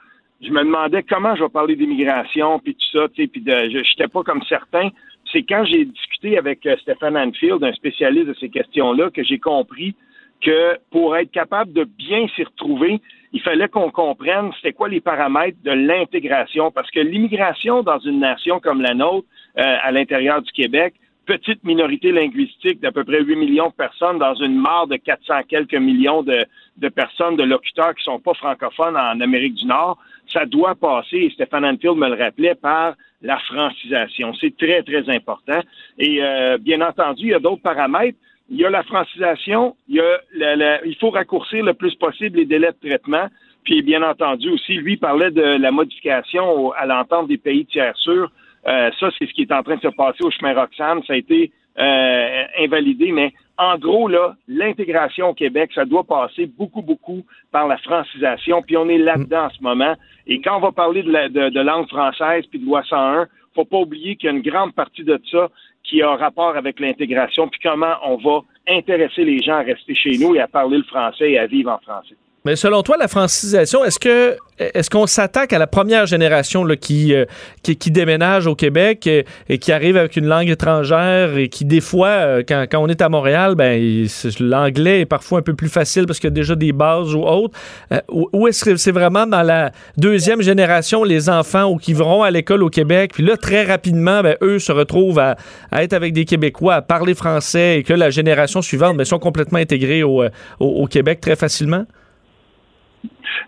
[0.40, 4.22] je me demandais comment je vais parler d'immigration, puis tout ça, puis je n'étais pas
[4.22, 4.90] comme certains.
[5.34, 9.40] C'est quand j'ai discuté avec euh, Stéphane Anfield, un spécialiste de ces questions-là, que j'ai
[9.40, 9.96] compris
[10.40, 13.00] que pour être capable de bien s'y retrouver,
[13.32, 16.70] il fallait qu'on comprenne c'était quoi les paramètres de l'intégration.
[16.70, 19.26] Parce que l'immigration dans une nation comme la nôtre,
[19.58, 20.94] euh, à l'intérieur du Québec,
[21.26, 25.42] petite minorité linguistique d'à peu près 8 millions de personnes dans une mare de 400
[25.48, 26.46] quelques millions de,
[26.90, 29.98] personnes, de locuteurs qui sont pas francophones en Amérique du Nord,
[30.34, 34.34] ça doit passer, et Stéphane Anfield me le rappelait, par la francisation.
[34.40, 35.60] C'est très, très important.
[35.98, 38.18] Et euh, bien entendu, il y a d'autres paramètres.
[38.50, 41.94] Il y a la francisation, il, y a la- la- il faut raccourcir le plus
[41.94, 43.28] possible les délais de traitement.
[43.64, 47.96] Puis, bien entendu, aussi, lui parlait de la modification au- à l'entente des pays tiers
[47.96, 48.30] sûrs.
[48.68, 51.02] Euh, ça, c'est ce qui est en train de se passer au chemin Roxham.
[51.06, 56.46] Ça a été euh, invalidé, mais en gros, là, l'intégration au Québec, ça doit passer
[56.46, 57.22] beaucoup, beaucoup
[57.52, 58.62] par la francisation.
[58.62, 59.94] Puis on est là-dedans en ce moment.
[60.26, 63.26] Et quand on va parler de, la- de- de langue française puis de loi 101,
[63.54, 65.48] faut pas oublier qu'il y a une grande partie de ça
[65.84, 70.16] qui a rapport avec l'intégration, puis comment on va intéresser les gens à rester chez
[70.18, 72.16] nous et à parler le français et à vivre en français.
[72.46, 76.76] Mais selon toi, la francisation, est-ce que est-ce qu'on s'attaque à la première génération là,
[76.76, 77.24] qui, euh,
[77.62, 81.80] qui, qui déménage au Québec et, qui arrive avec une langue étrangère et qui des
[81.80, 84.06] fois, euh, quand, quand on est à Montréal, ben
[84.40, 87.22] l'anglais est parfois un peu plus facile parce qu'il y a déjà des bases ou
[87.22, 87.58] autres.
[87.92, 92.24] Euh, ou est-ce que c'est vraiment dans la deuxième génération les enfants ou qui vont
[92.24, 95.36] à l'école au Québec, puis là très rapidement, ben, eux se retrouvent à,
[95.72, 99.18] à être avec des Québécois, à parler français et que la génération suivante ben, sont
[99.18, 100.28] complètement intégrés au, euh,
[100.60, 101.86] au, au Québec très facilement?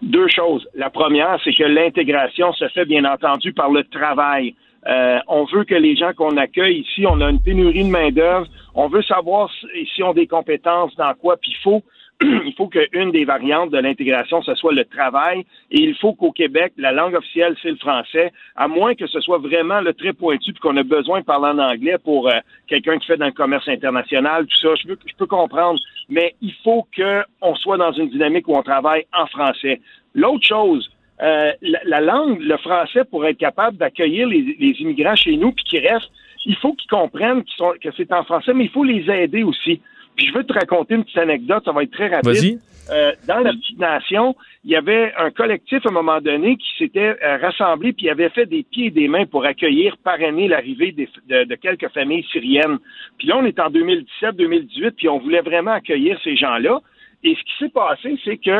[0.03, 0.66] Deux choses.
[0.74, 4.55] La première, c'est que l'intégration se fait bien entendu par le travail.
[4.87, 8.47] Euh, on veut que les gens qu'on accueille ici, on a une pénurie de main-d'œuvre.
[8.74, 11.37] On veut savoir si- s'ils ont des compétences dans quoi.
[11.37, 11.83] Puis il faut,
[12.22, 15.44] il faut qu'une des variantes de l'intégration, ce soit le travail.
[15.70, 19.20] Et il faut qu'au Québec, la langue officielle, c'est le français, à moins que ce
[19.20, 22.38] soit vraiment le très pointu puis qu'on a besoin de parler en anglais pour euh,
[22.68, 24.74] quelqu'un qui fait dans le commerce international, tout ça.
[24.76, 25.78] Je je peux comprendre.
[26.09, 29.80] Mais il faut qu'on soit dans une dynamique où on travaille en français.
[30.14, 30.90] L'autre chose,
[31.22, 35.52] euh, la, la langue, le français, pour être capable d'accueillir les, les immigrants chez nous
[35.52, 36.10] puis qu'ils restent,
[36.47, 39.43] il faut qu'ils comprennent qu'ils sont, que c'est en français, mais il faut les aider
[39.43, 39.80] aussi.
[40.16, 42.30] Puis je veux te raconter une petite anecdote, ça va être très rapide.
[42.32, 42.59] Vas-y.
[42.88, 46.68] Euh, dans la petite nation, il y avait un collectif à un moment donné qui
[46.78, 50.93] s'était euh, rassemblé puis avait fait des pieds et des mains pour accueillir, parrainer l'arrivée
[50.93, 52.78] des- de, de quelques familles syriennes.
[53.18, 56.80] Puis là, on est en 2017-2018, puis on voulait vraiment accueillir ces gens-là.
[57.24, 58.51] Et ce qui s'est passé, c'est que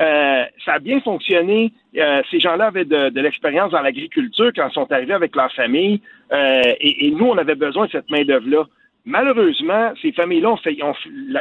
[0.00, 1.72] euh, ça a bien fonctionné.
[1.96, 5.52] Euh, ces gens-là avaient de, de l'expérience dans l'agriculture quand ils sont arrivés avec leur
[5.52, 6.00] famille.
[6.32, 8.64] Euh, et, et nous, on avait besoin de cette main-d'œuvre-là.
[9.08, 10.76] Malheureusement, ces familles-là ont fait-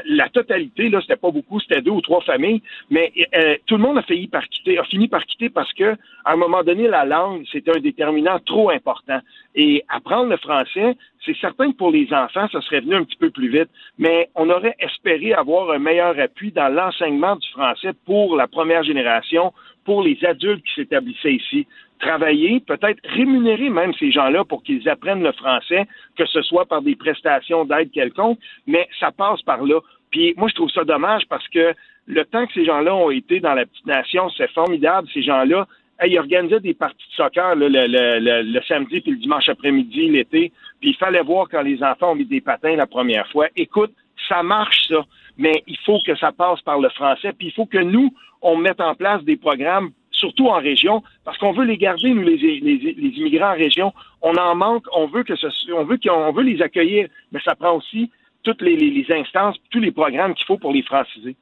[0.06, 2.62] la, totalité, là, c'était pas beaucoup, c'était deux ou trois familles,
[2.92, 5.96] mais euh, tout le monde a fini par quitter, a fini par quitter parce que,
[6.26, 9.20] à un moment donné, la langue, c'était un déterminant trop important.
[9.56, 13.18] Et apprendre le français, c'est certain que pour les enfants, ça serait venu un petit
[13.18, 17.92] peu plus vite, mais on aurait espéré avoir un meilleur appui dans l'enseignement du français
[18.06, 19.54] pour la première génération,
[19.84, 21.68] pour les adultes qui s'établissaient ici.
[22.00, 25.86] Travailler, peut-être rémunérer même ces gens-là pour qu'ils apprennent le français,
[26.18, 29.80] que ce soit par des prestations d'aide quelconque, mais ça passe par là.
[30.12, 31.74] Puis moi, je trouve ça dommage parce que
[32.08, 35.08] le temps que ces gens-là ont été dans la petite nation, c'est formidable.
[35.14, 35.68] Ces gens-là,
[36.00, 39.18] hey, ils organisaient des parties de soccer là, le, le- le- le samedi puis le
[39.18, 40.52] dimanche après-midi, l'été.
[40.80, 43.48] Puis il fallait voir quand les enfants ont mis des patins la première fois.
[43.56, 43.92] Écoute,
[44.28, 45.04] ça marche ça,
[45.38, 47.34] mais il faut que ça passe par le français.
[47.34, 51.38] Puis il faut que nous, on mette en place des programmes surtout en région, parce
[51.38, 53.94] qu'on veut les garder, nous, les, les, les immigrants en région.
[54.22, 57.54] On en manque, on veut que ce, on veut qu'on veut les accueillir, mais ça
[57.54, 58.10] prend aussi
[58.44, 61.36] toutes les- les instances, tous les programmes qu'il faut pour les franciser.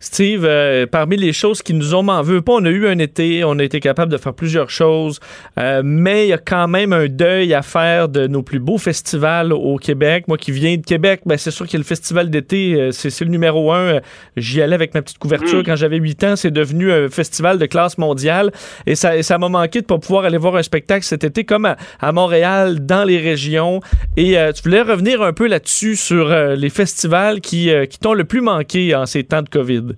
[0.00, 2.98] Steve, euh, parmi les choses qui nous ont m'en veut pas, on a eu un
[2.98, 5.20] été, on a été capable de faire plusieurs choses,
[5.58, 8.78] euh, mais il y a quand même un deuil à faire de nos plus beaux
[8.78, 10.24] festivals au Québec.
[10.28, 12.90] Moi qui viens de Québec, ben c'est sûr qu'il y a le festival d'été, euh,
[12.92, 14.00] c'est le numéro un.
[14.36, 15.64] J'y allais avec ma petite couverture Mm.
[15.64, 16.36] quand j'avais 8 ans.
[16.36, 18.52] C'est devenu un festival de classe mondiale
[18.86, 21.64] et ça ça m'a manqué de pas pouvoir aller voir un spectacle cet été comme
[21.64, 23.80] à, à Montréal, dans les régions.
[24.16, 28.40] Et tu voulais revenir un peu là-dessus sur les festivals qui, qui t'ont le plus
[28.40, 29.96] manqué en ces temps de COVID.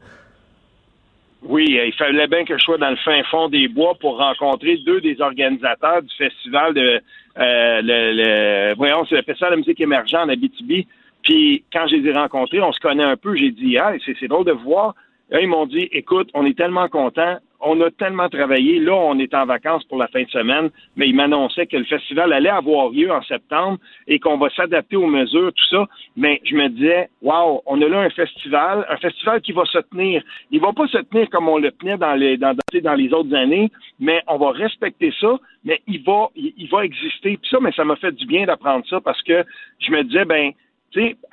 [1.43, 4.19] Oui, euh, il fallait bien que je sois dans le fin fond des bois pour
[4.19, 7.01] rencontrer deux des organisateurs du festival de
[7.39, 10.87] euh, voyons, c'est le festival de musique émergente en Abitibi.
[11.23, 13.37] Puis quand je les ai rencontrés, on se connaît un peu.
[13.37, 14.95] J'ai dit, ah, c'est drôle de voir.
[15.31, 18.79] Là, ils m'ont dit, écoute, on est tellement contents, on a tellement travaillé.
[18.79, 21.85] Là, on est en vacances pour la fin de semaine, mais ils m'annonçaient que le
[21.85, 25.87] festival allait avoir lieu en septembre et qu'on va s'adapter aux mesures, tout ça.
[26.17, 29.79] Mais je me disais, wow, on a là un festival, un festival qui va se
[29.79, 30.23] tenir.
[30.51, 33.35] Il va pas se tenir comme on le tenait dans les dans, dans- les autres
[33.35, 35.39] années, mais on va respecter ça.
[35.65, 37.37] Mais il va il, va exister.
[37.37, 39.45] Puis ça, mais ça m'a fait du bien d'apprendre ça parce que
[39.81, 40.53] je me disais, ben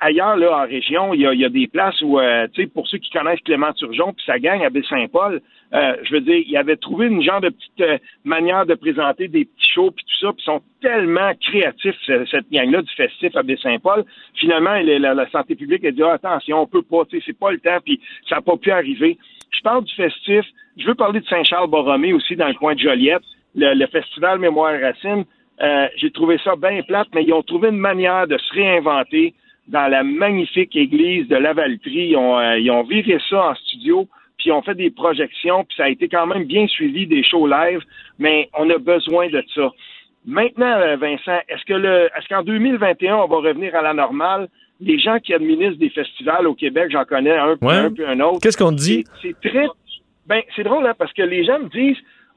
[0.00, 2.68] ailleurs, là, en région, il y a, y a des places où, euh, tu sais,
[2.68, 5.40] pour ceux qui connaissent Clément Turgeon, puis sa gang à Baie-Saint-Paul,
[5.74, 9.28] euh, je veux dire, il avait trouvé une genre de petite euh, manière de présenter
[9.28, 12.92] des petits shows, puis tout ça, puis ils sont tellement créatifs, ce- cette gang-là du
[12.94, 14.04] festif à Baie-Saint-Paul.
[14.34, 17.22] Finalement, la, la- la santé publique a dit, ah, attention, on peut pas, tu sais,
[17.26, 19.16] c'est pas le temps, puis ça n'a pas pu arriver.
[19.50, 20.44] Je parle du festif.
[20.76, 23.22] Je veux parler de Saint-Charles-Borromée aussi, dans le coin de Joliette,
[23.54, 25.24] le, le festival Mémoire Racine.
[25.62, 29.32] Euh, J'ai trouvé ça bien plate, mais ils ont trouvé une manière de se réinventer
[29.68, 32.08] dans la magnifique église de Lavaltrie.
[32.10, 34.06] Ils ont, euh, ils ont viré ça en studio,
[34.38, 37.22] puis ils ont fait des projections, puis ça a été quand même bien suivi des
[37.24, 37.80] shows live,
[38.18, 39.70] mais on a besoin de ça.
[40.26, 44.48] Maintenant, euh, Vincent, est-ce que le est-ce qu'en 2021, on va revenir à la normale?
[44.80, 47.74] Les gens qui administrent des festivals au Québec, j'en connais un, puis Ouais.
[47.76, 48.40] un, puis un autre.
[48.42, 49.04] Qu'est-ce qu'on dit?
[49.22, 49.66] C'est c'est très.
[50.26, 51.96] Ben, c'est drôle, hein, parce que les gens me disent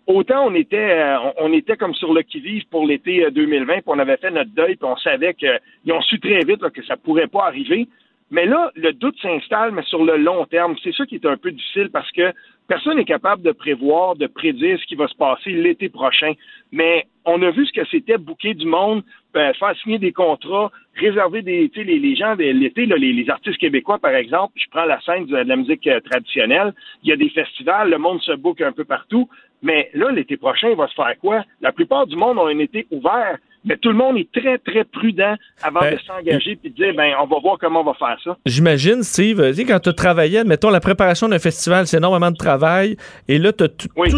[0.09, 3.83] autant on était euh, on, était comme sur le qui-vive pour l'été euh, 2020, puis
[3.87, 6.97] on avait fait notre deuil, puis on savait qu'ils ont su très vite que ça
[6.97, 7.87] pourrait pas arriver.
[8.31, 10.75] Mais là, le doute s'installe, mais sur le long terme.
[10.83, 12.31] C'est ça qui est un peu difficile parce que
[12.67, 16.33] personne n'est capable de prévoir, de prédire ce qui va se passer l'été prochain.
[16.71, 19.03] Mais on a vu ce que c'était bouquer du monde,
[19.33, 23.57] ben, faire signer des contrats, réserver des, les, les gens de l'été, les, les, artistes
[23.57, 24.53] québécois, par exemple.
[24.57, 26.73] Je prends la scène de, la musique euh, traditionnelle.
[27.03, 29.27] Il y a des festivals, le monde se boucle un peu partout.
[29.61, 31.43] Mais là, l'été prochain, il va se faire quoi?
[31.61, 34.83] La plupart du monde ont un été ouvert mais tout le monde est très, très
[34.83, 37.93] prudent avant Ben, de s'engager puis de dire, ben, on va voir comment on va
[37.93, 38.37] faire ça.
[38.45, 42.37] J'imagine, Steve, tu sais, quand tu travaillais, admettons, la préparation d'un festival, c'est énormément de
[42.37, 42.95] travail.
[43.27, 43.67] Et là, tout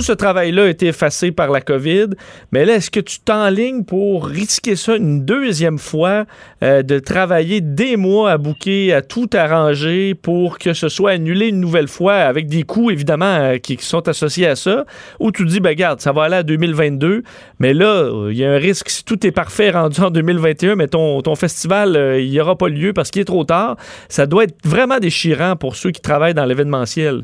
[0.02, 2.08] ce travail-là a été effacé par la COVID.
[2.52, 6.26] Mais là, est-ce que tu t'enlignes pour risquer ça une deuxième fois,
[6.64, 11.48] euh, de travailler des mois à bouquer, à tout arranger pour que ce soit annulé
[11.48, 14.86] une nouvelle fois avec des coûts, évidemment, euh, qui, qui sont associés à ça?
[15.20, 17.24] Ou tu dis, ben, regarde, ça va aller à 2022,
[17.60, 20.76] mais là, euh, il y a un risque, si tout est parfait rendu en 2021,
[20.76, 23.76] mais ton, ton festival, euh, il n'y aura pas lieu parce qu'il est trop tard.
[24.10, 27.24] Ça doit être vraiment déchirant pour ceux qui travaillent dans l'événementiel.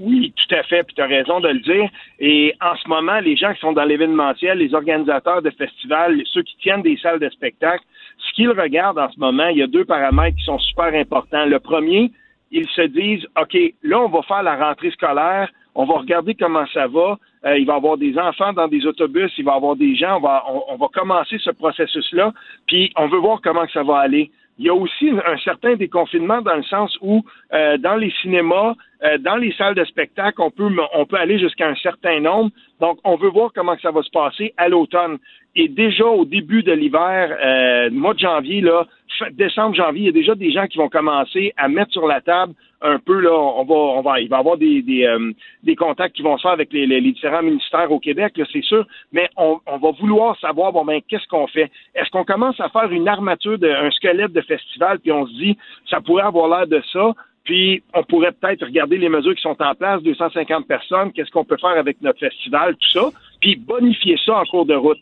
[0.00, 1.88] Oui, tout à fait, puis tu as raison de le dire.
[2.18, 6.42] Et en ce moment, les gens qui sont dans l'événementiel, les organisateurs de festivals, ceux
[6.42, 7.84] qui tiennent des salles de spectacle,
[8.18, 11.46] ce qu'ils regardent en ce moment, il y a deux paramètres qui sont super importants.
[11.46, 12.10] Le premier,
[12.50, 16.66] ils se disent, OK, là, on va faire la rentrée scolaire, on va regarder comment
[16.72, 17.18] ça va.
[17.44, 19.96] Euh, il va y avoir des enfants dans des autobus, il va y avoir des
[19.96, 22.32] gens, on va, on, va commencer ce processus-là,
[22.66, 24.30] puis on veut voir comment ça va aller.
[24.58, 28.74] Il y a aussi un certain déconfinement dans le sens où euh, dans les cinémas,
[29.02, 32.50] euh, dans les salles de spectacle, on peut on peut aller jusqu'à un certain nombre.
[32.80, 35.18] Donc, on veut voir comment ça va se passer à l'automne.
[35.56, 38.86] Et déjà au début de l'hiver, euh, mois de janvier, là,
[39.32, 42.20] décembre, janvier, il y a déjà des gens qui vont commencer à mettre sur la
[42.20, 45.32] table un peu là, on va, on va, il va y avoir des des, euh,
[45.62, 48.62] des contacts qui vont se faire avec les, les, les différents ministères au Québec, c'est
[48.62, 48.86] sûr.
[49.12, 51.70] Mais on, on va vouloir savoir bon ben qu'est-ce qu'on fait?
[51.94, 55.32] Est-ce qu'on commence à faire une armature, de, un squelette de festival, puis on se
[55.32, 55.58] dit
[55.88, 57.12] ça pourrait avoir l'air de ça.
[57.44, 61.44] Puis, on pourrait peut-être regarder les mesures qui sont en place, 250 personnes, qu'est-ce qu'on
[61.44, 64.98] peut faire avec notre festival, tout ça, puis bonifier ça en cours de route.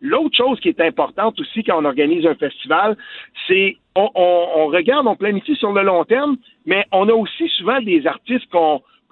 [0.00, 2.96] L'autre chose qui est importante aussi quand on organise un festival,
[3.48, 6.36] c'est on, on, on, regarde, on planifie sur le long terme,
[6.66, 8.50] mais on a aussi souvent des artistes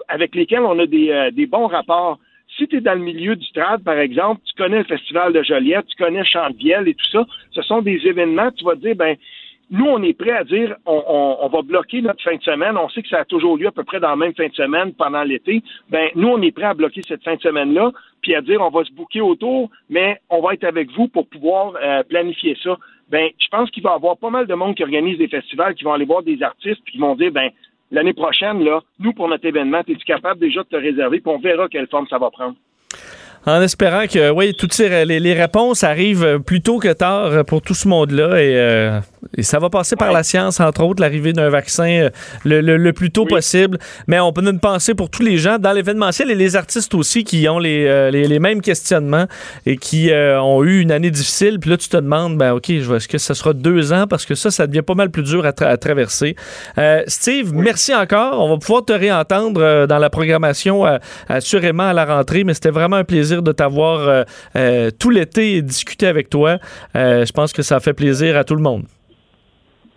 [0.08, 2.18] avec lesquels on a des, euh, bons rapports.
[2.56, 5.42] Si tu es dans le milieu du trad, par exemple, tu connais le Festival de
[5.42, 8.96] Joliette, tu connais Chantevielle et tout ça, ce sont des événements, tu vas te dire,
[8.96, 9.16] ben,
[9.70, 12.78] nous, on est prêt à dire on, va bloquer notre fin de semaine.
[12.78, 14.54] On sait que ça a toujours lieu à peu près dans la même fin de
[14.54, 15.62] semaine pendant l'été.
[15.90, 17.92] Ben, nous, on est prêt à bloquer cette fin de semaine-là,
[18.22, 21.28] puis à dire on va se bouquer autour, mais on va être avec vous pour
[21.28, 22.78] pouvoir euh, planifier ça.
[23.10, 25.74] Ben, je pense qu'il va y avoir pas mal de monde qui organise des festivals,
[25.74, 27.50] qui vont aller voir des artistes, qui vont dire ben
[27.90, 31.38] l'année prochaine, là, nous, pour notre événement, es-tu capable déjà de te réserver, puis on
[31.38, 32.56] verra quelle forme ça va prendre
[33.46, 37.62] en espérant que oui, toutes ces, les, les, réponses arrivent plus tôt que tard pour
[37.62, 39.00] tout ce monde-là et, euh,
[39.36, 42.08] et, ça va passer par la science, entre autres, l'arrivée d'un vaccin
[42.44, 43.28] le, le, le, plus tôt oui.
[43.28, 43.78] possible.
[44.06, 47.24] Mais on peut une pensée pour tous les gens dans l'événementiel et les artistes aussi
[47.24, 49.26] qui ont les, euh, les, les mêmes questionnements
[49.66, 51.58] et qui euh, ont eu une année difficile.
[51.60, 54.06] Puis là, tu te demandes, ben OK, est-ce que ça sera deux ans?
[54.06, 56.36] Parce que ça, ça devient pas mal plus dur à, tra à traverser.
[56.78, 57.62] Euh, Steve, oui.
[57.64, 58.40] merci encore.
[58.40, 60.84] On va pouvoir te réentendre dans la programmation
[61.28, 64.22] assurément à la rentrée, mais c'était vraiment un plaisir de t'avoir euh,
[64.56, 66.58] euh, tout l'été et discuter avec toi.
[66.96, 68.84] Euh, je pense que ça fait plaisir à tout le monde.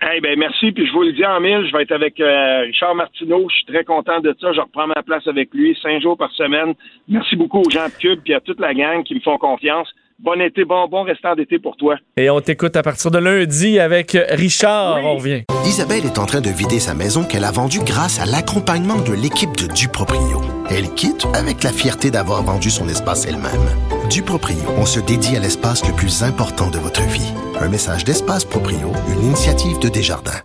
[0.02, 2.96] Hey, ben merci, puis je vous le dis en mille, je vais être avec Richard
[2.96, 6.18] Martineau, je suis très content de ça, je reprends ma place avec lui cinq jours
[6.18, 6.74] par semaine.
[7.08, 9.94] Merci beaucoup aux gens de Cube puis à toute la gang qui me font confiance.
[10.24, 11.96] Bon été, bon, bon restant d'été pour toi.
[12.16, 14.98] Et on t'écoute à partir de lundi avec Richard.
[14.98, 15.02] Oui.
[15.04, 15.44] On revient.
[15.66, 19.14] Isabelle est en train de vider sa maison qu'elle a vendue grâce à l'accompagnement de
[19.14, 20.42] l'équipe de Duproprio.
[20.70, 23.68] Elle quitte avec la fierté d'avoir vendu son espace elle-même.
[24.12, 27.34] Duproprio, on se dédie à l'espace le plus important de votre vie.
[27.60, 30.42] Un message d'Espace Proprio, une initiative de Desjardins.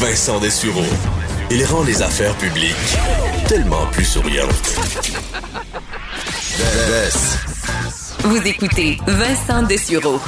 [0.00, 0.82] Vincent Dessureau.
[1.52, 2.74] Il rend les affaires publiques
[3.46, 4.74] tellement plus souriantes.
[8.24, 10.20] Vous écoutez Vincent Dessureau.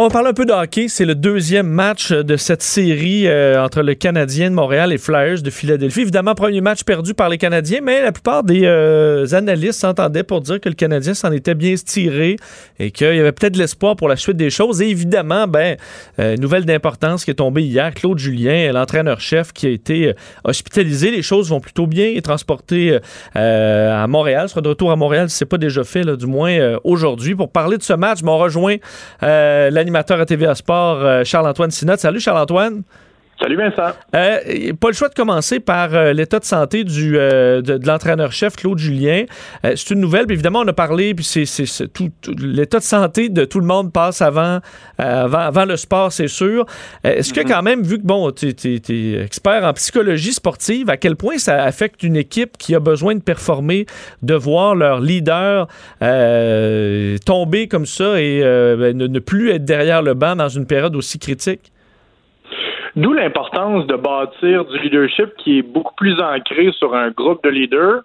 [0.00, 0.88] On va parler un peu de hockey.
[0.88, 5.42] C'est le deuxième match de cette série euh, entre le Canadien de Montréal et Flyers
[5.42, 6.00] de Philadelphie.
[6.00, 10.40] Évidemment, premier match perdu par les Canadiens, mais la plupart des euh, analystes s'entendaient pour
[10.40, 12.36] dire que le Canadien s'en était bien tiré
[12.78, 14.80] et qu'il y avait peut-être de l'espoir pour la suite des choses.
[14.80, 15.76] Et évidemment, ben,
[16.18, 20.14] euh, nouvelle d'importance qui est tombée hier, Claude Julien, l'entraîneur-chef qui a été
[20.44, 21.10] hospitalisé.
[21.10, 22.06] Les choses vont plutôt bien.
[22.06, 22.98] Il est transporté
[23.34, 26.78] à Montréal, sera de retour à Montréal si ce n'est pas déjà fait, du moins
[26.84, 27.34] aujourd'hui.
[27.34, 28.76] Pour parler de ce match, on rejoint
[29.20, 31.96] l'animateur à TVA Sport, Charles-Antoine Sinot.
[31.96, 32.82] Salut Charles-Antoine.
[33.40, 33.96] Salut Vincent.
[34.14, 38.54] Euh, pas le choix de commencer par euh, l'état de santé du, euh, de, l'entraîneur-chef
[38.54, 39.24] Claude Julien.
[39.62, 41.46] c'est une nouvelle, puis évidemment, on a parlé, puis c'est,
[41.88, 44.60] tout, l'état de santé de tout le monde passe avant,
[44.98, 46.66] avant, le sport, c'est sûr.
[47.02, 47.48] Est-ce que mm-hmm.
[47.48, 51.62] quand même, vu que bon, tu es, expert en psychologie sportive, à quel point ça
[51.62, 53.86] affecte une équipe qui a besoin de performer,
[54.22, 55.66] de voir leur leader
[57.24, 61.18] tomber comme ça et ben, ne plus être derrière le banc dans une période aussi
[61.18, 61.72] critique?
[62.96, 67.50] D'où l'importance de bâtir du leadership qui est beaucoup plus ancré sur un groupe de
[67.50, 68.02] leaders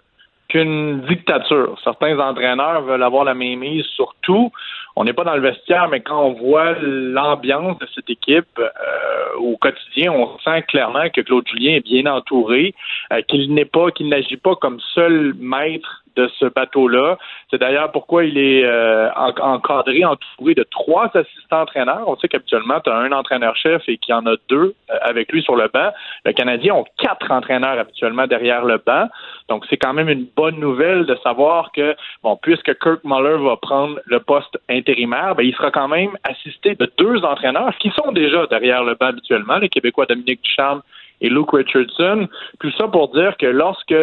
[0.48, 1.76] qu'une dictature.
[1.82, 4.52] Certains entraîneurs veulent avoir la mainmise sur tout.
[4.94, 9.38] On n'est pas dans le vestiaire, mais quand on voit l'ambiance de cette équipe euh,
[9.38, 12.74] au quotidien, on sent clairement que Claude Julien est bien entouré,
[13.12, 17.18] euh, qu'il n'est pas, qu'il n'agit pas comme seul maître de ce bateau-là.
[17.50, 22.04] C'est d'ailleurs pourquoi il est euh, encadré, entouré de trois assistants entraîneurs.
[22.06, 25.32] On sait qu'habituellement, tu as un entraîneur-chef et qu'il y en a deux euh, avec
[25.32, 25.90] lui sur le banc.
[26.24, 29.08] Le Canadien ont quatre entraîneurs habituellement derrière le banc.
[29.48, 33.56] Donc, c'est quand même une bonne nouvelle de savoir que, bon, puisque Kirk Muller va
[33.56, 38.12] prendre le poste intérimaire, ben, il sera quand même assisté de deux entraîneurs qui sont
[38.12, 40.82] déjà derrière le banc habituellement, les Québécois Dominique Ducharme
[41.20, 42.28] et Luke Richardson.
[42.60, 43.94] Tout ça pour dire que lorsque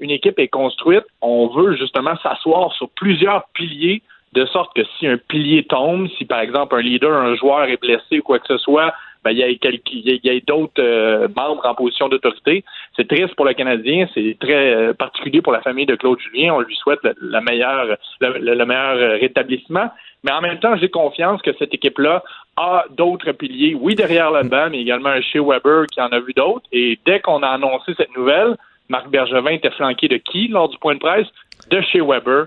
[0.00, 5.06] une équipe est construite, on veut justement s'asseoir sur plusieurs piliers de sorte que si
[5.06, 8.46] un pilier tombe, si par exemple un leader, un joueur est blessé ou quoi que
[8.46, 8.92] ce soit,
[9.24, 12.64] ben, il y a, d'autres euh, membres en position d'autorité.
[12.96, 16.54] C'est triste pour le Canadien, c'est très euh, particulier pour la famille de Claude Julien.
[16.54, 19.90] On lui souhaite le, meilleur, le, meilleur rétablissement.
[20.24, 22.22] Mais en même temps, j'ai confiance que cette équipe-là
[22.56, 26.20] a d'autres piliers, oui, derrière le banc, mais également un chez Weber qui en a
[26.20, 26.66] vu d'autres.
[26.72, 28.56] Et dès qu'on a annoncé cette nouvelle,
[28.88, 31.26] Marc Bergevin était flanqué de qui lors du point de presse?
[31.70, 32.46] De chez Weber.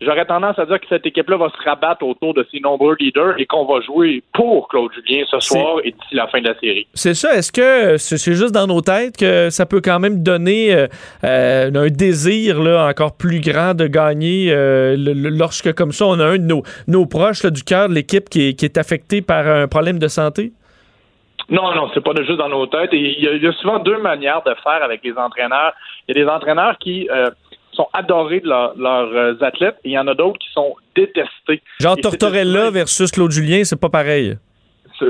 [0.00, 3.38] J'aurais tendance à dire que cette équipe-là va se rabattre autour de ses nombreux leaders
[3.38, 6.58] et qu'on va jouer pour Claude Julien ce soir et d'ici la fin de la
[6.58, 6.86] série.
[6.94, 7.34] C'est ça.
[7.34, 10.86] Est-ce que c'est juste dans nos têtes que ça peut quand même donner euh,
[11.24, 16.26] euh, un désir là, encore plus grand de gagner euh, lorsque, comme ça, on a
[16.26, 19.98] un de nos, nos proches du cœur de l'équipe qui est, affecté par un problème
[19.98, 20.52] de santé?
[21.48, 22.90] Non, non, c'est pas juste dans nos têtes.
[22.92, 25.72] Il y, a souvent deux manières de faire avec les entraîneurs.
[26.06, 27.08] Il y a des entraîneurs qui
[27.80, 31.62] sont adorés de leurs euh, athlètes et il y en a d'autres qui sont détestés.
[31.80, 34.36] Genre Tortorella versus Claude Julien, c'est pas pareil.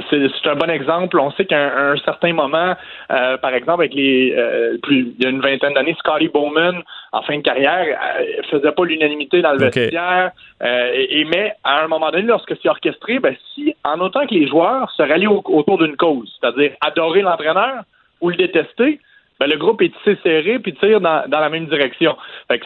[0.08, 1.18] C'est un bon exemple.
[1.18, 2.76] On sait qu'à un, certain moment,
[3.10, 6.82] euh, par exemple, avec les euh, plus, il y a une vingtaine d'années, Scotty Bowman,
[7.10, 10.30] en fin de carrière, euh, faisait pas l'unanimité dans le vestiaire.
[10.62, 14.46] Et, mais à un moment donné, lorsque c'est orchestré, ben, si en autant que les
[14.46, 17.82] joueurs se rallient autour d'une cause, c'est-à-dire adorer l'entraîneur
[18.20, 19.00] ou le détester,
[19.40, 22.14] ben, le groupe est tissé serré puis tire dans, dans la même direction.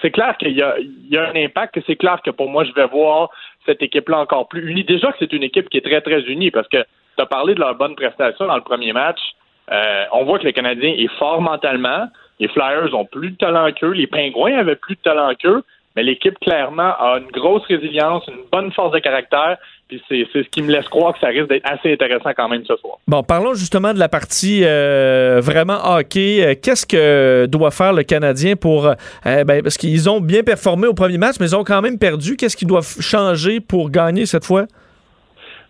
[0.03, 0.75] C'est clair qu'il y a,
[1.23, 3.31] un impact, c'est clair que pour moi, je vais voir
[3.65, 4.83] cette équipe-là encore plus unie.
[4.83, 6.83] Déjà que c'est une équipe qui est très, très unie parce que
[7.17, 9.21] tu as parlé de leur bonne prestation dans le premier match.
[9.71, 12.09] Euh, on voit que le Canadien est fort mentalement.
[12.41, 13.93] Les Flyers ont plus de talent qu'eux.
[13.93, 15.63] Les Pingouins avaient plus de talent qu'eux.
[15.97, 19.59] Mais l'équipe, clairement, a une grosse résilience, une bonne force de caractère.
[19.89, 22.65] Puis c'est ce qui me laisse croire que ça risque d'être assez intéressant quand même
[22.65, 22.97] ce soir.
[23.07, 26.45] Bon, parlons justement de la partie euh, vraiment hockey.
[26.45, 28.87] Euh, qu'est-ce que doit faire le Canadien pour...
[28.87, 28.95] Euh,
[29.45, 32.37] ben, parce qu'ils ont bien performé au premier match, mais ils ont quand même perdu.
[32.37, 34.65] Qu'est-ce qu'ils doivent changer pour gagner cette fois?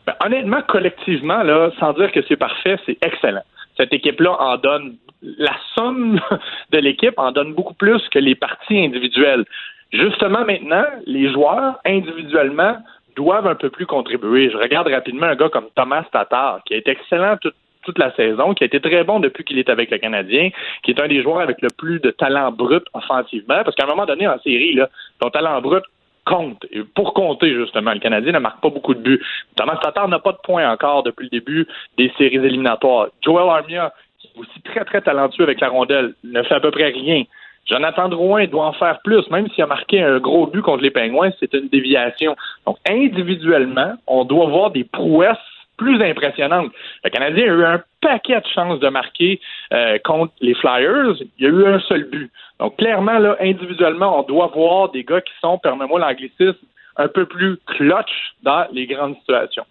[0.07, 3.43] Ben, honnêtement, collectivement, là, sans dire que c'est parfait, c'est excellent.
[3.77, 6.21] Cette équipe-là en donne la somme
[6.73, 9.45] de l'équipe en donne beaucoup plus que les parties individuelles.
[9.93, 12.77] Justement, maintenant, les joueurs, individuellement,
[13.17, 14.51] doivent un peu plus contribuer.
[14.51, 17.37] Je regarde rapidement un gars comme Thomas Tatar, qui été excellent
[17.83, 20.51] toute la saison, qui a été très bon depuis qu'il est avec le Canadien,
[20.83, 23.89] qui est un des joueurs avec le plus de talent brut offensivement, parce qu'à un
[23.89, 24.89] moment donné en série, là,
[25.21, 25.85] ton talent brut
[26.25, 26.65] compte.
[26.95, 29.23] Pour compter, justement, le Canadien ne marque pas beaucoup de buts.
[29.57, 31.67] Thomas Tatar n'a pas de points encore depuis le début
[31.99, 33.09] des séries éliminatoires.
[33.23, 36.71] Joel Armia, qui est aussi très, très talentueux avec la rondelle, ne fait à peu
[36.71, 37.25] près rien.
[37.67, 40.91] Jonathan Drouin doit en faire plus, même s'il a marqué un gros but contre les
[40.91, 42.37] Pingouins, c'est une déviation.
[42.67, 45.39] Donc, individuellement, on doit voir des prouesses
[45.77, 46.71] plus impressionnantes.
[47.03, 49.41] Le Canadien a eu un paquet de chances de marquer
[49.73, 51.17] euh, contre les Flyers.
[51.39, 52.31] Il y a eu un seul but.
[52.61, 56.67] Donc, clairement, là, individuellement, on doit voir des gars qui sont, permets-moi l'anglicisme,
[56.97, 59.65] un peu plus clutch dans les grandes situations.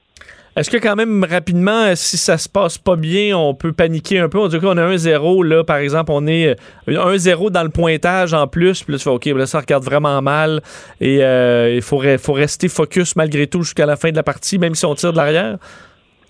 [0.55, 4.19] Est-ce que quand même rapidement, euh, si ça se passe pas bien, on peut paniquer
[4.19, 4.37] un peu?
[4.37, 6.55] On dit qu'on a 1-0, là, par exemple, on est
[6.87, 9.83] 1-0 euh, dans le pointage en plus, puis là, tu fais OK, là, ça regarde
[9.83, 10.61] vraiment mal
[11.01, 14.75] et euh, il faut, rester focus malgré tout jusqu'à la fin de la partie, même
[14.75, 15.57] si on tire de l'arrière?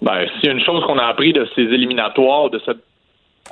[0.02, 2.84] Ben, s'il y a une chose qu'on a appris de ces éliminatoires, de cette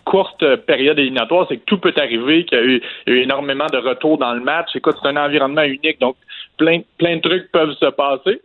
[0.06, 2.82] courte période éliminatoire, c'est que tout peut arriver, qu'il y, a eu
[3.20, 4.70] énormément de retours dans le match.
[4.74, 6.16] Écoute, c'est un environnement unique, donc
[6.58, 8.42] plein, plein de trucs peuvent se passer.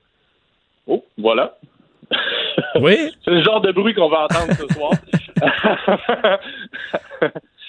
[0.89, 1.55] Oh, voilà.
[2.81, 2.97] Oui.
[3.25, 4.93] c'est le genre de bruit qu'on va entendre ce soir.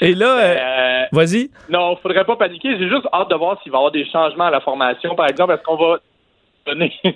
[0.02, 1.50] Et là, euh, Euh, vas-y.
[1.70, 2.78] Non, faudrait pas paniquer.
[2.78, 5.16] J'ai juste hâte de voir s'il va y avoir des changements à la formation.
[5.16, 5.98] Par exemple, est-ce qu'on va
[6.66, 6.94] donner?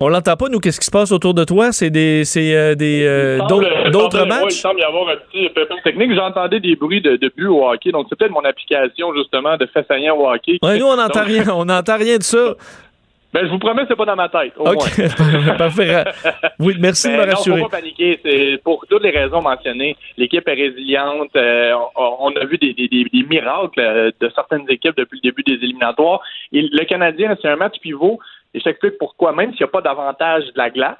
[0.00, 1.72] On l'entend pas, nous, qu'est-ce qui se passe autour de toi?
[1.72, 4.44] C'est des, c'est, euh, des, d'autres il semble- matchs?
[4.50, 6.14] il semble y avoir un petit pépin technique.
[6.14, 7.90] J'entendais des bruits de, de but au hockey.
[7.90, 10.58] Donc, c'est peut-être mon application, justement, de saillant au hockey.
[10.62, 12.54] Ouais, nous, on n'entend rien, on n'entend rien de ça.
[13.32, 14.54] Ben, je vous promets, c'est pas dans ma tête.
[14.56, 15.54] Au OK, moins.
[15.58, 16.02] parfait.
[16.58, 17.60] Oui, merci de Ben me non, rassurer.
[17.60, 18.18] faut pas paniquer.
[18.24, 19.96] C'est pour toutes les raisons mentionnées.
[20.16, 21.36] L'équipe est résiliente.
[21.36, 25.30] Euh, on, a vu des, des- des- des miracles euh, de certaines équipes depuis le
[25.30, 26.20] début des éliminatoires.
[26.52, 28.18] Et le Canadien, c'est un match pivot.
[28.54, 29.32] Et je t'explique pourquoi.
[29.34, 30.96] Même s'il n'y a pas d'avantage de la glace,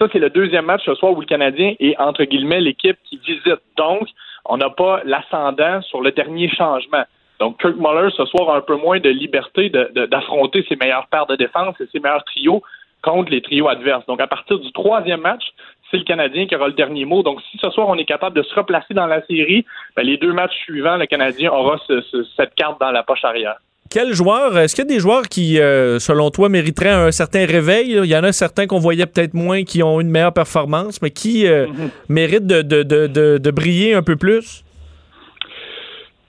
[0.00, 3.18] ça, c'est le deuxième match ce soir où le Canadien est, entre guillemets, l'équipe qui
[3.24, 3.60] visite.
[3.76, 4.08] Donc,
[4.46, 7.04] on n'a pas l'ascendant sur le dernier changement.
[7.42, 10.76] Donc, Kirk Muller, ce soir, a un peu moins de liberté de- de- d'affronter ses
[10.76, 12.62] meilleures paires de défense et ses meilleurs trios
[13.02, 14.06] contre les trios adverses.
[14.06, 15.42] Donc, à partir du troisième match,
[15.90, 17.24] c'est le Canadien qui aura le dernier mot.
[17.24, 19.64] Donc, si ce soir, on est capable de se replacer dans la série,
[19.96, 23.24] ben, les deux matchs suivants, le Canadien aura ce- ce- cette carte dans la poche
[23.24, 23.56] arrière.
[23.90, 27.44] Quel joueur, est-ce qu'il y a des joueurs qui, euh, selon toi, mériteraient un certain
[27.44, 27.94] réveil?
[27.94, 28.04] là?
[28.04, 31.10] Il y en a certains qu'on voyait peut-être moins qui ont une meilleure performance, mais
[31.10, 31.90] qui euh, Mhm.
[32.08, 34.62] méritent de briller un peu plus?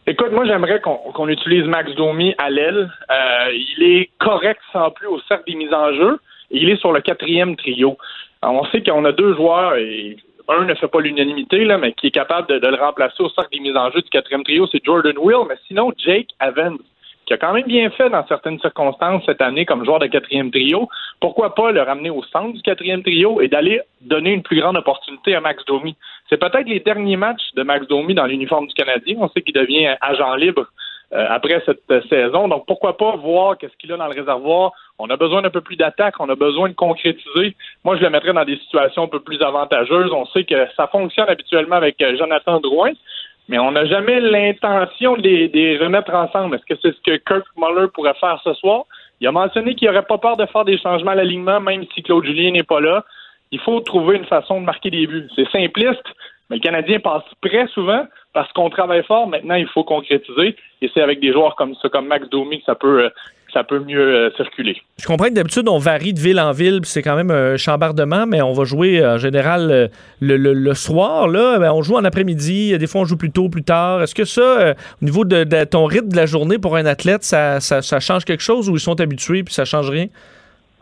[0.06, 2.92] Écoute, moi, j'aimerais qu'on utilise Max Domi à l'aile.
[3.10, 6.20] Euh, il est correct sans plus au cercle des mises en jeu.
[6.52, 7.98] Il est sur le quatrième trio.
[8.42, 10.18] Alors, on sait qu'on a deux joueurs, et
[10.50, 13.30] un ne fait pas l'unanimité, là, mais qui est capable de, de le remplacer au
[13.30, 15.48] cercle des mises en jeu du quatrième trio, c'est Jordan Will.
[15.48, 16.78] Mais sinon, Jake Evans,
[17.26, 20.52] qui a quand même bien fait dans certaines circonstances cette année comme joueur de quatrième
[20.52, 20.90] trio,
[21.20, 24.78] pourquoi pas le ramener au centre du quatrième trio et d'aller donner une plus grande
[24.78, 25.96] opportunité à Max Domi?
[26.30, 29.18] C'est peut-être les derniers matchs de Max Domi dans l'uniforme du Canadien.
[29.20, 30.68] On sait qu'il devient agent libre
[31.14, 32.48] euh, après cette euh, saison.
[32.48, 34.72] Donc pourquoi pas voir qu'est-ce qu'il a dans le réservoir?
[34.98, 37.56] On a besoin d'un peu plus d'attaque, on a besoin de concrétiser.
[37.84, 40.12] Moi, je le mettrais dans des situations un peu plus avantageuses.
[40.12, 42.94] On sait que ça fonctionne habituellement avec euh, Jonathan Drouin.
[43.50, 46.56] Mais on n'a jamais l'intention de les, de les remettre ensemble.
[46.56, 48.86] Est-ce que c'est ce que Kirk Muller pourrait faire ce soir?
[49.20, 52.04] Il a mentionné qu'il n'aurait pas peur de faire des changements à l'alignement, même si
[52.04, 53.04] Claude Julien n'est pas là.
[53.52, 55.28] Il faut trouver une façon de marquer des buts.
[55.36, 56.04] C'est simpliste,
[56.50, 59.28] mais le Canadien passe très souvent parce qu'on travaille fort.
[59.28, 60.56] Maintenant, il faut concrétiser.
[60.82, 63.10] Et c'est avec des joueurs comme ça, comme Max Domi, que ça peut, euh,
[63.54, 64.76] ça peut mieux euh, circuler.
[65.00, 68.26] Je comprends que d'habitude, on varie de ville en ville, c'est quand même un chambardement,
[68.26, 71.28] mais on va jouer euh, en général le, le- soir.
[71.28, 74.02] Là, Ben, on joue en après-midi, des fois on joue plus tôt, plus tard.
[74.02, 77.24] Est-ce que ça, au niveau de, de ton rythme de la journée pour un athlète,
[77.24, 80.08] ça, ça- ça change quelque chose ou ils sont habitués puis ça change rien?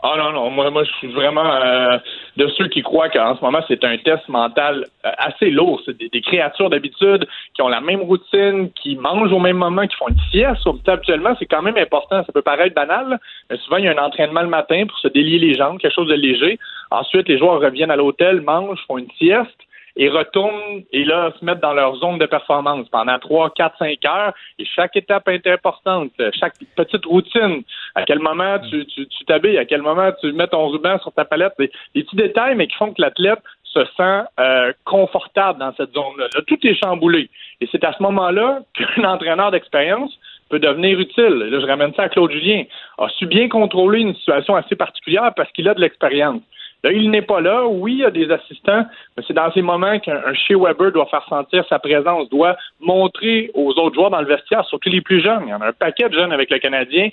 [0.04, 1.98] Ah non, non, moi, moi je suis vraiment euh,
[2.36, 5.80] de ceux qui croient qu'en ce moment, c'est un test mental euh, assez lourd.
[5.86, 9.96] C'est des, créatures d'habitude qui ont la même routine, qui mangent au même moment, qui
[9.96, 10.68] font une sieste.
[10.88, 12.24] Habituellement, c'est quand même important.
[12.26, 13.20] Ça peut paraître banal,
[13.50, 15.94] mais souvent, il y a un entraînement le matin pour se délier les jambes, quelque
[15.94, 16.58] chose de léger.
[16.90, 19.50] Ensuite, les joueurs reviennent à l'hôtel, mangent, font une sieste
[19.96, 24.06] et retournent et là se mettent dans leur zone de performance pendant 3, 4, 5
[24.06, 27.64] heures et chaque étape est importante, chaque petite routine,
[27.96, 31.12] à quel moment tu tu tu t'habilles, à quel moment tu mets ton ruban sur
[31.12, 33.40] ta palette, des, des petits détails mais qui font que l'athlète
[33.74, 36.28] se sent euh, confortable dans cette zone-là.
[36.34, 37.30] Là, tout est chamboulé.
[37.62, 40.12] Et c'est à ce moment-là qu'un entraîneur d'expérience
[40.50, 41.26] peut devenir utile.
[41.26, 42.64] Là, je ramène ça à Claude Julien.
[42.98, 46.42] A su bien contrôler une situation assez particulière parce qu'il a de l'expérience.
[46.84, 47.66] Là, il n'est pas là.
[47.66, 48.86] Oui, il y a des assistants,
[49.16, 52.58] mais c'est dans ces moments qu'un un Shea Weber doit faire sentir sa présence, doit
[52.80, 55.44] montrer aux autres joueurs dans le vestiaire, surtout les plus jeunes.
[55.46, 57.10] Il y en a un paquet de jeunes avec le Canadien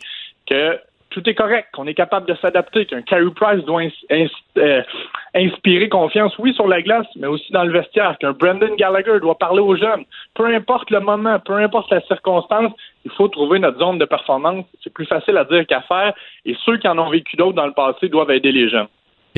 [0.49, 0.79] que
[1.11, 4.83] tout est correct, qu'on est capable de s'adapter, qu'un Carey Price doit euh,
[5.35, 9.39] inspirer confiance, oui, sur la glace, mais aussi dans le vestiaire, qu'un Brendan Gallagher doit
[9.39, 10.05] parler aux jeunes.
[10.35, 12.73] Peu importe le moment, peu importe la circonstance,
[13.05, 14.67] il faut trouver notre zone de performance.
[14.85, 16.13] C'est plus facile à dire qu'à faire,
[16.45, 18.89] et ceux qui en ont vécu d'autres dans le passé doivent aider les jeunes.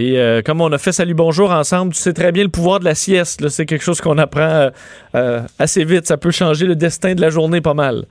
[0.00, 2.80] Et euh, comme on a fait Salut Bonjour ensemble, tu sais très bien le pouvoir
[2.80, 3.46] de la sieste.
[3.50, 4.70] C'est quelque chose qu'on apprend euh,
[5.14, 6.06] euh, assez vite.
[6.06, 8.04] Ça peut changer le destin de la journée pas mal.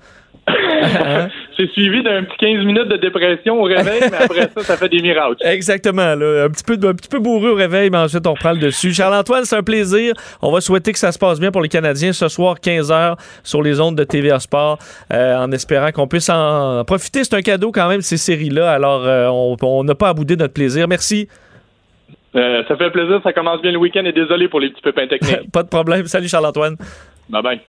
[0.82, 1.28] Hein?
[1.58, 4.88] C'est suivi d'un petit 15 minutes de dépression au réveil, mais après ça, ça fait
[4.88, 5.36] des miracles.
[5.42, 6.16] Exactement.
[6.16, 6.46] Là.
[6.46, 8.94] Un, petit peu, un petit peu bourré au réveil, mais ensuite on reprend le dessus.
[8.94, 10.14] Charles-Antoine, c'est un plaisir.
[10.42, 13.62] On va souhaiter que ça se passe bien pour les Canadiens ce soir, 15h, sur
[13.62, 14.80] les ondes de TVA Sport,
[15.12, 17.26] euh, en espérant qu'on puisse en profiter.
[17.26, 18.72] C'est un cadeau quand même, ces séries-là.
[18.72, 20.88] Alors, euh, on- on n'a pas à bouder notre plaisir.
[20.88, 21.28] Merci.
[22.36, 25.08] Euh, ça fait plaisir, ça commence bien le week-end et désolé pour les petits pépins
[25.08, 25.52] techniques.
[25.52, 26.06] Pas de problème.
[26.06, 26.76] Salut Charles-Antoine.
[27.30, 27.62] bye bye.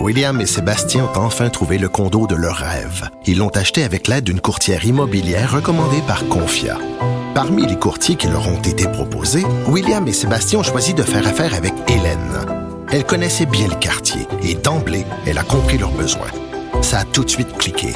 [0.00, 3.08] William et Sébastien ont enfin trouvé le condo de leur rêve.
[3.26, 6.76] Ils l'ont acheté avec l'aide d'une courtière immobilière recommandée par Confia.
[7.34, 11.26] Parmi les courtiers qui leur ont été proposés, William et Sébastien ont choisi de faire
[11.26, 12.44] affaire avec Hélène.
[12.90, 16.32] Elle connaissait bien le quartier et d'emblée, elle a compris leurs besoins.
[16.82, 17.88] Ça a tout de suite cliqué.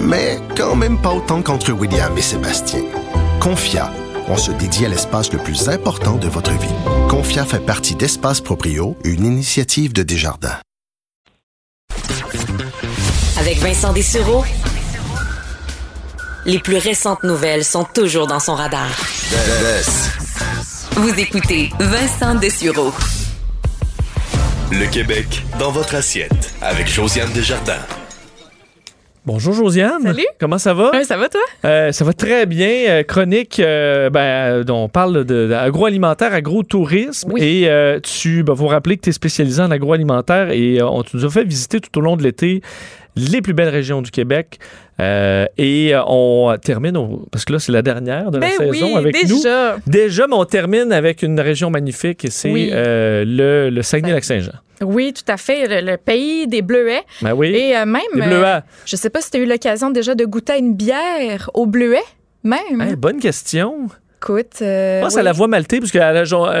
[0.00, 2.80] Mais quand même pas autant qu'entre William et Sébastien.
[3.40, 3.90] Confia,
[4.28, 6.74] On se dédie à l'espace le plus important de votre vie.
[7.08, 10.58] Confia fait partie d'Espace Proprio, une initiative de Desjardins.
[13.38, 14.44] Avec Vincent Dessureau,
[16.46, 18.88] les plus récentes nouvelles sont toujours dans son radar.
[20.96, 22.92] Vous écoutez Vincent Dessureau.
[24.70, 27.84] Le Québec dans votre assiette avec Josiane Desjardins.
[29.24, 30.02] Bonjour Josiane.
[30.02, 30.26] Salut.
[30.40, 30.90] Comment ça va?
[31.04, 31.40] ça va toi?
[31.64, 32.68] Euh, ça va très bien.
[32.88, 37.32] Euh, chronique, euh, ben, euh, on parle d'agroalimentaire, agro-tourisme.
[37.36, 41.04] Et euh, tu, ben, faut rappeler que tu es spécialisé en agroalimentaire et euh, on,
[41.04, 42.62] tu nous as fait visiter tout au long de l'été
[43.14, 44.58] les plus belles régions du Québec.
[45.00, 48.56] Euh, et euh, on termine, au- parce que là, c'est la dernière de la Ben
[48.58, 49.36] saison oui, avec nous.
[49.36, 49.76] déjà.
[49.86, 52.70] Déjà, mais on termine avec une région magnifique et c'est Oui.
[52.72, 54.52] euh, le, le Saguenay-Lac-Saint-Jean.
[54.82, 55.66] Oui, tout à fait.
[55.80, 57.02] Le, le pays des bleuets.
[57.20, 57.48] Ben oui.
[57.54, 58.02] Et euh, même.
[58.14, 58.60] Bleuets.
[58.86, 61.66] je sais pas si tu as eu l'occasion déjà de goûter à une bière au
[61.66, 62.02] bleuet,
[62.44, 62.80] même.
[62.80, 63.88] Hey, bonne question.
[64.20, 64.62] Écoute.
[64.62, 65.20] euh, Je pense oui.
[65.20, 66.12] à la voie maltée, parce que la,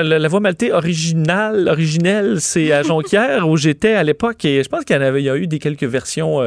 [0.02, 4.68] la- la voie maltée originale, originelle, c'est à Jonquière où j'étais à l'époque et je
[4.68, 6.40] pense qu'il y en avait, il y a eu des quelques versions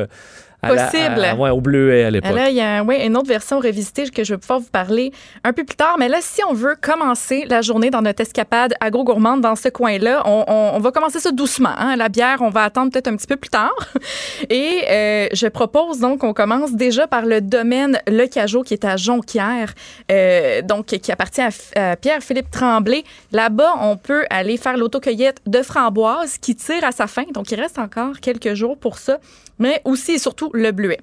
[0.66, 1.24] à Possible.
[1.24, 2.34] à- ouais, au bleuet à l'époque.
[2.36, 5.12] Là, il y a ouais, une autre version revisitée que je vais pouvoir vous parler
[5.44, 5.96] un peu plus tard.
[6.00, 10.24] Mais là, si on veut commencer la journée dans notre escapade agro-gourmande dans ce coin-là,
[10.26, 11.70] on, on- on va commencer ça doucement.
[11.78, 11.96] hein.
[11.96, 13.74] La bière, on va attendre peut-être un petit peu plus tard.
[14.50, 18.86] Et euh, je propose donc qu'on commence déjà par le domaine Le Cajot qui est
[18.86, 19.74] à Jonquière,
[20.12, 21.42] euh, donc qui appartient
[21.76, 23.04] à Pierre-Philippe Tremblay.
[23.32, 27.24] Là-bas, on peut aller faire l'autocueillette de framboises qui tire à sa fin.
[27.34, 29.18] Donc, il reste encore quelques jours pour ça
[29.58, 31.00] mais aussi et surtout le bleuet.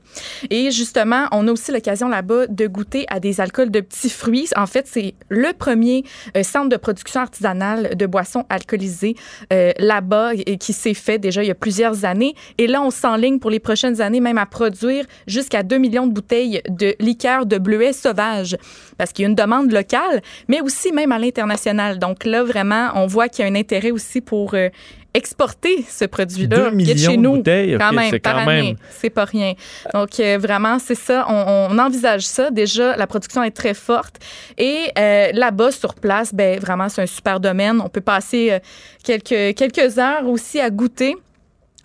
[0.51, 4.49] Et justement, on a aussi l'occasion là-bas de goûter à des alcools de petits fruits.
[4.57, 6.05] En fait, c'est le premier
[6.37, 9.15] euh, centre de production artisanale de boissons alcoolisées
[9.53, 12.35] euh, là-bas et qui s'est fait déjà il y a plusieurs années.
[12.59, 16.13] Et là, on s'enligne pour les prochaines années même à produire jusqu'à 2 millions de
[16.13, 18.57] bouteilles de liqueur de bleuet sauvage
[18.99, 21.99] parce qu'il y a une demande locale, mais aussi même à l'international.
[21.99, 24.69] Donc là, vraiment, on voit qu'il y a un intérêt aussi pour euh,
[25.15, 26.57] exporter ce produit-là.
[26.57, 28.63] Deux qui est millions chez de nous, bouteilles, quand même, c'est par quand année.
[28.63, 28.77] même.
[28.91, 29.55] C'est pas rien.
[29.93, 31.27] Donc, euh, vraiment, c'est ça.
[31.29, 32.51] On, on envisage ça.
[32.51, 34.17] Déjà, la production est très forte.
[34.59, 37.81] Et euh, là-bas, sur place, ben vraiment, c'est un super domaine.
[37.81, 38.59] On peut passer euh,
[39.05, 41.17] quelques, quelques heures aussi à goûter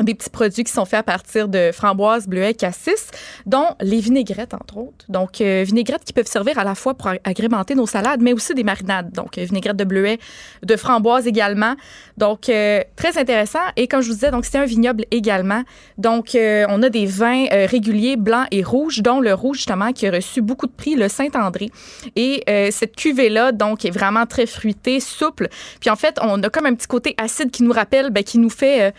[0.02, 3.10] des petits produits qui sont faits à partir de framboises, bleuets, cassis,
[3.46, 5.06] dont les vinaigrettes, entre autres.
[5.10, 8.34] Donc, euh, vinaigrettes qui peuvent servir à la fois pour ag- agrémenter nos salades, mais
[8.34, 9.12] aussi des marinades.
[9.12, 10.20] Donc, euh, vinaigrette de bleuets,
[10.64, 11.76] de framboises également.
[12.18, 13.60] Donc, euh, très intéressant.
[13.76, 15.64] Et comme je vous disais, donc c'est un vignoble également.
[15.98, 19.94] Donc, euh, on a des vins euh, réguliers, blancs et rouges, dont le rouge, justement,
[19.94, 21.72] qui a reçu beaucoup de prix, le Saint-André.
[22.16, 25.48] Et cette cuvée-là, donc, est vraiment très fruitée, souple.
[25.80, 28.38] Puis, en fait, on a comme un petit côté acide qui nous rappelle, ben, qui
[28.38, 28.94] nous fait...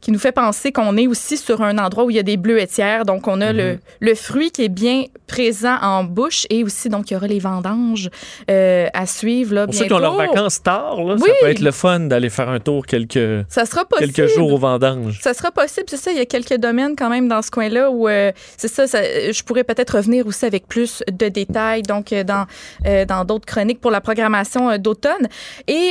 [0.00, 2.36] qui nous fait penser qu'on est aussi sur un endroit où il y a des
[2.36, 3.04] bleuetières.
[3.04, 7.10] Donc, on a le, le fruit qui est bien présent en bouche et aussi, donc,
[7.10, 8.08] il y aura les vendanges
[8.50, 9.54] euh, à suivre.
[9.54, 11.28] Là, Pour ceux qui ont leurs vacances tard, là, Oui.
[11.28, 14.12] ça peut être le fun d'aller faire un tour quelques, Ça sera possible.
[14.12, 15.20] quelques jours aux vendanges.
[15.22, 16.10] Ça sera possible, c'est ça.
[16.12, 19.02] Il y a quelques domaines quand même dans ce coin-là où euh, c'est ça, ça,
[19.02, 22.46] Je pourrais peut-être revenir aussi avec plus de détails, donc euh, dans
[22.86, 25.28] euh, dans d'autres chroniques pour la programmation d'automne.
[25.68, 25.90] Et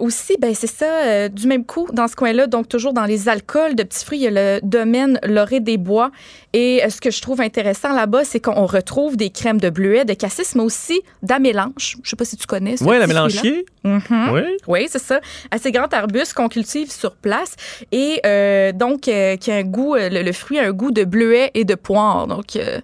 [0.00, 3.43] aussi, ben c'est ça, du même coup dans ce coin-là, donc toujours dans les alcools
[3.46, 6.10] de petits fruits, il y a le domaine Lorée des Bois.
[6.52, 10.04] Et euh, ce que je trouve intéressant là-bas, c'est qu'on retrouve des crèmes de bleuet,
[10.04, 11.96] de cassis, mais aussi d'amélange.
[12.02, 12.76] Je sais pas si tu connais.
[12.76, 13.66] ce Ouais, la mélanchier.
[13.84, 14.02] Mhm.
[14.32, 14.40] Oui.
[14.66, 15.20] Oui, c'est ça.
[15.50, 17.54] Assez grand arbuste qu'on cultive sur place
[17.92, 21.04] et euh, donc euh, qui a un goût, le, le fruit a un goût de
[21.04, 22.26] bleuet et de poire.
[22.26, 22.80] Donc, euh,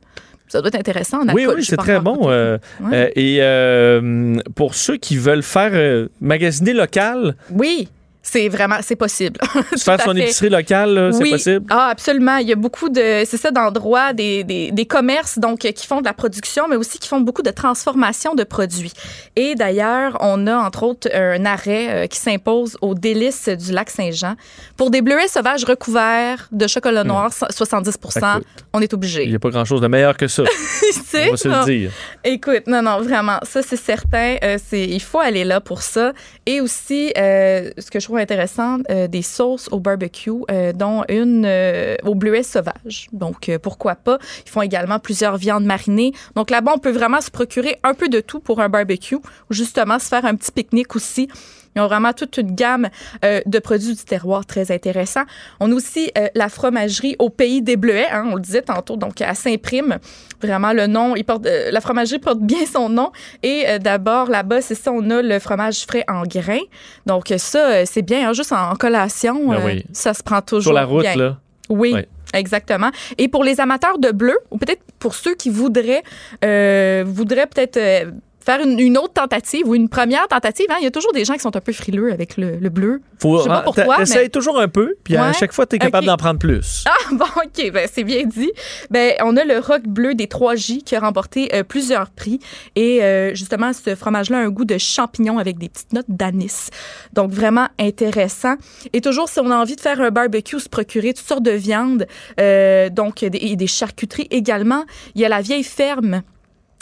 [0.49, 1.19] ça doit être intéressant.
[1.23, 2.29] En Oui, alcool, oui, c'est très bon.
[2.29, 2.91] euh, Ouais.
[2.93, 7.89] euh, et euh, pour ceux qui veulent faire magasiner local, Oui.
[8.23, 9.41] C'est vraiment, c'est possible.
[9.79, 10.21] faire son fait.
[10.21, 11.67] épicerie locale, c'est possible?
[11.71, 12.37] Ah, absolument.
[12.37, 15.87] Il y a beaucoup de, c'est ça, d'endroits, des, des, des commerces donc euh, qui
[15.87, 18.93] font de la production, mais aussi qui font beaucoup de transformation de produits.
[19.37, 23.91] Et d'ailleurs, on a entre autres un arrêt euh, qui s'impose aux délices du lac
[23.91, 24.35] Saint-Jean
[24.77, 28.45] pour des bleuets sauvages recouverts de chocolat noir, 70 Écoute.
[28.73, 29.25] On est obligé.
[29.25, 30.43] Il n'y a pas grand-chose de meilleur que ça.
[31.15, 31.91] On va se le dire.
[32.25, 34.37] Écoute, non, non, vraiment, ça c'est certain.
[34.43, 36.13] Euh, c'est, il faut aller là pour ça.
[36.47, 41.45] Et aussi, euh, ce que je trouve euh, des sauces au barbecue, euh, dont une
[41.47, 43.09] euh, au bleuet sauvage.
[43.13, 44.19] Donc, pourquoi pas?
[44.45, 46.13] Ils font également plusieurs viandes marinées.
[46.35, 49.21] Donc là-bas, on peut vraiment se procurer un peu de tout pour un barbecue, ou
[49.51, 51.29] justement se faire un petit pique-nique aussi.
[51.77, 52.89] Ils ont vraiment toute une gamme
[53.25, 55.23] euh, de produits du terroir très intéressant.
[55.61, 58.97] On a aussi euh, la fromagerie au pays des Bleuets, hein, on le disait tantôt,
[58.97, 59.99] donc à Saint-Prime.
[60.43, 63.13] Vraiment, le nom, il porte, euh, la fromagerie porte bien son nom.
[63.43, 66.59] Et d'abord, là-bas, c'est ça, on a le fromage frais en grains.
[67.07, 69.85] Donc ça, c'est bien, hein, juste en collation, Ben oui.
[69.93, 71.15] ça se prend toujours Sur la route, bien.
[71.17, 71.37] là.
[71.69, 71.95] Oui.
[72.33, 72.91] Exactement.
[73.19, 76.03] Et pour les amateurs de bleu, ou peut-être pour ceux qui voudraient,
[76.45, 78.11] euh, voudraient peut-être euh,
[78.51, 80.67] faire une, une autre tentative ou une première tentative.
[80.71, 80.77] hein.
[80.81, 83.01] Il y a toujours des gens qui sont un peu frileux avec le, le bleu.
[83.21, 85.79] Faut, Je sais pas pourquoi, mais- toujours un peu, puis à chaque fois, tu es
[85.79, 86.85] capable d'en prendre plus.
[87.03, 88.51] Ah, bon, OK, ben, c'est bien dit.
[88.91, 92.39] Ben, on a le rock bleu des 3J qui a remporté euh, plusieurs prix.
[92.77, 96.69] Et euh, justement, ce fromage-là a un goût de champignon avec des petites notes d'anis.
[97.13, 98.55] Donc, vraiment intéressant.
[98.93, 101.51] Et toujours, si on a envie de faire un barbecue, se procurer toutes sortes de
[101.53, 102.07] viandes,
[102.41, 106.23] euh, donc des charcuteries également, il y a la vieille ferme.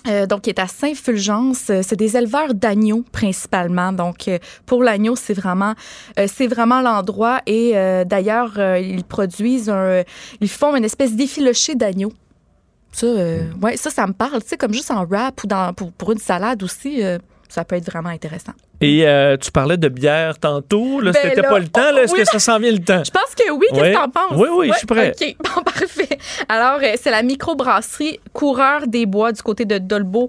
[0.06, 1.70] Euh, donc, qui est à Saint-Fulgence.
[1.70, 3.92] Euh, C'est des éleveurs d'agneaux principalement.
[3.92, 5.74] Donc, euh, pour l'agneau, c'est vraiment,
[6.18, 7.40] euh, c'est vraiment l'endroit.
[7.46, 7.72] Et
[8.06, 10.02] d'ailleurs, ils produisent un,
[10.40, 12.12] ils font une espèce d'effiloché d'agneau.
[12.92, 14.42] Ça, euh, ouais, ça, ça me parle.
[14.42, 17.02] Tu sais, comme juste en wrap ou dans, pour, pour une salade aussi,
[17.48, 18.52] ça peut être vraiment intéressant.
[18.80, 21.00] Et euh, tu parlais de bière tantôt.
[21.00, 21.90] Là, Ben c'était là, pas le temps.
[21.92, 22.20] Là, est-ce oui.
[22.20, 23.02] que ça s'en vient le temps?
[23.04, 23.66] Je pense que oui.
[23.70, 24.36] Qu'est-ce que t'en penses?
[24.36, 25.12] Oui, oui, je suis prêt.
[25.20, 26.18] OK, bon, parfait.
[26.48, 30.28] Alors, euh, c'est la microbrasserie Coureur des Bois du côté de Dolbeau,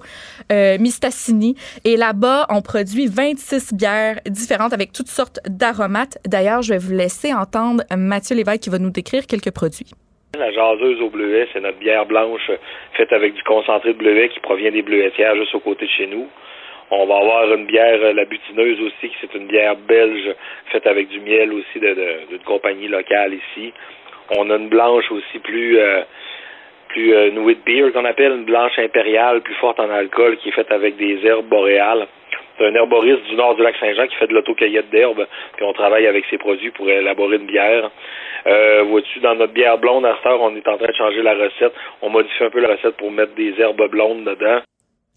[0.52, 1.56] euh, Mistassini.
[1.86, 6.18] Et là-bas, on produit 26 bières différentes avec toutes sortes d'aromates.
[6.26, 9.92] D'ailleurs, je vais vous laisser entendre Mathieu Lévesque qui va nous décrire quelques produits.
[10.38, 12.52] La jaseuse au bleuet, c'est notre bière blanche
[12.96, 16.08] faite avec du concentré de bleuet qui provient des bleuetières juste au côté de chez
[16.08, 16.28] nous.
[16.92, 20.34] On va avoir une bière, euh, la butineuse aussi, qui c'est une bière belge
[20.72, 23.74] faite avec du miel aussi d'une compagnie locale ici.
[24.38, 26.02] On a une blanche aussi plus euh,
[26.90, 30.50] plus euh, une wheat beer qu'on appelle, une blanche impériale plus forte en alcool qui
[30.50, 32.08] est faite avec des herbes boréales.
[32.58, 35.26] C'est un herboriste du nord du lac Saint-Jean qui fait de l'autocueillette d'herbes,
[35.56, 37.90] puis on travaille avec ses produits pour élaborer une bière.
[38.48, 41.22] Euh, vois-tu, dans notre bière blonde, à cette heure, on est en train de changer
[41.22, 41.74] la recette.
[42.02, 44.62] On modifie un peu la recette pour mettre des herbes blondes dedans.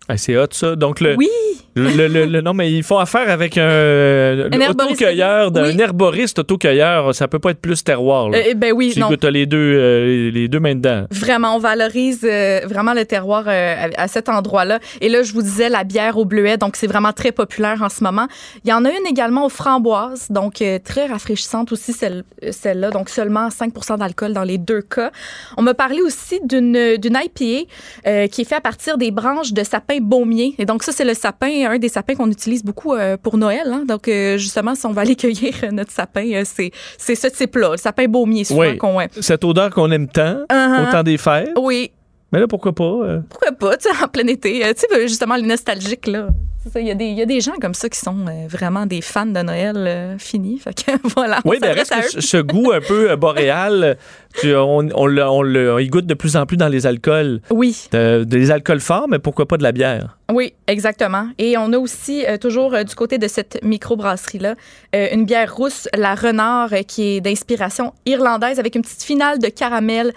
[0.09, 0.75] Ah, c'est hot, ça.
[0.77, 1.29] Donc, le, Oui!
[1.75, 5.81] le, le- le- non, mais ils font affaire avec un, un autocueilleur, d'un Oui.
[5.81, 7.15] herboriste autocueilleur.
[7.15, 8.29] Ça peut pas être plus terroir.
[8.29, 8.39] Là.
[8.39, 9.09] Euh, ben oui, Tu non.
[9.11, 11.07] as les deux, euh, les deux mains dedans.
[11.11, 14.81] Vraiment, on valorise euh, vraiment le terroir à, cet endroit-là.
[15.01, 17.89] Et là, je vous disais la bière au bleuet, donc c'est vraiment très populaire en
[17.89, 18.27] ce moment.
[18.65, 23.09] Il y en a une également aux framboises, donc très rafraîchissante aussi celle, celle-là, donc
[23.09, 25.11] seulement 5% d'alcool dans les deux cas.
[25.57, 29.63] On m'a parlé aussi d'une d'une IPA qui est faite à partir des branches de
[29.65, 30.55] sapin baumier.
[30.59, 33.63] Et donc ça, c'est le sapin, un des sapins qu'on utilise beaucoup euh, pour Noël.
[33.67, 33.85] hein.
[33.87, 37.27] Donc euh, justement, si on va aller cueillir euh, notre sapin, euh, c'est c'est ce
[37.29, 38.79] type-là, le sapin baumier souvent Oui.
[38.79, 38.99] qu'on...
[39.21, 41.51] Cette odeur qu'on aime tant, au temps des fêtes?
[41.59, 41.91] Oui,
[42.33, 43.21] Mais là, pourquoi pas?
[43.29, 44.61] pourquoi pas, tu sais, en plein été.
[44.75, 46.29] Tu sais, justement, les nostalgiques, là.
[46.77, 48.87] Il y, a des- il y a des gens comme ça qui sont euh, vraiment
[48.87, 50.17] des fans de Noël euh.
[50.19, 50.39] Fait
[50.75, 51.41] que voilà.
[51.45, 53.99] Oui, mais s'adresse reste que ce, goût un peu euh, boréal,
[54.41, 56.87] tu- on, on, le- on le- on y goûte de plus en plus dans les
[56.87, 57.41] alcools.
[57.51, 57.89] Oui.
[57.93, 60.17] De- des alcools forts, mais pourquoi pas de la bière?
[60.33, 61.29] Oui, exactement.
[61.39, 64.55] Et on a aussi, euh, toujours du côté de cette microbrasserie-là,
[64.95, 70.13] une bière rousse, la Renard, qui est d'inspiration irlandaise avec une petite finale de caramel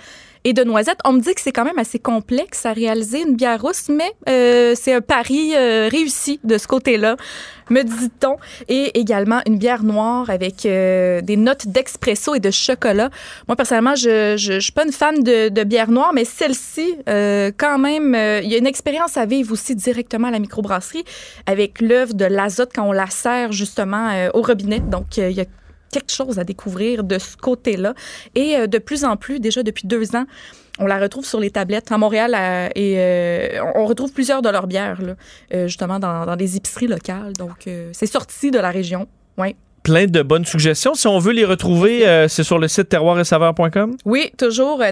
[0.45, 0.99] et de noisettes.
[1.03, 4.11] On me dit que c'est quand même assez complexe à réaliser une bière rousse, mais
[4.29, 7.17] euh, c'est un pari euh, réussi de ce côté-là,
[7.69, 8.37] me dit-on.
[8.69, 13.09] Et également une bière noire avec euh, des notes d'expresso et de chocolat.
[13.47, 16.95] Moi, personnellement, je, je, je suis pas une fan de, de bière noire, mais celle-ci,
[17.09, 20.39] euh, quand même, euh, il y a une expérience à vivre aussi directement à la
[20.39, 21.05] microbrasserie
[21.47, 24.79] avec l'œuvre de l'azote quand on la sert justement euh, au robinet.
[24.79, 25.45] Donc, il y a
[25.95, 27.93] quelque chose à découvrir de ce côté-là.
[28.35, 30.25] Et euh, de plus en plus, déjà depuis deux ans,
[30.77, 32.35] on la retrouve sur les tablettes à Montréal
[32.75, 35.15] et euh, on retrouve plusieurs de leurs bières, là,
[35.53, 37.31] euh, justement, dans, dans des épiceries locales.
[37.33, 39.07] Donc, c'est sorti de la région.
[39.37, 39.55] Oui.
[39.85, 40.95] Plein de bonnes suggestions.
[40.95, 43.95] Si on veut les retrouver, euh, c'est sur le site terroir-et-saveur.com.
[44.03, 44.91] Oui, toujours euh,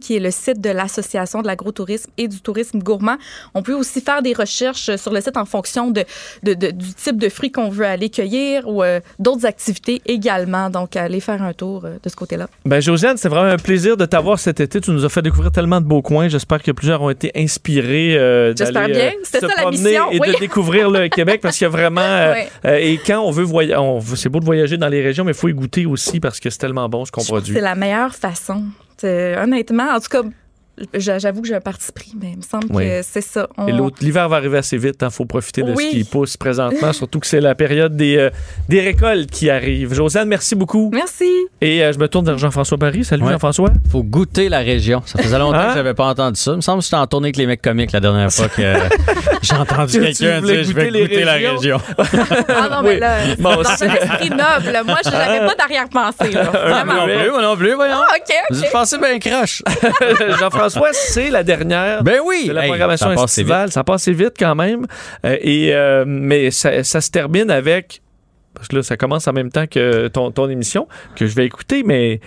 [0.00, 3.16] qui est le site de l'Association de l'agrotourisme et du tourisme gourmand.
[3.52, 6.04] On peut aussi faire des recherches sur le site en fonction de,
[6.44, 10.70] de- de- du type de fruits qu'on veut aller cueillir ou euh, d'autres activités également.
[10.70, 12.48] Donc, aller faire un tour euh, de ce côté-là.
[12.64, 14.80] Ben, Josiane, c'est vraiment un plaisir de t'avoir cet été.
[14.80, 16.28] Tu nous as fait découvrir tellement de beaux coins.
[16.28, 18.12] J'espère que plusieurs ont été inspirés
[18.56, 19.12] J'espère d'aller bien.
[19.30, 20.32] se ça la promener mission, et oui.
[20.32, 22.32] de découvrir le Québec parce qu'il y a vraiment...
[22.64, 23.57] et quand on veut voyager,
[24.16, 26.50] c'est beau de voyager dans les régions, mais il faut y goûter aussi parce que
[26.50, 27.54] c'est tellement bon ce qu'on produit.
[27.54, 28.64] C'est la meilleure façon.
[29.02, 30.22] Honnêtement, en tout cas,
[30.94, 32.84] j'avoue que j'ai un parti pris, mais il me semble Oui.
[32.86, 33.48] que c'est ça.
[33.56, 34.96] On- Et l'autre, l'hiver va arriver assez vite.
[35.02, 35.86] Il faut profiter de Oui.
[35.90, 38.30] ce qui pousse présentement, surtout que c'est la période des, euh,
[38.68, 39.94] des récoltes qui arrive.
[39.94, 40.90] Josiane, merci beaucoup.
[40.92, 41.30] Merci.
[41.60, 43.04] Et euh, je me tourne vers Jean-François Barry.
[43.04, 43.32] Salut Ouais.
[43.32, 43.70] Jean-François.
[43.90, 45.02] Faut goûter la région.
[45.06, 45.68] Ça faisait longtemps Hein?
[45.68, 46.52] que j'avais pas entendu ça.
[46.52, 48.62] Il me semble que j'étais en tournée avec les mecs comiques la dernière fois que
[49.42, 51.78] j'ai entendu quelqu'un dire je vais goûter la région.
[52.48, 56.30] Ah non, mais là, Bon, c'est- un esprit noble, moi, je n'avais pas d'arrière-pensée.
[56.32, 56.94] Moi Vraiment.
[56.94, 57.94] non plus, moi non plus, voyons.
[57.96, 58.64] Ah, OK, OK.
[58.64, 59.62] êtes passé bien crash.
[60.38, 62.46] Jean-François, c'est la dernière Ben oui.
[62.48, 63.72] de la Hey, programmation ça estivale.
[63.72, 64.86] Ça passe vite quand même.
[65.24, 68.02] Euh, et, euh, mais ça, ça se termine avec.
[68.54, 71.46] Parce que là, ça commence en même temps que ton, ton émission, que je vais
[71.46, 72.20] écouter, mais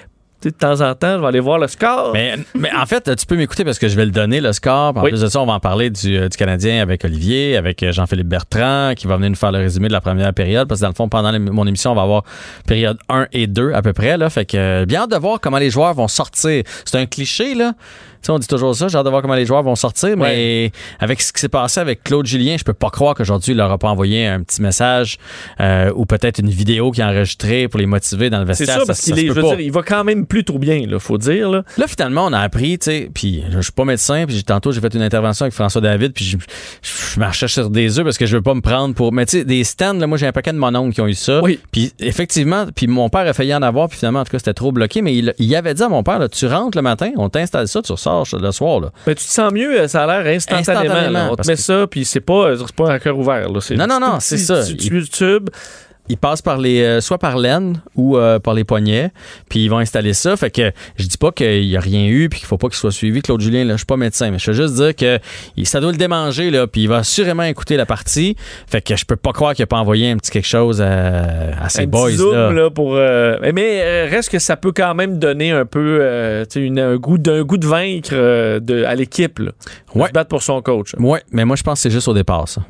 [0.43, 2.13] de temps en temps, je vais aller voir le score.
[2.13, 4.97] Mais, mais en fait, tu peux m'écouter parce que je vais le donner, le score.
[4.97, 5.09] En Oui.
[5.11, 8.27] plus de ça, on va en parler du, euh, du Canadien avec Olivier, avec Jean-Philippe
[8.27, 10.67] Bertrand, qui va venir nous faire le résumé de la première période.
[10.67, 12.23] Parce que dans le fond, pendant les- mon émission, on va avoir
[12.65, 14.17] période 1 et 2 à peu près.
[14.17, 14.29] Là.
[14.31, 16.63] Fait que bien hâte de voir comment les joueurs vont sortir.
[16.85, 17.73] C'est un cliché, là.
[18.29, 21.21] On dit toujours ça, j'ai hâte de voir comment les joueurs vont sortir, mais avec
[21.21, 23.77] ce qui s'est passé avec Claude Julien, je peux pas croire qu'aujourd'hui, il leur a
[23.77, 25.17] pas envoyé un petit message
[25.59, 28.79] euh, ou peut-être une vidéo qui est enregistrée pour les motiver dans le C'est vestiaire.
[28.81, 29.55] ça, parce qu'il se est, je peut veux pas.
[29.55, 31.49] dire, il va quand même plutôt bien, là, faut dire.
[31.49, 31.63] Là.
[31.77, 34.81] Là, finalement, on a appris, tu sais, puis je suis pas médecin, puis tantôt, j'ai
[34.81, 36.37] fait une intervention avec François David, puis je,
[36.81, 39.11] je marchais sur des œufs parce que je veux pas me prendre pour...
[39.13, 41.07] Mais tu sais, des stands, là, moi, j'ai un paquet de mon oncle qui ont
[41.07, 41.41] eu ça.
[41.41, 41.59] Oui.
[41.71, 44.53] Puis effectivement, puis mon père a failli en avoir, puis finalement, en tout cas, c'était
[44.53, 47.11] trop bloqué, mais il, il avait dit à mon père, là, tu rentres le matin,
[47.17, 48.91] on t'installe ça, tu ressors le soir, là.
[49.07, 50.83] Mais tu te sens mieux, euh, ça a l'air instantanément.
[50.95, 51.29] Instantanément.
[51.31, 53.49] On te met que- ça, puis c'est pas, euh, pas un cœur ouvert.
[53.49, 53.59] Là.
[53.77, 54.63] Non, non, non, c'est ça.
[54.65, 55.49] tu- Il- tube.
[56.11, 59.11] Ils passent par les, euh, soit par l'aine ou euh, par les poignets,
[59.49, 60.35] puis ils vont installer ça.
[60.35, 62.75] Fait que je dis pas qu'il y a rien eu, puis qu'il faut pas qu'il
[62.77, 63.21] soit suivi.
[63.21, 65.19] Claude Julien, là, je suis pas médecin, mais je veux juste dire que
[65.63, 68.35] ça doit le démanger, là, puis il va assurément écouter la partie.
[68.67, 71.63] Fait que je peux pas croire qu'il a pas envoyé un petit quelque chose à,
[71.63, 72.07] à ses un boys.
[72.09, 72.51] petit zoom, là.
[72.51, 72.95] là, pour.
[72.95, 76.01] euh, mais- reste que ça peut quand même donner un peu
[76.55, 79.39] une- un, goût, d'un goût de vaincre de, à l'équipe.
[79.95, 80.07] Ouais.
[80.07, 80.93] Se battre pour son coach.
[80.99, 82.61] Ouais, mais moi je pense que c'est juste au départ, ça.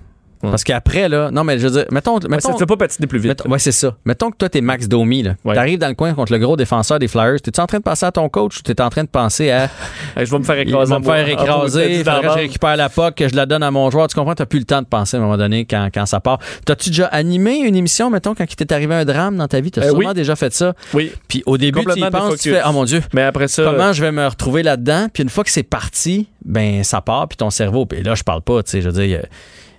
[0.49, 2.15] Parce qu'après, là, non, mais je veux dire, mettons.
[2.15, 3.29] Ouais, mettons ça te fait pas patiner plus vite.
[3.29, 3.95] mettons- ouais, c'est ça.
[4.05, 5.35] Mettons que toi, t'es Max Domi, là.
[5.45, 5.55] Ouais.
[5.55, 7.41] T'arrives dans le coin contre le gros défenseur des Flyers.
[7.41, 9.69] T'es-tu en train de passer à ton coach ou t'es en train de penser à.
[10.17, 10.93] Hey, je vais me faire écraser.
[10.97, 13.35] me faire Ah, je écraser, dis il faudrait que je récupère la POC, que je
[13.35, 14.07] la donne à mon joueur.
[14.07, 14.35] Tu comprends?
[14.35, 16.39] T'as plus le temps de penser à un moment donné quand, quand ça part.
[16.65, 19.71] T'as-tu déjà animé une émission, mettons, quand il t'est arrivé un drame dans ta vie?
[19.71, 20.13] T'as Euh, sûrement oui.
[20.15, 20.73] déjà fait ça.
[20.93, 21.11] Oui.
[21.27, 23.63] Puis au début, tu y penses, tu fais, oh mon Dieu, Mais après ça.
[23.63, 25.07] comment je vais me retrouver là-dedans?
[25.13, 27.85] Puis une fois que c'est parti, ben ça part, puis ton cerveau.
[27.85, 29.21] Puis là, je parle pas, tu sais, je veux dire,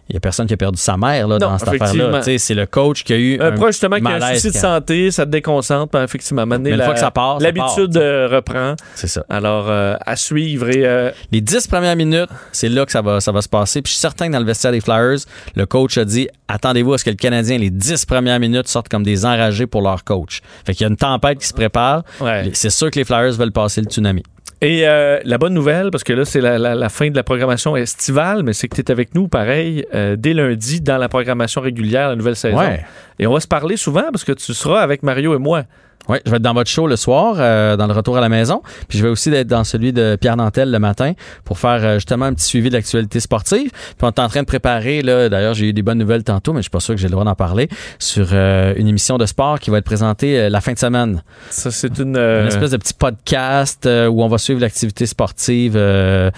[0.08, 2.20] il y a- personne qui a perdu sa mère là, Non, dans cette affaire-là.
[2.38, 3.40] C'est le coach qui a eu.
[3.40, 6.46] Un un proche justement qui a un souci de santé, ça te déconcentre, puis effectivement,
[6.46, 8.74] maintenant, Mais une la- fois que ça part, l'habitude euh, reprend.
[8.94, 9.24] C'est ça.
[9.28, 10.68] Alors, euh, à suivre.
[10.70, 13.82] Et, euh, Les 10 premières minutes, c'est là que ça va, ça va se passer.
[13.82, 15.18] Puis je suis certain que dans le vestiaire des Flyers,
[15.56, 18.88] le coach a dit attendez-vous à ce que le Canadien, les 10 premières minutes, sortent
[18.88, 20.40] comme des enragés pour leur coach.
[20.66, 22.02] Fait qu'il y a une tempête qui se prépare.
[22.20, 22.50] Ouais.
[22.52, 24.22] C'est sûr que les Flyers veulent passer le tsunami.
[24.64, 27.24] Et euh, la bonne nouvelle, parce que là, c'est la, la- la fin de la
[27.24, 31.08] programmation estivale, mais c'est que tu es avec nous, pareil, euh, dès lundi, dans la
[31.08, 32.58] programmation régulière, la nouvelle saison.
[32.58, 32.84] Ouais.
[33.18, 35.64] Et on va se parler souvent parce que tu seras avec Mario et moi.
[36.08, 38.28] Oui, je vais être dans votre show le soir, euh, dans le retour à la
[38.28, 38.60] maison.
[38.88, 41.12] Puis je vais aussi être dans celui de Pierre Nantel le matin
[41.44, 43.70] pour faire euh, justement un petit suivi de l'actualité sportive.
[43.70, 46.52] Puis on est en train de préparer, là, d'ailleurs, j'ai eu des bonnes nouvelles tantôt,
[46.52, 47.68] mais je suis pas sûr que j'ai le droit d'en parler,
[48.00, 51.22] sur euh, une émission de sport qui va être présentée euh, la fin de semaine.
[51.50, 52.16] Ça, c'est une.
[52.16, 56.30] euh, Une espèce de petit podcast où on va suivre l'activité sportive euh,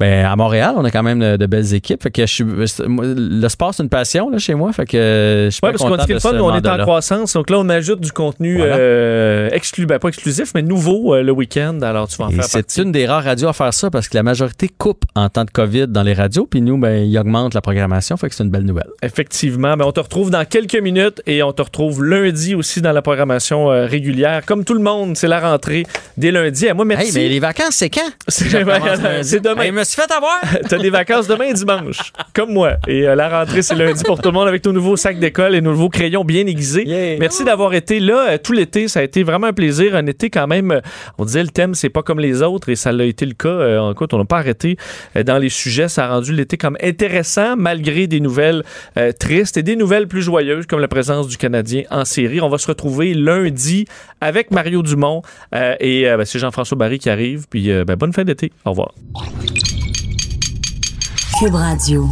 [0.00, 0.74] ben, à Montréal.
[0.76, 2.02] On a quand même de, de belles équipes.
[2.02, 4.72] Fait que je suis, le sport, c'est une passion là, chez moi.
[4.72, 6.78] Fait que je suis Ouais, pas parce qu'on dit que le fun, on est en
[6.78, 7.34] croissance.
[7.34, 8.76] Donc là, on ajoute du contenu Voilà.
[9.12, 11.78] Euh, exclu, ben, pas exclusif, mais nouveau euh, le week-end.
[11.82, 14.08] Alors, tu vas en Et faire c'est une des rares radios à faire ça parce
[14.08, 17.18] que la majorité coupe en temps de COVID dans les radios, puis nous, ben, ils
[17.18, 18.88] augmentent la programmation, fait que c'est une belle nouvelle.
[19.02, 19.76] Effectivement.
[19.76, 23.02] Mais on te retrouve dans quelques minutes et on te retrouve lundi aussi dans la
[23.02, 24.44] programmation euh, régulière.
[24.46, 25.84] Comme tout le monde, c'est la rentrée
[26.16, 26.68] dès lundi.
[26.68, 27.08] À moi, merci.
[27.08, 28.00] Hey, mais les vacances, c'est quand?
[28.28, 28.78] C'est ben,
[29.42, 29.62] demain.
[29.62, 30.40] Hey, je me suis fait avoir!
[30.68, 32.76] T'as des vacances demain et dimanche, comme moi.
[32.86, 35.54] Et euh, la rentrée, c'est lundi pour tout le monde avec nos nouveaux sacs d'école
[35.54, 36.84] et nos nouveaux crayons bien aiguisés.
[36.86, 37.18] Yeah.
[37.18, 38.88] Merci d'avoir été là tout l'été.
[38.88, 39.94] Ça a été vraiment un plaisir.
[39.94, 40.80] Un été quand même, euh,
[41.18, 43.48] on disait le thème, c'est pas comme les autres et ça l'a été le cas.
[43.48, 44.76] Euh, écoute, on n'a pas arrêté
[45.16, 45.88] euh, dans les sujets.
[45.88, 48.64] Ça a rendu l'été comme intéressant malgré des nouvelles
[49.18, 52.40] tristes et des nouvelles plus joyeuses comme la présence du Canadien en série.
[52.40, 53.86] On va se retrouver lundi
[54.20, 55.22] avec Mario Dumont
[55.52, 57.46] et ben, c'est Jean-François Barry qui arrive.
[57.48, 58.52] Puis ben, bonne fin d'été.
[58.64, 58.92] Au revoir.
[61.38, 62.08] Cube Radio.